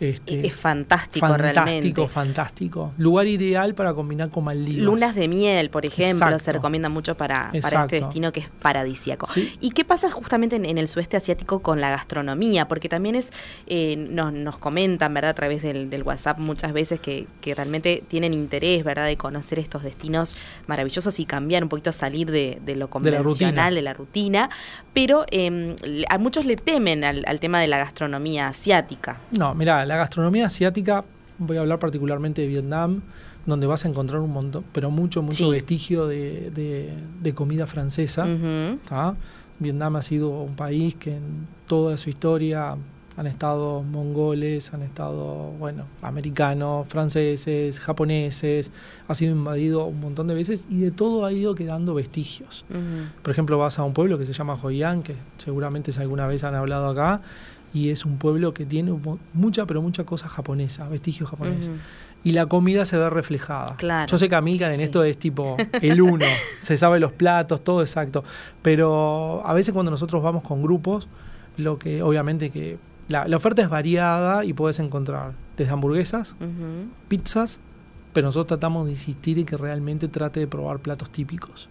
Este, 0.00 0.46
es 0.46 0.54
fantástico, 0.54 1.26
fantástico, 1.26 1.62
realmente. 1.62 2.08
fantástico. 2.08 2.92
Lugar 2.96 3.26
ideal 3.26 3.74
para 3.74 3.92
combinar 3.92 4.30
con 4.30 4.44
Maldivas. 4.44 4.82
Lunas 4.82 5.14
de 5.14 5.28
miel, 5.28 5.68
por 5.68 5.84
ejemplo, 5.84 6.38
se 6.38 6.52
recomienda 6.52 6.88
mucho 6.88 7.16
para, 7.16 7.50
este 7.52 8.00
destino 8.00 8.32
que 8.32 8.40
es 8.40 8.48
paradisíaco. 8.62 9.26
Sí. 9.26 9.54
¿Y 9.60 9.72
qué 9.72 9.84
pasa 9.84 10.10
justamente 10.10 10.56
en, 10.56 10.64
en 10.64 10.78
el 10.78 10.88
sudeste 10.88 11.18
asiático 11.18 11.60
con 11.60 11.82
la 11.82 11.90
gastronomía? 11.90 12.66
Porque 12.66 12.88
también 12.88 13.14
es, 13.14 13.30
eh, 13.66 13.96
nos, 13.96 14.32
nos 14.32 14.56
comentan, 14.56 15.12
¿verdad? 15.12 15.32
A 15.32 15.34
través 15.34 15.62
del, 15.62 15.90
del 15.90 16.02
WhatsApp 16.02 16.38
muchas 16.38 16.72
veces 16.72 16.98
que, 16.98 17.26
que 17.42 17.54
realmente 17.54 18.02
tienen 18.08 18.32
interés, 18.32 18.82
¿verdad? 18.84 19.04
De 19.04 19.18
conocer 19.18 19.58
estos 19.58 19.82
destinos 19.82 20.34
maravillosos 20.66 21.20
y 21.20 21.26
cambiar 21.26 21.62
un 21.62 21.68
poquito, 21.68 21.92
salir 21.92 22.30
de, 22.30 22.58
de 22.64 22.74
lo 22.74 22.86
De 22.86 23.10
la 23.10 23.18
rutina. 23.18 23.22
convencional, 23.22 23.74
de 23.74 23.82
la 23.82 23.92
rutina. 23.92 24.50
Pero 24.94 25.26
eh, 25.30 25.76
a 26.08 26.16
muchos 26.16 26.46
le 26.46 26.56
temen 26.56 27.04
al, 27.04 27.22
al 27.26 27.38
tema 27.38 27.60
de 27.60 27.66
la 27.66 27.76
gastronomía 27.76 28.48
asiática. 28.48 29.18
No, 29.32 29.54
mira, 29.54 29.84
la 29.90 29.96
gastronomía 29.96 30.46
asiática, 30.46 31.04
voy 31.38 31.56
a 31.56 31.60
hablar 31.60 31.78
particularmente 31.80 32.42
de 32.42 32.46
Vietnam, 32.46 33.00
donde 33.44 33.66
vas 33.66 33.84
a 33.84 33.88
encontrar 33.88 34.20
un 34.20 34.30
montón, 34.30 34.64
pero 34.72 34.90
mucho, 34.90 35.20
mucho 35.20 35.46
Sí. 35.46 35.50
vestigio 35.50 36.06
de, 36.06 36.50
de- 36.54 36.94
de 37.22 37.34
comida 37.34 37.66
francesa. 37.66 38.24
Ujú. 38.24 38.78
¿tá? 38.88 39.16
Vietnam 39.58 39.96
ha 39.96 40.02
sido 40.02 40.28
un 40.30 40.54
país 40.54 40.94
que 40.94 41.16
en 41.16 41.46
toda 41.66 41.96
su 41.96 42.08
historia 42.08 42.76
han 43.16 43.26
estado 43.26 43.82
mongoles, 43.82 44.72
han 44.72 44.82
estado, 44.82 45.50
bueno, 45.58 45.84
americanos, 46.02 46.86
franceses, 46.88 47.80
japoneses, 47.80 48.70
ha 49.08 49.14
sido 49.14 49.32
invadido 49.32 49.84
un 49.86 50.00
montón 50.00 50.28
de 50.28 50.34
veces 50.34 50.66
y 50.70 50.78
de 50.80 50.90
todo 50.90 51.24
ha 51.26 51.32
ido 51.32 51.54
quedando 51.54 51.94
vestigios. 51.94 52.64
Ujú. 52.70 53.10
Por 53.22 53.32
ejemplo, 53.32 53.58
vas 53.58 53.78
a 53.78 53.84
un 53.84 53.92
pueblo 53.92 54.16
que 54.18 54.24
se 54.24 54.32
llama 54.32 54.54
Hoi 54.62 54.82
An, 54.84 55.02
que 55.02 55.16
seguramente 55.36 55.90
si 55.92 56.00
alguna 56.00 56.26
vez 56.28 56.44
han 56.44 56.54
hablado 56.54 56.86
acá, 56.88 57.20
y 57.72 57.90
es 57.90 58.04
un 58.04 58.18
pueblo 58.18 58.52
que 58.54 58.66
tiene 58.66 58.92
mu- 58.92 59.18
mucha, 59.32 59.64
pero 59.66 59.80
mucha 59.82 60.04
cosa 60.04 60.28
japonesa, 60.28 60.88
vestigios 60.88 61.30
japoneses. 61.30 61.68
Ujú. 61.70 61.78
Y 62.22 62.32
la 62.32 62.44
comida 62.46 62.84
se 62.84 62.98
ve 62.98 63.08
reflejada. 63.08 63.76
Claro. 63.76 64.06
Yo 64.10 64.18
sé 64.18 64.28
que 64.28 64.34
Amilcar 64.34 64.70
en 64.72 64.76
Sí. 64.78 64.82
esto 64.84 65.02
es 65.04 65.16
tipo 65.18 65.56
el 65.80 66.02
uno, 66.02 66.26
se 66.60 66.76
sabe 66.76 67.00
los 67.00 67.12
platos, 67.12 67.64
todo 67.64 67.80
exacto. 67.80 68.22
Pero 68.60 69.42
a 69.46 69.54
veces 69.54 69.72
cuando 69.72 69.90
nosotros 69.90 70.22
vamos 70.22 70.42
con 70.42 70.62
grupos, 70.62 71.08
lo 71.56 71.78
que 71.78 72.02
obviamente 72.02 72.50
que 72.50 72.78
la, 73.08 73.26
la 73.26 73.36
oferta 73.38 73.62
es 73.62 73.70
variada 73.70 74.44
y 74.44 74.52
puedes 74.52 74.78
encontrar 74.80 75.32
desde 75.56 75.72
hamburguesas, 75.72 76.36
pizzas, 77.08 77.58
pero 78.12 78.26
nosotros 78.26 78.48
tratamos 78.58 78.84
de 78.84 78.92
insistir 78.92 79.38
en 79.38 79.46
que 79.46 79.56
realmente 79.56 80.06
trate 80.08 80.40
de 80.40 80.46
probar 80.46 80.80
platos 80.80 81.08
típicos. 81.10 81.69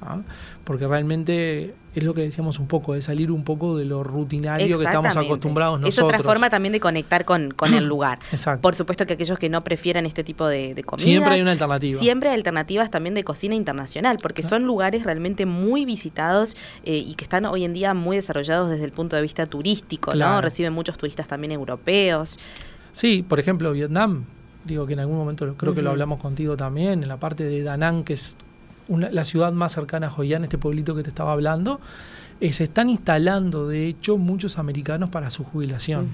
¿Tá? 0.00 0.22
Porque 0.64 0.86
realmente 0.86 1.74
es 1.94 2.04
lo 2.04 2.14
que 2.14 2.22
decíamos 2.22 2.58
un 2.58 2.68
poco, 2.68 2.94
de 2.94 3.02
salir 3.02 3.32
un 3.32 3.42
poco 3.42 3.76
de 3.76 3.84
lo 3.84 4.04
rutinario 4.04 4.78
que 4.78 4.84
estamos 4.84 5.16
acostumbrados 5.16 5.78
Es 5.80 5.84
nosotros. 5.86 6.20
otra 6.20 6.22
forma 6.22 6.48
también 6.48 6.72
de 6.72 6.80
conectar 6.80 7.24
con, 7.24 7.50
con 7.50 7.74
el 7.74 7.84
lugar. 7.84 8.18
Exacto. 8.32 8.62
Por 8.62 8.74
supuesto 8.74 9.06
que 9.06 9.14
aquellos 9.14 9.38
que 9.38 9.48
no 9.48 9.60
prefieran 9.62 10.06
este 10.06 10.22
tipo 10.22 10.46
de, 10.46 10.74
de 10.74 10.84
comidas. 10.84 11.04
Siempre 11.04 11.34
hay 11.34 11.40
una 11.42 11.52
alternativa. 11.52 11.98
Siempre 11.98 12.28
hay 12.28 12.36
alternativas 12.36 12.90
también 12.90 13.14
de 13.14 13.24
cocina 13.24 13.54
internacional, 13.54 14.18
porque 14.22 14.42
son 14.42 14.64
lugares 14.64 15.04
realmente 15.04 15.46
muy 15.46 15.84
visitados 15.84 16.56
eh, 16.84 16.96
y 16.96 17.14
que 17.14 17.24
están 17.24 17.44
hoy 17.46 17.64
en 17.64 17.72
día 17.72 17.92
muy 17.94 18.16
desarrollados 18.16 18.70
desde 18.70 18.84
el 18.84 18.92
punto 18.92 19.16
de 19.16 19.22
vista 19.22 19.46
turístico, 19.46 20.14
¿no? 20.14 20.40
Reciben 20.40 20.72
muchos 20.72 20.96
turistas 20.96 21.26
también 21.26 21.52
europeos. 21.52 22.38
Sí, 22.92 23.24
por 23.28 23.38
ejemplo, 23.38 23.72
Vietnam, 23.72 24.24
digo 24.64 24.86
que 24.86 24.94
en 24.94 25.00
algún 25.00 25.16
momento 25.16 25.54
creo 25.56 25.74
que 25.74 25.82
lo 25.82 25.90
hablamos 25.90 26.20
contigo 26.20 26.56
también, 26.56 27.02
en 27.02 27.08
la 27.08 27.18
parte 27.18 27.44
de 27.44 27.62
Da 27.62 27.76
Nang, 27.76 28.04
que 28.04 28.14
es 28.14 28.36
una- 28.90 29.10
la 29.10 29.24
ciudad 29.24 29.52
más 29.52 29.72
cercana 29.72 30.08
a 30.08 30.14
An, 30.36 30.44
este 30.44 30.58
pueblito 30.58 30.94
que 30.94 31.02
te 31.02 31.08
estaba 31.08 31.32
hablando, 31.32 31.80
eh, 32.40 32.52
se 32.52 32.64
están 32.64 32.88
instalando, 32.90 33.66
de 33.68 33.86
hecho, 33.86 34.18
muchos 34.18 34.58
americanos 34.58 35.08
para 35.10 35.30
su 35.30 35.44
jubilación. 35.44 36.08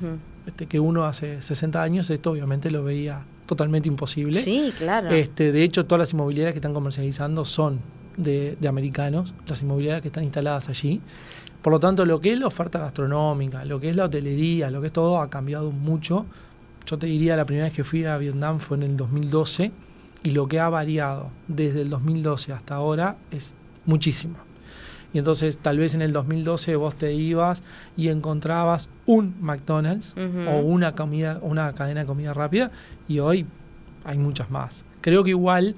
Este, 0.46 0.66
que 0.66 0.78
uno 0.78 1.04
hace 1.04 1.42
60 1.42 1.82
años, 1.82 2.08
esto 2.10 2.30
obviamente 2.30 2.70
lo 2.70 2.84
veía 2.84 3.24
totalmente 3.46 3.88
imposible. 3.88 4.40
Sí, 4.40 4.72
claro. 4.78 5.10
Este, 5.10 5.50
de 5.50 5.62
hecho, 5.64 5.86
todas 5.86 5.98
las 6.00 6.12
inmobiliarias 6.12 6.52
que 6.52 6.58
están 6.58 6.74
comercializando 6.74 7.44
son 7.44 7.80
de, 8.16 8.56
de 8.60 8.68
americanos, 8.68 9.34
las 9.48 9.62
inmobiliarias 9.62 10.02
que 10.02 10.08
están 10.08 10.22
instaladas 10.24 10.68
allí. 10.68 11.00
Por 11.62 11.72
lo 11.72 11.80
tanto, 11.80 12.04
lo 12.04 12.20
que 12.20 12.32
es 12.32 12.38
la 12.38 12.46
oferta 12.46 12.78
gastronómica, 12.78 13.64
lo 13.64 13.80
que 13.80 13.90
es 13.90 13.96
la 13.96 14.04
hotelería, 14.04 14.70
lo 14.70 14.80
que 14.80 14.86
es 14.88 14.92
todo, 14.92 15.20
ha 15.20 15.28
cambiado 15.30 15.72
mucho. 15.72 16.26
Yo 16.86 16.96
te 16.96 17.06
diría, 17.06 17.36
la 17.36 17.44
primera 17.44 17.66
vez 17.66 17.74
que 17.74 17.82
fui 17.82 18.04
a 18.04 18.16
Vietnam 18.18 18.60
fue 18.60 18.76
en 18.76 18.84
el 18.84 18.96
2012 18.96 19.72
y 20.22 20.30
lo 20.32 20.48
que 20.48 20.60
ha 20.60 20.68
variado 20.68 21.30
desde 21.48 21.82
el 21.82 21.90
2012 21.90 22.52
hasta 22.52 22.74
ahora 22.74 23.16
es 23.30 23.54
muchísimo. 23.84 24.36
Y 25.12 25.18
entonces 25.18 25.58
tal 25.58 25.78
vez 25.78 25.94
en 25.94 26.02
el 26.02 26.12
2012 26.12 26.76
vos 26.76 26.94
te 26.96 27.14
ibas 27.14 27.62
y 27.96 28.08
encontrabas 28.08 28.88
un 29.06 29.34
McDonald's 29.40 30.14
o 30.16 30.58
una 30.58 30.94
comida, 30.94 31.38
una 31.42 31.72
cadena 31.74 32.00
de 32.00 32.06
comida 32.06 32.34
rápida 32.34 32.70
y 33.08 33.20
hoy 33.20 33.46
hay 34.04 34.18
muchas 34.18 34.50
más. 34.50 34.84
Creo 35.00 35.24
que 35.24 35.30
igual 35.30 35.76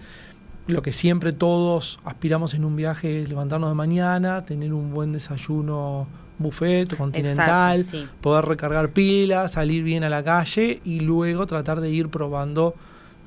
lo 0.66 0.82
que 0.82 0.92
siempre 0.92 1.32
todos 1.32 2.00
aspiramos 2.04 2.54
en 2.54 2.64
un 2.64 2.76
viaje 2.76 3.22
es 3.22 3.28
levantarnos 3.28 3.70
de 3.70 3.74
mañana, 3.74 4.44
tener 4.44 4.72
un 4.72 4.92
buen 4.92 5.12
desayuno 5.12 6.06
buffet 6.38 6.96
continental, 6.96 7.80
Exacto, 7.80 8.06
sí. 8.06 8.08
poder 8.20 8.44
recargar 8.44 8.90
pilas, 8.90 9.52
salir 9.52 9.82
bien 9.82 10.04
a 10.04 10.08
la 10.08 10.22
calle 10.22 10.80
y 10.84 11.00
luego 11.00 11.46
tratar 11.46 11.80
de 11.80 11.90
ir 11.90 12.08
probando 12.08 12.74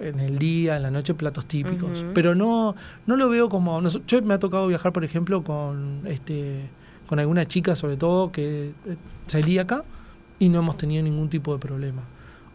en 0.01 0.19
el 0.19 0.37
día, 0.37 0.77
en 0.77 0.83
la 0.83 0.91
noche, 0.91 1.13
platos 1.13 1.45
típicos. 1.45 2.05
Pero 2.13 2.35
no, 2.35 2.75
no 3.05 3.15
lo 3.15 3.29
veo 3.29 3.49
como... 3.49 3.81
Yo 4.07 4.21
me 4.21 4.33
ha 4.33 4.39
tocado 4.39 4.67
viajar, 4.67 4.91
por 4.91 5.03
ejemplo, 5.03 5.43
con 5.43 6.01
este 6.05 6.69
con 7.11 7.19
alguna 7.19 7.45
chica, 7.45 7.75
sobre 7.75 7.97
todo, 7.97 8.31
que 8.31 8.67
eh, 8.69 8.95
celíaca 9.27 9.83
y 10.39 10.47
no 10.47 10.59
hemos 10.59 10.77
tenido 10.77 11.03
ningún 11.03 11.27
tipo 11.27 11.51
de 11.51 11.59
problema. 11.59 12.03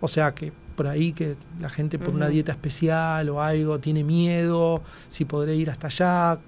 O 0.00 0.08
sea 0.08 0.32
que 0.34 0.50
por 0.74 0.86
ahí 0.86 1.12
que 1.12 1.36
la 1.60 1.68
gente 1.68 1.98
por 1.98 2.14
una 2.14 2.28
dieta 2.28 2.52
especial 2.52 3.28
o 3.28 3.42
algo 3.42 3.78
tiene 3.80 4.02
miedo, 4.02 4.80
si 5.08 5.26
podré 5.26 5.56
ir 5.56 5.68
hasta 5.68 5.88
allá 5.88 6.38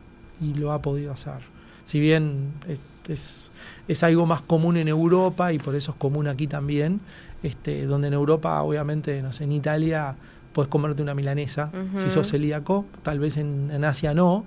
y 0.41 0.55
lo 0.55 0.73
ha 0.73 0.81
podido 0.81 1.13
hacer. 1.13 1.41
Si 1.85 2.01
bien 2.01 2.53
es, 2.67 2.81
es, 3.09 3.51
es 3.87 4.03
algo 4.03 4.25
más 4.25 4.41
común 4.41 4.79
en 4.79 4.89
Europa 4.89 5.53
y 5.53 5.59
por 5.59 5.75
eso 5.75 5.91
es 5.91 5.97
común 5.99 6.29
aquí 6.29 6.47
también, 6.47 7.01
este, 7.43 7.85
donde 7.85 8.09
en 8.09 8.15
Europa, 8.15 8.63
obviamente, 8.63 9.21
no 9.21 9.33
sé, 9.33 9.45
en 9.45 9.53
Italia 9.53 10.17
puedes 10.53 10.69
comerte 10.69 11.03
una 11.03 11.15
milanesa 11.15 11.71
si 11.97 12.11
sos 12.11 12.29
celíaco, 12.29 12.85
tal 13.03 13.19
vez 13.19 13.37
en, 13.37 13.71
en 13.73 13.85
Asia 13.85 14.15
no, 14.15 14.45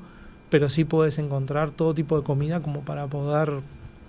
pero 0.49 0.69
sí 0.69 0.83
puedes 0.83 1.17
encontrar 1.17 1.71
todo 1.71 1.93
tipo 1.93 2.17
de 2.17 2.23
comida 2.23 2.61
como 2.61 2.81
para 2.81 3.07
poder 3.07 3.61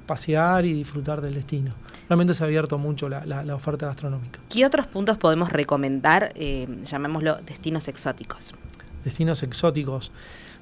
pasear 0.06 0.64
y 0.66 0.72
disfrutar 0.72 1.20
del 1.20 1.34
destino. 1.34 1.72
Realmente 2.08 2.34
se 2.34 2.42
ha 2.42 2.46
abierto 2.46 2.78
mucho 2.78 3.08
la, 3.08 3.54
oferta 3.54 3.86
gastronómica. 3.86 4.40
¿Qué 4.48 4.66
otros 4.66 4.86
puntos 4.86 5.16
podemos 5.16 5.50
recomendar, 5.50 6.32
eh, 6.34 6.66
llamémoslo, 6.84 7.36
destinos 7.46 7.88
exóticos? 7.88 8.54
Destinos 9.04 9.42
exóticos. 9.42 10.12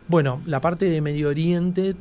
Bueno, 0.08 0.40
la 0.46 0.60
parte 0.60 0.86
de 0.86 1.00
Medio 1.00 1.28
Oriente 1.28 1.96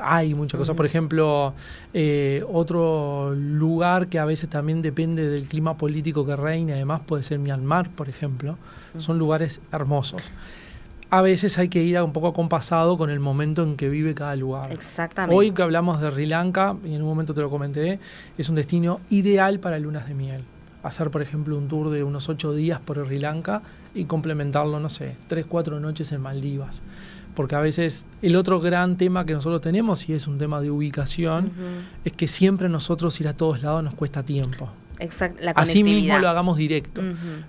hay 0.00 0.34
muchas 0.34 0.58
cosas. 0.58 0.76
Por 0.76 0.86
ejemplo, 0.86 1.54
eh, 1.94 2.44
otro 2.52 3.34
lugar 3.34 4.08
que 4.08 4.18
a 4.18 4.24
veces 4.24 4.48
también 4.48 4.82
depende 4.82 5.28
del 5.28 5.48
clima 5.48 5.76
político 5.76 6.26
que 6.26 6.36
reina, 6.36 6.74
además 6.74 7.02
puede 7.06 7.22
ser 7.22 7.38
Myanmar, 7.38 7.90
por 7.90 8.08
ejemplo. 8.08 8.58
Son 8.98 9.18
lugares 9.18 9.60
hermosos. 9.72 10.30
A 11.08 11.22
veces 11.22 11.56
hay 11.58 11.68
que 11.68 11.82
ir 11.82 12.00
un 12.00 12.12
poco 12.12 12.28
acompasado 12.28 12.98
con 12.98 13.10
el 13.10 13.20
momento 13.20 13.62
en 13.62 13.76
que 13.76 13.88
vive 13.88 14.14
cada 14.14 14.34
lugar. 14.34 14.72
Exactamente. 14.72 15.36
Hoy 15.36 15.52
que 15.52 15.62
hablamos 15.62 16.00
de 16.00 16.10
Sri 16.10 16.26
Lanka, 16.26 16.76
y 16.84 16.94
en 16.94 17.02
un 17.02 17.08
momento 17.08 17.32
te 17.32 17.40
lo 17.40 17.50
comenté, 17.50 18.00
es 18.36 18.48
un 18.48 18.56
destino 18.56 19.00
ideal 19.10 19.60
para 19.60 19.78
lunas 19.78 20.08
de 20.08 20.14
miel. 20.14 20.42
Hacer, 20.82 21.10
por 21.10 21.22
ejemplo, 21.22 21.56
un 21.56 21.68
tour 21.68 21.90
de 21.90 22.02
unos 22.02 22.28
ocho 22.28 22.52
días 22.54 22.80
por 22.80 23.04
Sri 23.04 23.18
Lanka 23.18 23.62
y 23.94 24.04
complementarlo, 24.06 24.80
no 24.80 24.88
sé, 24.88 25.16
tres, 25.28 25.46
cuatro 25.46 25.78
noches 25.78 26.10
en 26.10 26.20
Maldivas 26.20 26.82
porque 27.36 27.54
a 27.54 27.60
veces 27.60 28.06
el 28.22 28.34
otro 28.34 28.60
gran 28.60 28.96
tema 28.96 29.24
que 29.24 29.34
nosotros 29.34 29.60
tenemos, 29.60 30.08
y 30.08 30.14
es 30.14 30.26
un 30.26 30.38
tema 30.38 30.60
de 30.60 30.70
ubicación, 30.70 31.52
es 32.04 32.12
que 32.12 32.26
siempre 32.26 32.68
nosotros 32.68 33.20
ir 33.20 33.28
a 33.28 33.34
todos 33.34 33.62
lados 33.62 33.84
nos 33.84 33.94
cuesta 33.94 34.24
tiempo. 34.24 34.70
Exacto, 34.98 35.38
la 35.42 35.50
Así 35.50 35.84
mismo 35.84 36.18
lo 36.18 36.28
hagamos 36.28 36.56
directo. 36.56 37.02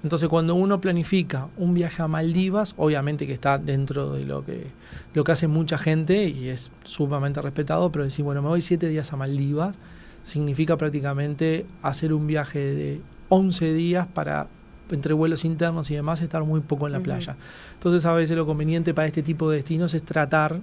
Entonces, 0.03 0.27
cuando 0.27 0.53
uno 0.55 0.81
planifica 0.81 1.47
un 1.55 1.73
viaje 1.73 2.03
a 2.03 2.07
Maldivas, 2.07 2.75
obviamente 2.77 3.25
que 3.25 3.33
está 3.33 3.57
dentro 3.57 4.11
de 4.11 4.25
lo 4.25 4.45
que, 4.45 4.67
lo 5.13 5.23
que 5.23 5.31
hace 5.31 5.47
mucha 5.47 5.77
gente 5.77 6.25
y 6.25 6.49
es 6.49 6.71
sumamente 6.83 7.41
respetado, 7.41 7.89
pero 7.91 8.03
decir, 8.03 8.25
bueno, 8.25 8.41
me 8.41 8.49
voy 8.49 8.61
siete 8.61 8.89
días 8.89 9.13
a 9.13 9.15
Maldivas, 9.15 9.79
significa 10.21 10.75
prácticamente 10.75 11.65
hacer 11.81 12.13
un 12.13 12.27
viaje 12.27 12.59
de 12.59 13.01
11 13.29 13.73
días 13.73 14.07
para 14.07 14.47
entre 14.91 15.13
vuelos 15.13 15.45
internos 15.45 15.89
y 15.91 15.95
demás, 15.95 16.21
estar 16.21 16.43
muy 16.43 16.61
poco 16.61 16.87
en 16.87 16.93
la 16.93 16.99
playa. 16.99 17.35
Entonces 17.73 18.05
a 18.05 18.13
veces 18.13 18.37
lo 18.37 18.45
conveniente 18.45 18.93
para 18.93 19.07
este 19.07 19.23
tipo 19.23 19.49
de 19.49 19.57
destinos 19.57 19.93
es 19.93 20.03
tratar 20.03 20.59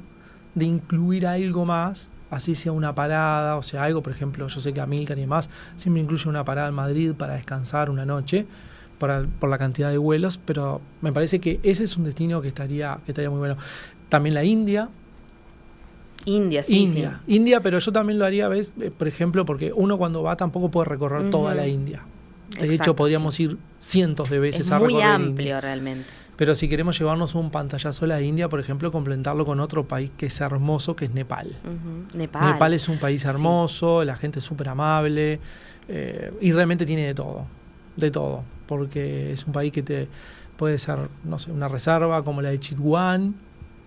de 0.55 0.64
incluir 0.64 1.27
algo 1.27 1.64
más, 1.64 2.11
así 2.31 2.55
sea 2.55 2.72
una 2.72 2.95
parada, 2.95 3.57
o 3.57 3.62
sea, 3.62 3.85
algo, 3.85 4.03
por 4.03 4.12
ejemplo, 4.12 4.47
yo 4.49 4.61
sé 4.61 4.72
que 4.72 4.81
Amilcar 4.81 5.18
y 5.18 5.22
demás 5.22 5.51
siempre 5.77 6.03
incluye 6.03 6.29
una 6.29 6.45
parada 6.45 6.68
en 6.68 6.75
Madrid 6.75 7.12
para 7.12 7.35
descansar 7.35 7.91
una 7.91 8.05
noche. 8.05 8.47
por 8.99 9.49
la 9.51 9.59
cantidad 9.59 9.91
de 9.91 9.99
vuelos, 9.99 10.39
pero 10.39 10.81
me 11.03 11.12
parece 11.12 11.39
que 11.39 11.61
ese 11.62 11.85
es 11.85 11.97
un 11.97 12.05
destino 12.05 12.41
que 12.41 12.49
estaría, 12.49 12.99
que 13.05 13.12
estaría 13.12 13.29
muy 13.29 13.39
bueno. 13.39 13.57
También 14.09 14.35
la 14.35 14.45
India, 14.45 14.89
India, 16.27 16.62
sí. 16.62 16.85
India, 16.85 17.20
India, 17.27 17.61
pero 17.61 17.79
yo 17.79 17.93
también 17.93 18.18
lo 18.18 18.25
haría, 18.25 18.49
¿ves? 18.49 18.72
Eh, 18.81 18.91
por 18.91 19.09
ejemplo, 19.09 19.45
porque 19.45 19.72
uno 19.75 19.99
cuando 19.99 20.22
va 20.22 20.37
tampoco 20.37 20.70
puede 20.70 20.87
recorrer 20.89 21.29
toda 21.29 21.55
la 21.55 21.66
India. 21.66 22.07
De 22.59 22.74
hecho, 22.74 22.96
podríamos 22.96 23.38
ir 23.40 23.59
cientos 23.78 24.30
de 24.30 24.38
veces 24.38 24.70
a 24.70 24.78
recorrer. 24.78 24.94
Muy 24.94 25.02
amplio 25.02 25.61
realmente. 25.61 26.07
Pero 26.36 26.55
si 26.55 26.68
queremos 26.68 26.98
llevarnos 26.98 27.34
un 27.34 27.50
pantallazo 27.50 28.05
a 28.05 28.09
la 28.09 28.20
India, 28.20 28.48
por 28.48 28.59
ejemplo, 28.59 28.90
complementarlo 28.90 29.44
con 29.44 29.61
otro 29.61 29.86
país 29.86 30.11
que 30.16 30.26
es 30.26 30.40
hermoso, 30.40 30.96
que 30.96 31.05
es 31.05 31.12
Nepal. 31.12 31.57
Nepal. 32.14 32.52
Nepal. 32.52 32.74
es 32.74 32.88
un 32.88 32.98
país 32.98 33.24
hermoso, 33.24 34.02
la 34.05 34.16
gente 34.16 34.40
es 34.40 34.44
súper 34.44 34.68
amable 34.68 35.38
eh, 35.88 36.32
y 36.40 36.52
realmente 36.52 36.86
tiene 36.86 37.07
de 37.07 37.14
todo, 37.14 37.46
de 37.96 38.11
todo, 38.11 38.42
porque 38.66 39.32
es 39.32 39.46
un 39.46 39.52
país 39.52 39.72
que 39.72 39.82
te 39.82 40.09
puede 40.57 40.78
ser, 40.78 41.09
no 41.22 41.38
sé, 41.38 41.52
una 41.52 41.68
reserva 41.68 42.24
como 42.24 42.42
la 42.42 42.50
de 42.50 42.59
Chitwan, 42.59 43.34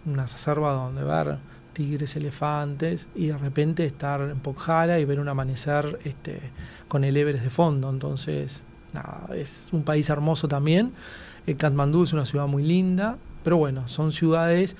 una 0.05 0.25
reserva 0.25 0.71
donde 0.71 1.03
ver 1.03 1.37
tigres, 1.73 2.15
elefantes 2.15 3.07
y 3.13 3.27
de 3.27 3.37
repente 3.37 3.85
estar 3.85 4.21
en 4.21 4.39
Pokhara 4.39 4.99
y 4.99 5.05
ver 5.05 5.19
un 5.19 5.27
amanecer 5.27 5.99
este, 6.05 6.39
con 6.87 7.03
el 7.03 7.17
Everest 7.17 7.43
de 7.43 7.49
fondo. 7.49 7.89
Entonces, 7.89 8.63
nada, 8.93 9.27
es 9.35 9.67
un 9.71 9.83
país 9.83 10.09
hermoso 10.09 10.47
también. 10.47 10.93
El 11.45 11.53
eh, 11.53 11.57
Katmandú 11.57 12.03
es 12.03 12.13
una 12.13 12.25
ciudad 12.25 12.47
muy 12.47 12.63
linda, 12.63 13.17
pero 13.43 13.57
bueno, 13.57 13.87
son 13.87 14.11
ciudades. 14.11 14.75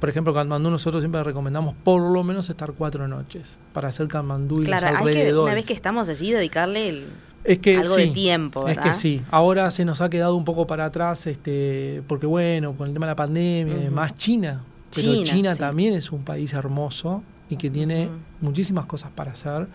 Por 0.00 0.08
ejemplo, 0.08 0.34
Katmandú 0.34 0.70
nosotros 0.70 1.02
siempre 1.02 1.22
recomendamos 1.22 1.74
por 1.84 2.02
lo 2.02 2.24
menos 2.24 2.50
estar 2.50 2.72
cuatro 2.72 3.06
noches 3.06 3.58
para 3.72 3.88
hacer 3.88 4.08
Katmandú 4.08 4.62
y 4.62 4.66
claro, 4.66 4.90
los 4.90 5.00
alrededores. 5.00 5.26
Hay 5.26 5.32
que, 5.32 5.38
una 5.38 5.54
vez 5.54 5.64
que 5.64 5.74
estamos 5.74 6.08
allí, 6.08 6.32
dedicarle 6.32 6.88
el, 6.88 7.06
es 7.44 7.58
que 7.58 7.76
algo 7.76 7.96
de 7.96 8.08
tiempo. 8.08 8.68
Es 8.68 8.78
que 8.78 8.94
sí. 8.94 9.22
Ahora 9.30 9.70
se 9.70 9.84
nos 9.84 10.00
ha 10.00 10.08
quedado 10.08 10.36
un 10.36 10.44
poco 10.44 10.66
para 10.66 10.86
atrás, 10.86 11.26
este, 11.26 12.02
porque 12.06 12.26
bueno, 12.26 12.74
con 12.74 12.88
el 12.88 12.92
tema 12.92 13.06
de 13.06 13.10
la 13.12 13.16
pandemia 13.16 13.74
y 13.74 13.80
demás, 13.84 14.14
China. 14.14 14.64
Pero 14.94 15.22
China, 15.22 15.56
también 15.56 15.94
es 15.94 16.12
un 16.12 16.22
país 16.22 16.52
hermoso 16.52 17.22
y 17.48 17.56
que 17.56 17.70
tiene 17.70 18.10
muchísimas 18.40 18.86
cosas 18.86 19.10
para 19.10 19.32
hacer 19.32 19.66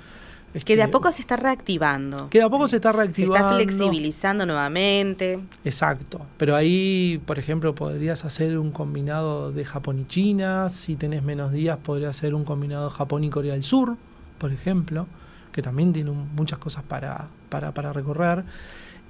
que 0.65 0.75
de 0.75 0.81
a 0.81 0.85
este, 0.85 0.91
poco 0.91 1.11
se 1.11 1.21
está 1.21 1.35
reactivando. 1.35 2.29
Que 2.29 2.39
de 2.39 2.45
a 2.45 2.49
poco 2.49 2.67
se 2.67 2.77
está 2.77 2.91
reactivando. 2.91 3.35
Se 3.35 3.41
está 3.41 3.55
flexibilizando 3.55 4.45
nuevamente. 4.45 5.39
Exacto. 5.63 6.21
Pero 6.37 6.55
ahí, 6.55 7.21
por 7.25 7.37
ejemplo, 7.37 7.75
podrías 7.75 8.25
hacer 8.25 8.57
un 8.57 8.71
combinado 8.71 9.51
de 9.51 9.65
Japón 9.65 9.99
y 9.99 10.05
China. 10.05 10.69
Si 10.69 10.95
tenés 10.95 11.23
menos 11.23 11.51
días, 11.51 11.77
podrías 11.77 12.17
hacer 12.17 12.33
un 12.33 12.43
combinado 12.43 12.89
de 12.89 12.95
Japón 12.95 13.23
y 13.23 13.29
Corea 13.29 13.53
del 13.53 13.63
Sur, 13.63 13.97
por 14.37 14.51
ejemplo, 14.51 15.07
que 15.51 15.61
también 15.61 15.93
tiene 15.93 16.11
muchas 16.11 16.59
cosas 16.59 16.83
para, 16.83 17.27
para, 17.49 17.73
para 17.73 17.93
recorrer. 17.93 18.43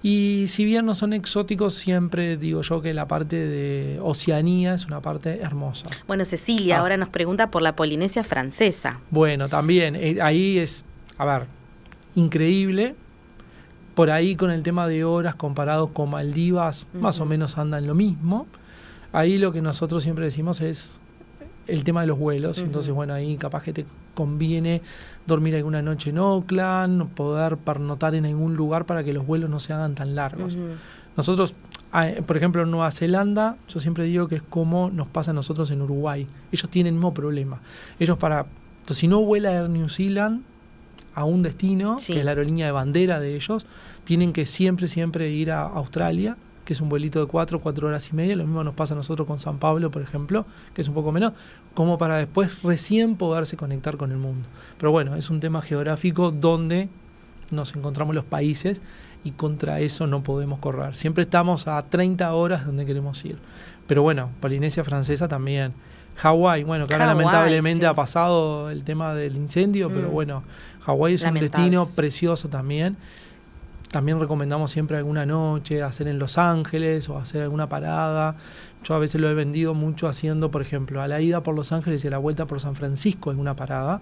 Y 0.04 0.46
si 0.48 0.64
bien 0.64 0.86
no 0.86 0.94
son 0.94 1.14
exóticos, 1.14 1.74
siempre 1.74 2.38
digo 2.38 2.62
yo 2.62 2.82
que 2.82 2.94
la 2.94 3.08
parte 3.08 3.36
de 3.36 4.00
Oceanía 4.02 4.76
es 4.76 4.86
una 4.86 5.02
parte 5.02 5.40
hermosa. 5.42 5.88
Bueno, 6.08 6.24
Cecilia 6.24 6.78
ah. 6.78 6.82
ahora 6.82 6.98
nos 6.98 7.10
pregunta 7.10 7.50
por 7.50 7.62
la 7.62 7.76
Polinesia 7.76 8.24
francesa. 8.24 9.00
Bueno, 9.10 9.50
también, 9.50 9.96
eh, 9.96 10.20
ahí 10.22 10.60
es 10.60 10.86
a 11.18 11.26
ver, 11.26 11.48
increíble. 12.16 12.96
Por 13.96 14.12
ahí 14.12 14.36
con 14.36 14.52
el 14.52 14.62
tema 14.62 14.88
de 14.88 15.04
horas 15.04 15.34
comparados 15.36 15.90
con 15.92 16.12
Maldivas, 16.12 16.86
más 16.94 17.20
o 17.20 17.26
menos 17.26 17.58
andan 17.58 17.88
lo 17.88 17.96
mismo. 17.96 18.46
Ahí 19.12 19.40
lo 19.40 19.52
que 19.52 19.62
nosotros 19.62 20.04
siempre 20.04 20.26
decimos 20.26 20.62
es 20.62 21.02
el 21.66 21.84
tema 21.84 22.02
de 22.02 22.08
los 22.08 22.20
vuelos. 22.20 22.60
Entonces, 22.60 22.94
bueno, 22.94 23.14
ahí 23.14 23.38
capaz 23.38 23.64
que 23.64 23.74
te 23.74 23.86
conviene 24.14 24.84
dormir 25.26 25.56
alguna 25.56 25.82
noche 25.82 26.12
en 26.12 26.20
Oakland, 26.20 27.10
poder 27.10 27.58
pernotar 27.58 28.14
en 28.14 28.26
algún 28.28 28.56
lugar 28.56 28.86
para 28.86 29.04
que 29.04 29.14
los 29.14 29.26
vuelos 29.26 29.50
no 29.50 29.60
se 29.60 29.74
hagan 29.74 29.96
tan 29.96 30.14
largos. 30.14 30.56
Nosotros, 31.16 31.56
por 32.28 32.38
ejemplo, 32.38 32.62
en 32.62 32.70
Nueva 32.70 32.92
Zelanda, 32.92 33.58
yo 33.68 33.80
siempre 33.80 34.04
digo 34.04 34.28
que 34.28 34.36
es 34.36 34.44
como 34.44 34.92
nos 34.92 35.08
pasa 35.08 35.32
a 35.32 35.34
nosotros 35.34 35.72
en 35.72 35.82
Uruguay. 35.82 36.28
Ellos 36.52 36.70
tienen 36.70 36.94
el 36.94 37.00
mismo 37.00 37.16
problema. 37.16 37.62
Ellos 38.00 38.18
para... 38.18 38.46
Entonces, 38.82 38.98
si 38.98 39.08
no 39.08 39.22
vuela 39.22 39.52
Air 39.52 39.70
New 39.70 39.90
Zealand, 39.90 40.44
a 41.18 41.26
un 41.26 41.42
destino, 41.42 41.98
que 42.06 42.20
es 42.20 42.24
la 42.24 42.32
aerolínea 42.32 42.68
de 42.68 42.72
bandera 42.72 43.20
de 43.20 43.36
ellos, 43.36 43.66
tienen 44.04 44.34
que 44.34 44.46
siempre, 44.46 44.88
siempre 44.88 45.32
ir 45.32 45.50
a 45.50 45.64
Australia, 45.64 46.38
que 46.64 46.74
es 46.74 46.80
un 46.80 46.90
vuelito 46.90 47.20
de 47.20 47.26
cuatro, 47.26 47.60
cuatro 47.60 47.88
horas 47.88 48.08
y 48.12 48.16
media. 48.16 48.36
Lo 48.36 48.44
mismo 48.44 48.64
nos 48.64 48.76
pasa 48.76 48.94
a 48.94 48.98
nosotros 48.98 49.28
con 49.28 49.40
San 49.40 49.58
Pablo, 49.58 49.90
por 49.90 50.04
ejemplo, 50.04 50.46
que 50.76 50.82
es 50.84 50.88
un 50.88 50.94
poco 50.94 51.12
menos, 51.12 51.34
como 51.74 51.98
para 51.98 52.18
después 52.18 52.62
recién 52.62 53.16
poderse 53.16 53.58
conectar 53.58 53.98
con 53.98 54.12
el 54.12 54.20
mundo. 54.20 54.48
Pero 54.78 54.92
bueno, 54.92 55.16
es 55.16 55.32
un 55.32 55.40
tema 55.40 55.60
geográfico 55.64 56.30
donde 56.30 56.88
nos 57.50 57.76
encontramos 57.76 58.14
los 58.14 58.26
países 58.26 58.84
y 59.24 59.32
contra 59.32 59.80
eso 59.80 60.06
no 60.06 60.22
podemos 60.22 60.60
correr. 60.60 60.96
Siempre 60.96 61.24
estamos 61.24 61.68
a 61.68 61.82
30 61.82 62.32
horas 62.32 62.64
donde 62.68 62.86
queremos 62.86 63.26
ir. 63.26 63.40
Pero 63.88 64.04
bueno, 64.04 64.30
Polinesia 64.40 64.84
Francesa 64.84 65.28
también 65.28 65.74
Hawái, 66.18 66.64
bueno, 66.64 66.88
que 66.88 66.96
ahora 66.96 67.08
lamentablemente 67.08 67.86
ha 67.86 67.94
pasado 67.94 68.72
el 68.72 68.84
tema 68.84 69.14
del 69.14 69.36
incendio, 69.36 69.92
pero 69.94 70.10
mm. 70.10 70.12
bueno, 70.12 70.44
Hawái 70.88 71.16
es 71.16 71.24
un 71.24 71.34
destino 71.34 71.88
precioso 71.90 72.48
también. 72.48 72.96
También 73.92 74.20
recomendamos 74.20 74.72
siempre 74.72 74.98
alguna 74.98 75.26
noche 75.26 75.84
hacer 75.84 76.08
en 76.08 76.18
Los 76.18 76.38
Ángeles 76.38 77.10
o 77.10 77.18
hacer 77.18 77.42
alguna 77.42 77.68
parada. 77.68 78.36
Yo 78.84 78.96
a 78.96 79.00
veces 79.00 79.20
lo 79.20 79.30
he 79.30 79.34
vendido 79.34 79.74
mucho 79.74 80.08
haciendo, 80.08 80.50
por 80.50 80.62
ejemplo, 80.62 81.02
a 81.02 81.08
la 81.08 81.20
ida 81.22 81.44
por 81.44 81.56
Los 81.56 81.74
Ángeles 81.74 82.04
y 82.06 82.08
a 82.08 82.12
la 82.12 82.18
vuelta 82.18 82.48
por 82.48 82.62
San 82.62 82.76
Francisco 82.76 83.30
alguna 83.30 83.56
parada 83.56 84.02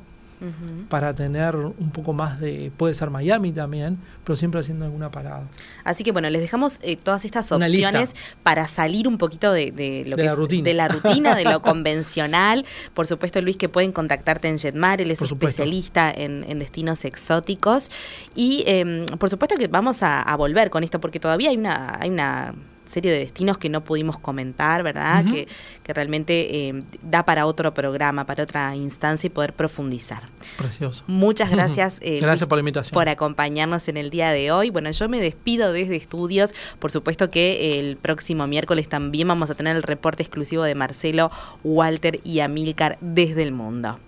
para 0.89 1.13
tener 1.13 1.55
un 1.55 1.91
poco 1.91 2.13
más 2.13 2.39
de, 2.39 2.71
puede 2.75 2.93
ser 2.93 3.09
Miami 3.09 3.51
también, 3.51 3.97
pero 4.23 4.35
siempre 4.35 4.59
haciendo 4.59 4.85
alguna 4.85 5.11
parada. 5.11 5.43
Así 5.83 6.03
que 6.03 6.11
bueno, 6.11 6.29
les 6.29 6.41
dejamos 6.41 6.79
eh, 6.81 6.97
todas 6.97 7.25
estas 7.25 7.51
opciones 7.51 8.13
para 8.43 8.67
salir 8.67 9.07
un 9.07 9.17
poquito 9.17 9.51
de, 9.51 10.03
lo 10.05 10.15
que 10.15 10.23
la 10.23 10.35
rutina. 10.35 10.63
de 10.63 10.73
la 10.73 10.87
rutina, 10.87 11.35
de 11.35 11.43
lo 11.45 11.61
convencional. 11.63 12.65
Por 12.93 13.07
supuesto, 13.07 13.41
Luis, 13.41 13.57
que 13.57 13.69
pueden 13.69 13.91
contactarte 13.91 14.47
en 14.47 14.59
Jetmar, 14.59 15.01
él 15.01 15.11
es 15.11 15.21
especialista 15.21 16.11
en, 16.11 16.59
destinos 16.59 17.05
exóticos. 17.05 17.89
Y 18.35 18.63
em, 18.67 19.05
por 19.05 19.29
supuesto 19.29 19.55
que 19.57 19.67
vamos 19.67 20.01
a, 20.01 20.35
volver 20.35 20.69
con 20.69 20.83
esto, 20.83 20.99
porque 20.99 21.19
todavía 21.19 21.49
hay 21.49 21.57
una, 21.57 21.97
hay 21.99 22.09
una 22.09 22.53
serie 22.87 23.11
de 23.11 23.19
destinos 23.19 23.57
que 23.57 23.69
no 23.69 23.83
pudimos 23.83 24.17
comentar, 24.17 24.83
¿verdad? 24.83 25.25
que, 25.25 25.47
que, 25.83 25.93
realmente 25.93 26.67
eh, 26.69 26.83
da 27.01 27.23
para 27.23 27.45
otro 27.45 27.73
programa, 27.73 28.25
para 28.25 28.43
otra 28.43 28.75
instancia 28.75 29.27
y 29.27 29.29
poder 29.29 29.53
profundizar. 29.53 30.23
Precioso. 30.57 31.03
Muchas 31.07 31.51
gracias, 31.51 31.97
eh, 32.01 32.19
gracias 32.21 32.47
por 32.47 32.57
la 32.57 32.61
invitación. 32.61 32.93
Por 32.93 33.09
acompañarnos 33.09 33.87
en 33.87 33.97
el 33.97 34.09
día 34.09 34.31
de 34.31 34.51
hoy. 34.51 34.69
Bueno, 34.69 34.91
yo 34.91 35.09
me 35.09 35.19
despido 35.19 35.71
desde 35.71 35.95
estudios. 35.95 36.53
Por 36.79 36.91
supuesto 36.91 37.29
que 37.29 37.79
el 37.79 37.97
próximo 37.97 38.47
miércoles 38.47 38.89
también 38.89 39.27
vamos 39.27 39.49
a 39.49 39.55
tener 39.55 39.75
el 39.75 39.83
reporte 39.83 40.23
exclusivo 40.23 40.63
de 40.63 40.75
Marcelo, 40.75 41.31
Walter 41.63 42.19
y 42.23 42.39
Amilcar 42.39 42.97
desde 43.01 43.43
el 43.43 43.51
mundo. 43.51 43.99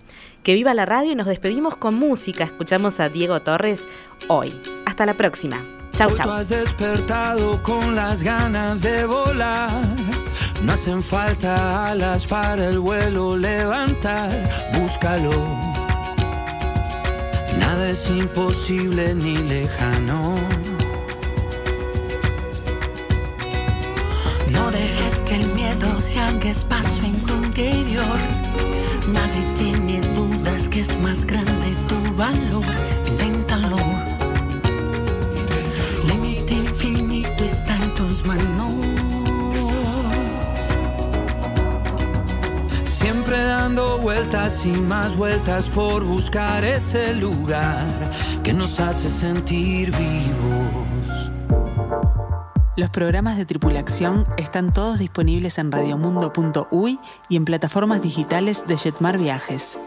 Que 0.42 0.54
viva 0.54 0.72
la 0.74 0.86
radio 0.86 1.12
y 1.12 1.14
nos 1.14 1.26
despedimos 1.26 1.76
con 1.76 1.94
música. 1.94 2.44
Escuchamos 2.44 3.00
a 3.00 3.08
Diego 3.08 3.40
Torres 3.40 3.86
hoy. 4.28 4.54
Hasta 4.86 5.04
la 5.04 5.14
próxima. 5.14 5.77
Chau, 5.98 6.14
chau. 6.14 6.30
has 6.30 6.48
despertado 6.48 7.60
con 7.60 7.96
las 7.96 8.22
ganas 8.22 8.82
de 8.82 9.04
volar. 9.04 9.82
No 10.62 10.72
hacen 10.74 11.02
falta 11.02 11.86
alas 11.86 12.24
para 12.24 12.68
el 12.68 12.78
vuelo 12.78 13.36
levantar. 13.36 14.30
Búscalo. 14.74 15.32
Nada 17.58 17.90
es 17.90 18.08
imposible 18.10 19.12
ni 19.12 19.38
lejano. 19.38 20.36
No 24.52 24.70
dejes 24.70 25.20
que 25.22 25.34
el 25.34 25.48
miedo 25.48 26.00
se 26.00 26.20
haga 26.20 26.48
espacio 26.48 27.06
en 27.06 27.20
tu 27.26 27.34
interior. 27.44 28.18
Nadie 29.08 29.42
tiene 29.56 30.00
dudas 30.14 30.68
que 30.68 30.82
es 30.82 30.96
más 31.00 31.24
grande 31.24 31.74
tu 31.88 32.14
valor. 32.14 32.97
Dando 43.68 43.98
vueltas 43.98 44.64
y 44.64 44.70
más 44.72 45.14
vueltas 45.14 45.68
por 45.68 46.02
buscar 46.02 46.64
ese 46.64 47.14
lugar 47.14 47.86
que 48.42 48.54
nos 48.54 48.80
hace 48.80 49.10
sentir 49.10 49.90
vivos. 49.94 51.30
Los 52.78 52.88
programas 52.88 53.36
de 53.36 53.44
tripulación 53.44 54.24
están 54.38 54.72
todos 54.72 54.98
disponibles 54.98 55.58
en 55.58 55.70
radiomundo.uy 55.70 56.98
y 57.28 57.36
en 57.36 57.44
plataformas 57.44 58.00
digitales 58.00 58.64
de 58.66 58.78
Jetmar 58.78 59.18
Viajes. 59.18 59.78